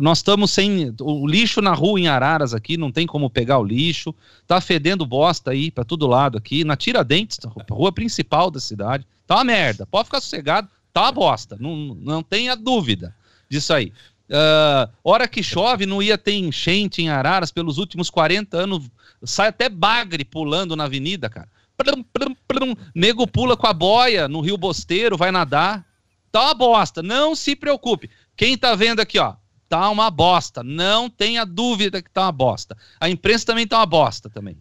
[0.00, 3.62] nós estamos sem o lixo na rua em Araras aqui, não tem como pegar o
[3.62, 4.14] lixo.
[4.46, 7.38] Tá fedendo bosta aí para todo lado aqui, na Tiradentes,
[7.70, 9.06] rua principal da cidade.
[9.26, 9.84] Tá uma merda.
[9.84, 11.58] Pode ficar sossegado, tá uma bosta.
[11.60, 13.14] Não, não tenha dúvida
[13.50, 13.92] disso aí.
[14.30, 18.88] Uh, hora que chove, não ia ter enchente em Araras pelos últimos 40 anos.
[19.24, 21.50] Sai até bagre pulando na avenida, cara.
[21.76, 22.74] Plum, plum, plum.
[22.94, 25.84] Nego pula com a boia no Rio Bosteiro, vai nadar.
[26.32, 27.02] Tá uma bosta.
[27.02, 28.10] Não se preocupe.
[28.36, 29.34] Quem tá vendo aqui, ó,
[29.68, 30.62] tá uma bosta.
[30.62, 32.76] Não tenha dúvida que tá uma bosta.
[33.00, 34.58] A imprensa também tá uma bosta também.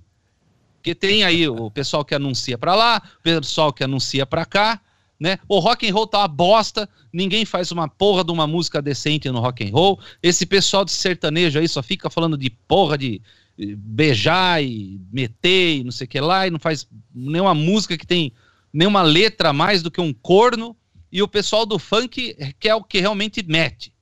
[0.78, 4.80] Porque tem aí o pessoal que anuncia para lá, o pessoal que anuncia para cá,
[5.20, 5.40] né?
[5.48, 9.30] O rock and roll tá uma bosta, ninguém faz uma porra de uma música decente
[9.30, 10.00] no rock and roll.
[10.22, 13.22] Esse pessoal de sertanejo aí só fica falando de porra de
[13.58, 18.06] beijar e meter e não sei o que lá, e não faz nenhuma música que
[18.06, 18.34] tem
[18.72, 20.76] nenhuma letra mais do que um corno
[21.12, 23.94] e o pessoal do funk quer o que realmente mete.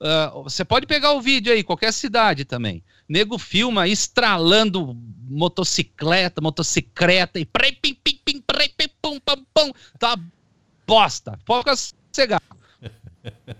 [0.00, 2.82] Uh, você pode pegar o vídeo aí, qualquer cidade também.
[3.08, 4.96] Nego filma estralando
[5.28, 9.72] motocicleta, motocicleta e prei, pim, pim, pim, prei, pim, pum, pum, pum.
[9.98, 10.18] Tá
[10.86, 11.38] bosta.
[11.44, 11.70] Pode
[12.12, 12.42] cegar.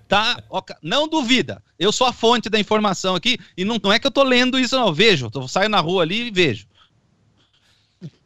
[0.09, 0.43] Tá?
[0.83, 1.63] Não duvida.
[1.79, 4.59] Eu sou a fonte da informação aqui e não, não é que eu tô lendo
[4.59, 4.89] isso, não.
[4.89, 5.31] Eu vejo.
[5.33, 6.67] Eu saio na rua ali e vejo.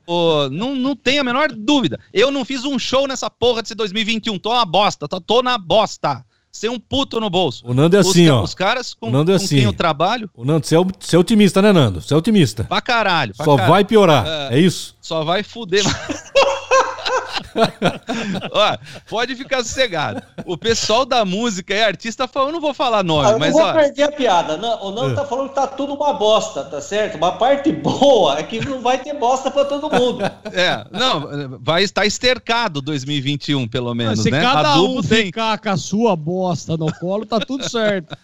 [0.06, 1.98] Oh, não, não tem a menor dúvida.
[2.12, 4.38] Eu não fiz um show nessa porra desse 2021.
[4.38, 6.24] Tô uma bosta, tô, tô na bosta.
[6.52, 7.66] Sem um puto no bolso.
[7.66, 8.42] O Nando é assim, os, ó.
[8.42, 9.56] Os caras com, o Nando é com assim.
[9.56, 10.30] quem eu trabalho.
[10.34, 12.00] O Nando, você é, você é otimista, né, Nando?
[12.00, 12.64] Você é otimista.
[12.64, 13.34] Pra caralho.
[13.34, 13.72] Pra só caralho.
[13.72, 14.26] vai piorar.
[14.26, 14.95] É, é isso?
[15.06, 15.84] Só vai fuder.
[18.50, 18.76] ó,
[19.08, 20.20] pode ficar sossegado.
[20.44, 23.54] O pessoal da música e artista falou, eu não vou falar nome, ah, eu mas
[23.54, 24.56] não vou ó, perder a piada.
[24.56, 25.14] Não, o Nando é.
[25.14, 27.18] tá falando que tá tudo uma bosta, tá certo?
[27.18, 30.24] Uma parte boa é que não vai ter bosta para todo mundo.
[30.52, 34.40] É, não, vai estar estercado 2021, pelo menos, Se né?
[34.40, 35.26] cada Adubo um tem...
[35.26, 38.16] ficar com a sua bosta no colo, tá tudo certo.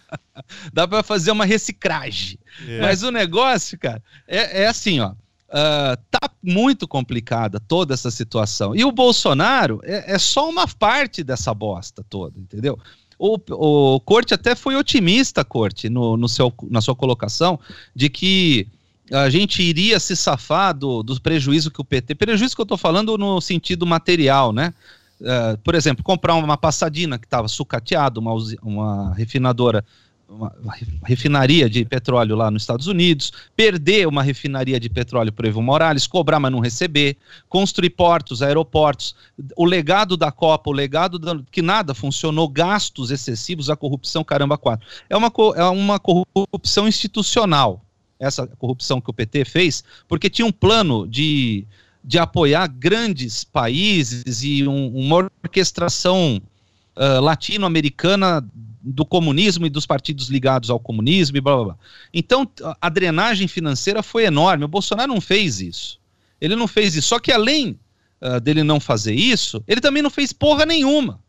[0.73, 2.37] Dá para fazer uma reciclagem.
[2.67, 2.81] É.
[2.81, 5.13] Mas o negócio, cara, é, é assim, ó.
[5.53, 8.75] Uh, tá muito complicada toda essa situação.
[8.75, 12.79] E o Bolsonaro é, é só uma parte dessa bosta toda, entendeu?
[13.19, 17.59] O, o Corte até foi otimista, Corte, no, no seu, na sua colocação,
[17.95, 18.67] de que
[19.11, 22.15] a gente iria se safar do, do prejuízo que o PT.
[22.15, 24.73] Prejuízo que eu estou falando no sentido material, né?
[25.21, 29.85] Uh, por exemplo, comprar uma passadina que estava sucateada, uma, uma refinadora
[30.27, 30.51] uma
[31.03, 36.07] refinaria de petróleo lá nos Estados Unidos, perder uma refinaria de petróleo para Evo Morales,
[36.07, 37.17] cobrar, mas não receber,
[37.47, 39.15] construir portos, aeroportos,
[39.55, 44.57] o legado da Copa, o legado da, que nada funcionou, gastos excessivos, a corrupção, caramba,
[44.57, 44.87] quatro.
[45.09, 47.83] É uma, é uma corrupção institucional,
[48.19, 51.67] essa corrupção que o PT fez, porque tinha um plano de,
[52.03, 56.41] de apoiar grandes países e um, uma orquestração
[56.95, 58.43] uh, latino-americana
[58.83, 61.77] do comunismo e dos partidos ligados ao comunismo e blá blá blá.
[62.13, 62.49] Então,
[62.81, 64.65] a drenagem financeira foi enorme.
[64.65, 65.99] O Bolsonaro não fez isso.
[66.41, 67.07] Ele não fez isso.
[67.07, 67.79] Só que além
[68.21, 71.21] uh, dele não fazer isso, ele também não fez porra nenhuma.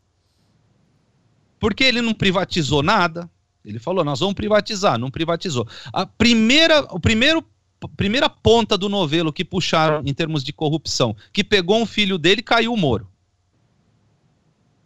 [1.57, 3.29] Porque ele não privatizou nada.
[3.63, 5.65] Ele falou: nós vamos privatizar, não privatizou.
[5.93, 7.43] A primeira, o primeiro
[7.95, 12.41] primeira ponta do novelo que puxaram em termos de corrupção, que pegou um filho dele,
[12.41, 13.07] caiu o Moro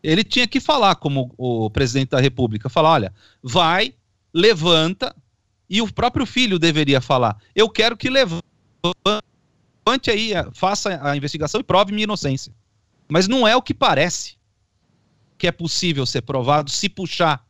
[0.04, 3.94] ele tinha que falar como o presidente da República, falar, olha, vai,
[4.34, 5.16] levanta,
[5.70, 8.42] e o próprio filho deveria falar, eu quero que levante
[10.08, 12.54] aí, faça a investigação e prove minha inocência.
[13.08, 14.38] Mas não é o que parece
[15.38, 17.46] que é possível ser provado se puxar,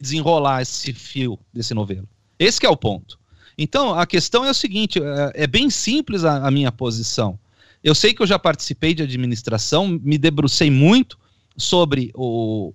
[0.00, 2.08] desenrolar esse fio desse novelo.
[2.38, 3.18] Esse é o ponto.
[3.56, 7.38] Então, a questão é o seguinte, é, é bem simples a, a minha posição.
[7.82, 11.18] Eu sei que eu já participei de administração, me debrucei muito,
[11.58, 12.72] sobre o,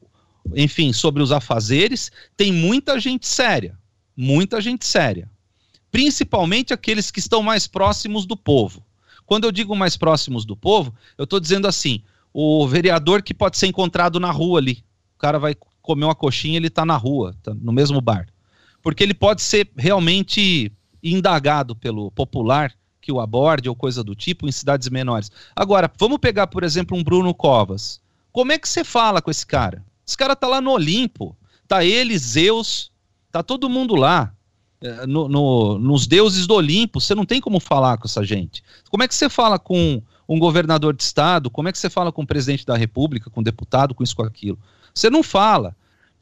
[0.53, 3.77] enfim, sobre os afazeres, tem muita gente séria,
[4.15, 5.29] muita gente séria,
[5.91, 8.83] principalmente aqueles que estão mais próximos do povo.
[9.25, 12.03] Quando eu digo mais próximos do povo, eu estou dizendo assim,
[12.33, 14.83] o vereador que pode ser encontrado na rua ali,
[15.15, 18.27] o cara vai comer uma coxinha, ele está na rua, tá no mesmo bar,
[18.81, 24.47] porque ele pode ser realmente indagado pelo popular que o aborde ou coisa do tipo
[24.47, 25.29] em cidades menores.
[25.53, 28.01] Agora, vamos pegar, por exemplo, um Bruno Covas.
[28.33, 29.85] Como é que você fala com esse cara?
[30.05, 31.37] Esse cara tá lá no Olimpo,
[31.67, 32.91] tá ele, Zeus,
[33.31, 34.33] tá todo mundo lá.
[34.81, 38.63] É, no, no, nos deuses do Olimpo, você não tem como falar com essa gente.
[38.89, 41.51] Como é que você fala com um governador de estado?
[41.51, 44.15] Como é que você fala com o presidente da república, com um deputado, com isso,
[44.15, 44.57] com aquilo?
[44.93, 45.75] Você não fala.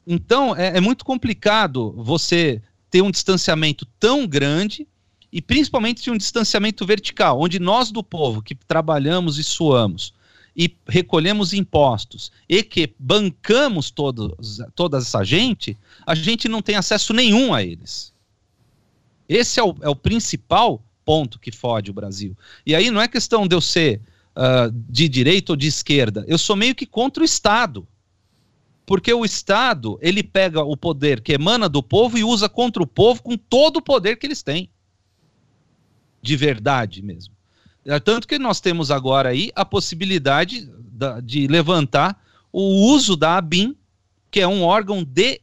[0.06, 2.60] Então, é, é muito complicado você
[2.90, 4.86] ter um distanciamento tão grande
[5.32, 10.12] e principalmente um distanciamento vertical, onde nós do povo que trabalhamos e suamos
[10.56, 15.76] e recolhemos impostos e que bancamos todos, toda essa gente,
[16.06, 18.12] a gente não tem acesso nenhum a eles.
[19.28, 22.36] Esse é o, é o principal ponto que fode o Brasil.
[22.66, 24.00] E aí não é questão de eu ser
[24.36, 27.86] uh, de direita ou de esquerda, eu sou meio que contra o Estado.
[28.84, 32.86] Porque o Estado, ele pega o poder que emana do povo e usa contra o
[32.86, 34.68] povo com todo o poder que eles têm
[36.22, 37.34] de verdade mesmo.
[37.84, 42.20] É, tanto que nós temos agora aí a possibilidade da, de levantar
[42.52, 43.76] o uso da ABIN,
[44.30, 45.40] que é um órgão de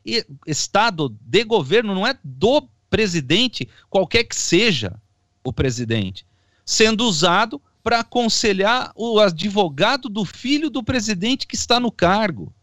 [0.47, 4.99] Estado, de governo, não é do presidente, qualquer que seja
[5.43, 6.25] o presidente,
[6.65, 12.53] sendo usado para aconselhar o advogado do filho do presidente que está no cargo.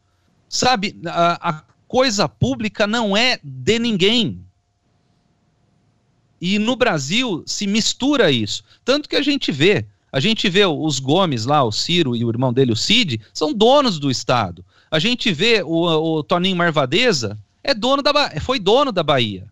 [0.48, 4.44] Sabe, a, a coisa pública não é de ninguém.
[6.40, 8.62] E no Brasil se mistura isso.
[8.84, 12.30] Tanto que a gente vê, a gente vê os Gomes lá, o Ciro e o
[12.30, 14.64] irmão dele, o Cid, são donos do Estado.
[14.90, 19.46] A gente vê o, o Toninho Marvadeza, é dono da foi dono da Bahia.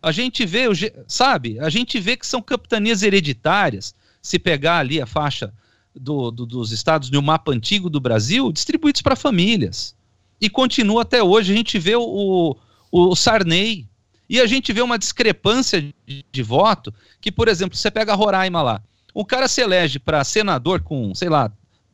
[0.00, 0.66] A gente vê,
[1.08, 3.94] sabe, a gente vê que são capitanias hereditárias.
[4.22, 5.52] Se pegar ali a faixa
[5.94, 9.94] do, do, dos estados no mapa antigo do Brasil, distribuídos para famílias.
[10.40, 11.52] E continua até hoje.
[11.52, 12.56] A gente vê o, o,
[12.90, 13.86] o Sarney,
[14.28, 18.62] e a gente vê uma discrepância de, de voto, que, por exemplo, você pega Roraima
[18.62, 18.82] lá,
[19.12, 21.50] o cara se elege para senador com, sei lá,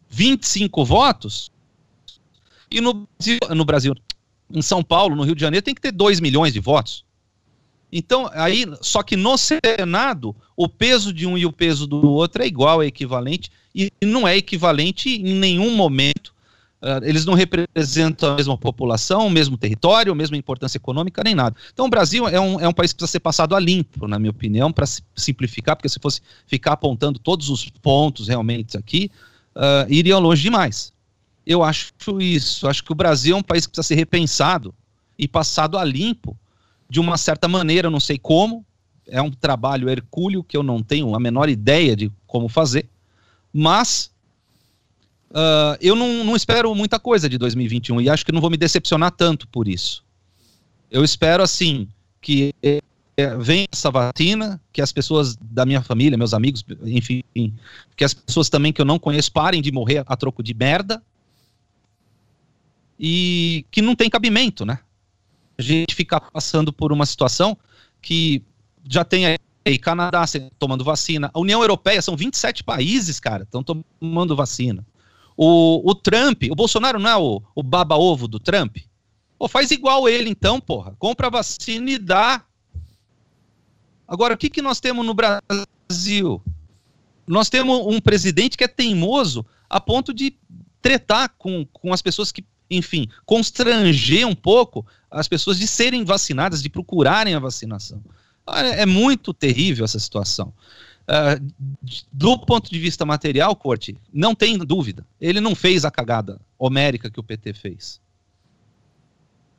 [0.08, 1.50] 25 votos,
[2.70, 3.94] e no Brasil, no Brasil,
[4.52, 7.04] em São Paulo, no Rio de Janeiro, tem que ter 2 milhões de votos.
[7.92, 12.42] Então, aí, só que no Senado, o peso de um e o peso do outro
[12.42, 16.32] é igual, é equivalente, e não é equivalente em nenhum momento
[16.82, 21.34] Uh, eles não representam a mesma população, o mesmo território, a mesma importância econômica, nem
[21.34, 21.54] nada.
[21.72, 24.18] Então, o Brasil é um, é um país que precisa ser passado a limpo, na
[24.18, 29.10] minha opinião, para simplificar, porque se fosse ficar apontando todos os pontos realmente aqui,
[29.54, 30.90] uh, iria longe demais.
[31.44, 32.66] Eu acho isso.
[32.66, 34.74] Acho que o Brasil é um país que precisa ser repensado
[35.18, 36.34] e passado a limpo
[36.88, 38.64] de uma certa maneira, não sei como.
[39.06, 42.88] É um trabalho hercúleo que eu não tenho a menor ideia de como fazer,
[43.52, 44.09] mas
[45.30, 48.56] Uh, eu não, não, espero muita coisa de 2021 e acho que não vou me
[48.56, 50.04] decepcionar tanto por isso.
[50.90, 51.86] Eu espero, assim,
[52.20, 57.22] que é, venha essa vacina, que as pessoas da minha família, meus amigos, enfim,
[57.96, 61.02] que as pessoas também que eu não conheço parem de morrer a troco de merda
[62.98, 64.78] e que não tem cabimento, né?
[65.56, 67.56] A gente ficar passando por uma situação
[68.00, 68.42] que
[68.88, 70.24] já tem aí Canadá
[70.58, 74.84] tomando vacina, a União Europeia são 27 países, cara, estão tomando vacina.
[75.36, 78.78] O, o Trump, o Bolsonaro não é o, o baba-ovo do Trump?
[79.38, 80.94] Pô, faz igual ele então, porra.
[80.98, 82.44] Compra a vacina e dá.
[84.06, 86.42] Agora, o que, que nós temos no Brasil?
[87.26, 90.36] Nós temos um presidente que é teimoso a ponto de
[90.82, 96.62] tretar com, com as pessoas que, enfim, constranger um pouco as pessoas de serem vacinadas,
[96.62, 98.02] de procurarem a vacinação.
[98.48, 100.52] É, é muito terrível essa situação.
[101.02, 101.52] Uh,
[102.12, 105.04] do ponto de vista material, Corte, não tem dúvida.
[105.20, 108.00] Ele não fez a cagada homérica que o PT fez.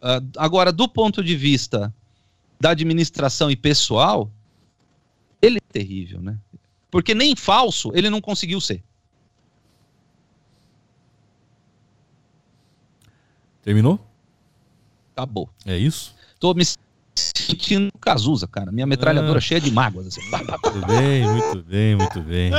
[0.02, 1.94] Uh, agora, do ponto de vista
[2.60, 4.32] da administração e pessoal,
[5.42, 6.38] ele é terrível, né?
[6.90, 8.84] Porque nem falso ele não conseguiu ser.
[13.62, 14.00] Terminou?
[15.16, 15.50] Acabou.
[15.66, 16.16] É isso?
[16.40, 16.64] Tô me
[17.52, 18.72] sentindo Cazuza, cara.
[18.72, 19.42] Minha metralhadora ah.
[19.42, 20.08] cheia de mágoas.
[20.08, 20.22] Assim.
[20.32, 22.52] Muito bem, muito bem, muito bem.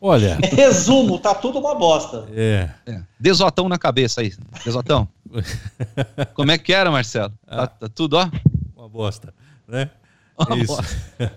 [0.00, 0.36] Olha.
[0.52, 2.26] Resumo, tá tudo uma bosta.
[2.34, 2.68] É.
[2.86, 3.02] é.
[3.18, 4.32] Desotão na cabeça aí.
[4.64, 5.08] Desotão.
[6.34, 7.32] Como é que era, Marcelo?
[7.46, 7.66] Ah.
[7.66, 8.28] Tá, tá, tudo, ó?
[8.76, 9.32] Uma bosta,
[9.66, 9.90] né?
[10.36, 10.76] Uma Isso.
[10.76, 11.32] Bosta.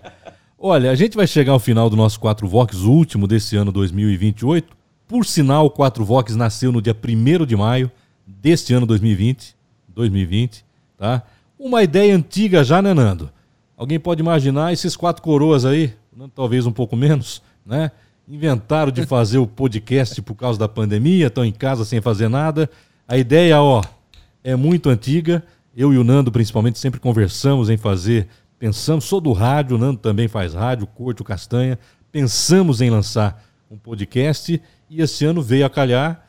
[0.58, 4.76] Olha, a gente vai chegar ao final do nosso 4 Vox, último desse ano 2028.
[5.06, 7.90] Por sinal, o 4 Vox nasceu no dia 1 de maio
[8.26, 9.54] deste ano 2020.
[9.96, 10.64] 2020,
[10.98, 11.22] tá?
[11.58, 13.30] Uma ideia antiga já, né, Nando?
[13.76, 15.94] Alguém pode imaginar esses quatro coroas aí,
[16.34, 17.90] talvez um pouco menos, né?
[18.28, 22.68] Inventaram de fazer o podcast por causa da pandemia, estão em casa sem fazer nada.
[23.08, 23.82] A ideia, ó,
[24.44, 25.42] é muito antiga.
[25.74, 28.28] Eu e o Nando, principalmente, sempre conversamos em fazer.
[28.58, 31.78] Pensamos, sou do rádio, o Nando também faz rádio, curte o Castanha.
[32.12, 34.60] Pensamos em lançar um podcast
[34.90, 36.28] e esse ano veio a calhar.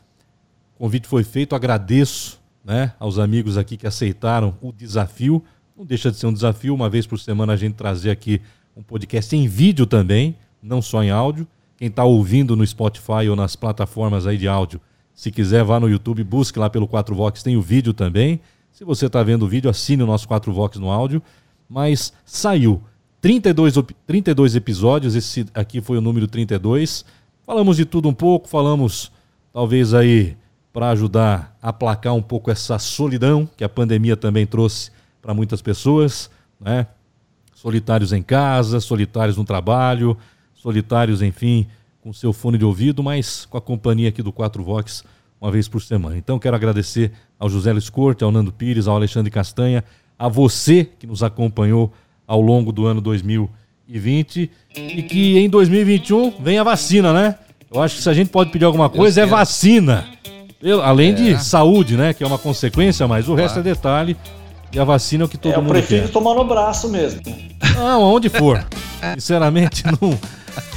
[0.74, 2.37] O convite foi feito, agradeço
[2.68, 5.42] né, aos amigos aqui que aceitaram o desafio.
[5.74, 8.42] Não deixa de ser um desafio, uma vez por semana a gente trazer aqui
[8.76, 11.48] um podcast em vídeo também, não só em áudio.
[11.78, 14.82] Quem está ouvindo no Spotify ou nas plataformas aí de áudio,
[15.14, 18.38] se quiser, vá no YouTube, busque lá pelo 4Vox, tem o vídeo também.
[18.70, 21.22] Se você está vendo o vídeo, assine o nosso 4Vox no áudio.
[21.68, 22.82] mas saiu.
[23.20, 23.74] 32,
[24.06, 27.04] 32 episódios, esse aqui foi o número 32.
[27.44, 29.10] Falamos de tudo um pouco, falamos
[29.52, 30.36] talvez aí
[30.72, 34.90] para ajudar a aplacar um pouco essa solidão que a pandemia também trouxe
[35.20, 36.30] para muitas pessoas,
[36.60, 36.86] né?
[37.54, 40.16] Solitários em casa, solitários no trabalho,
[40.54, 41.66] solitários, enfim,
[42.00, 45.04] com seu fone de ouvido, mas com a companhia aqui do 4 Vox
[45.40, 46.16] uma vez por semana.
[46.16, 49.84] Então quero agradecer ao José Luiz Corte, ao Nando Pires, ao Alexandre Castanha,
[50.18, 51.92] a você que nos acompanhou
[52.26, 57.38] ao longo do ano 2020 e que em 2021 vem a vacina, né?
[57.72, 60.06] Eu acho que se a gente pode pedir alguma coisa é vacina.
[60.82, 61.12] Além é.
[61.12, 62.12] de saúde, né?
[62.12, 63.42] Que é uma consequência, mas o claro.
[63.42, 64.16] resto é detalhe.
[64.72, 65.78] E a vacina é o que todo é, mundo quer.
[65.78, 67.22] Eu prefiro tomar no braço mesmo.
[67.74, 68.64] Não, aonde for.
[69.14, 70.18] Sinceramente, não,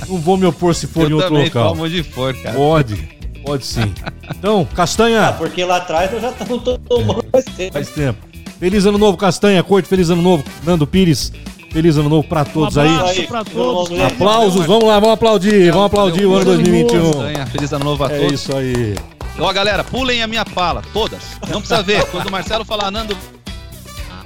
[0.08, 1.70] não vou me opor se for eu em outro local.
[1.70, 2.56] Tomo onde for, cara.
[2.56, 2.96] Pode,
[3.44, 3.92] pode sim.
[4.30, 5.28] Então, Castanha.
[5.28, 7.74] Ah, porque lá atrás eu já estamos tomando faz tempo.
[7.74, 8.20] Faz tempo.
[8.60, 11.34] Feliz ano novo, Castanha, Corte, feliz ano novo, Nando Pires.
[11.72, 13.28] Feliz ano novo pra todos um aí.
[13.28, 14.00] Pra todos.
[14.00, 17.48] Aplausos, vamos lá, vamos aplaudir, vamos aplaudir o ano 2021.
[17.48, 18.32] Feliz ano novo a todos.
[18.32, 18.96] É isso aí.
[19.40, 21.22] Ó, galera, pulem a minha fala, todas.
[21.50, 22.06] Não precisa ver.
[22.08, 23.18] Quando o Marcelo falar, Nando.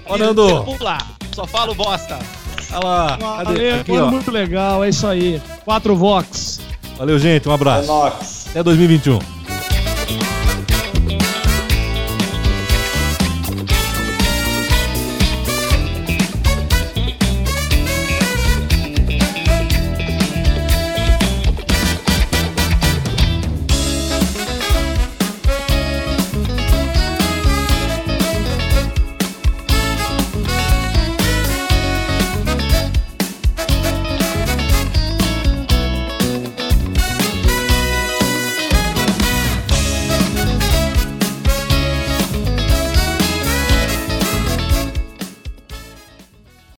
[0.06, 0.64] Ó, Nando.
[0.64, 0.98] Pula.
[1.34, 2.20] Só falo bosta.
[2.72, 3.18] Olha lá.
[3.44, 4.12] Valeu, Aqui, ó.
[4.12, 5.42] muito legal, é isso aí.
[5.64, 6.60] Quatro Vox.
[6.98, 7.48] Valeu, gente.
[7.48, 7.92] Um abraço.
[8.48, 9.35] É Até 2021.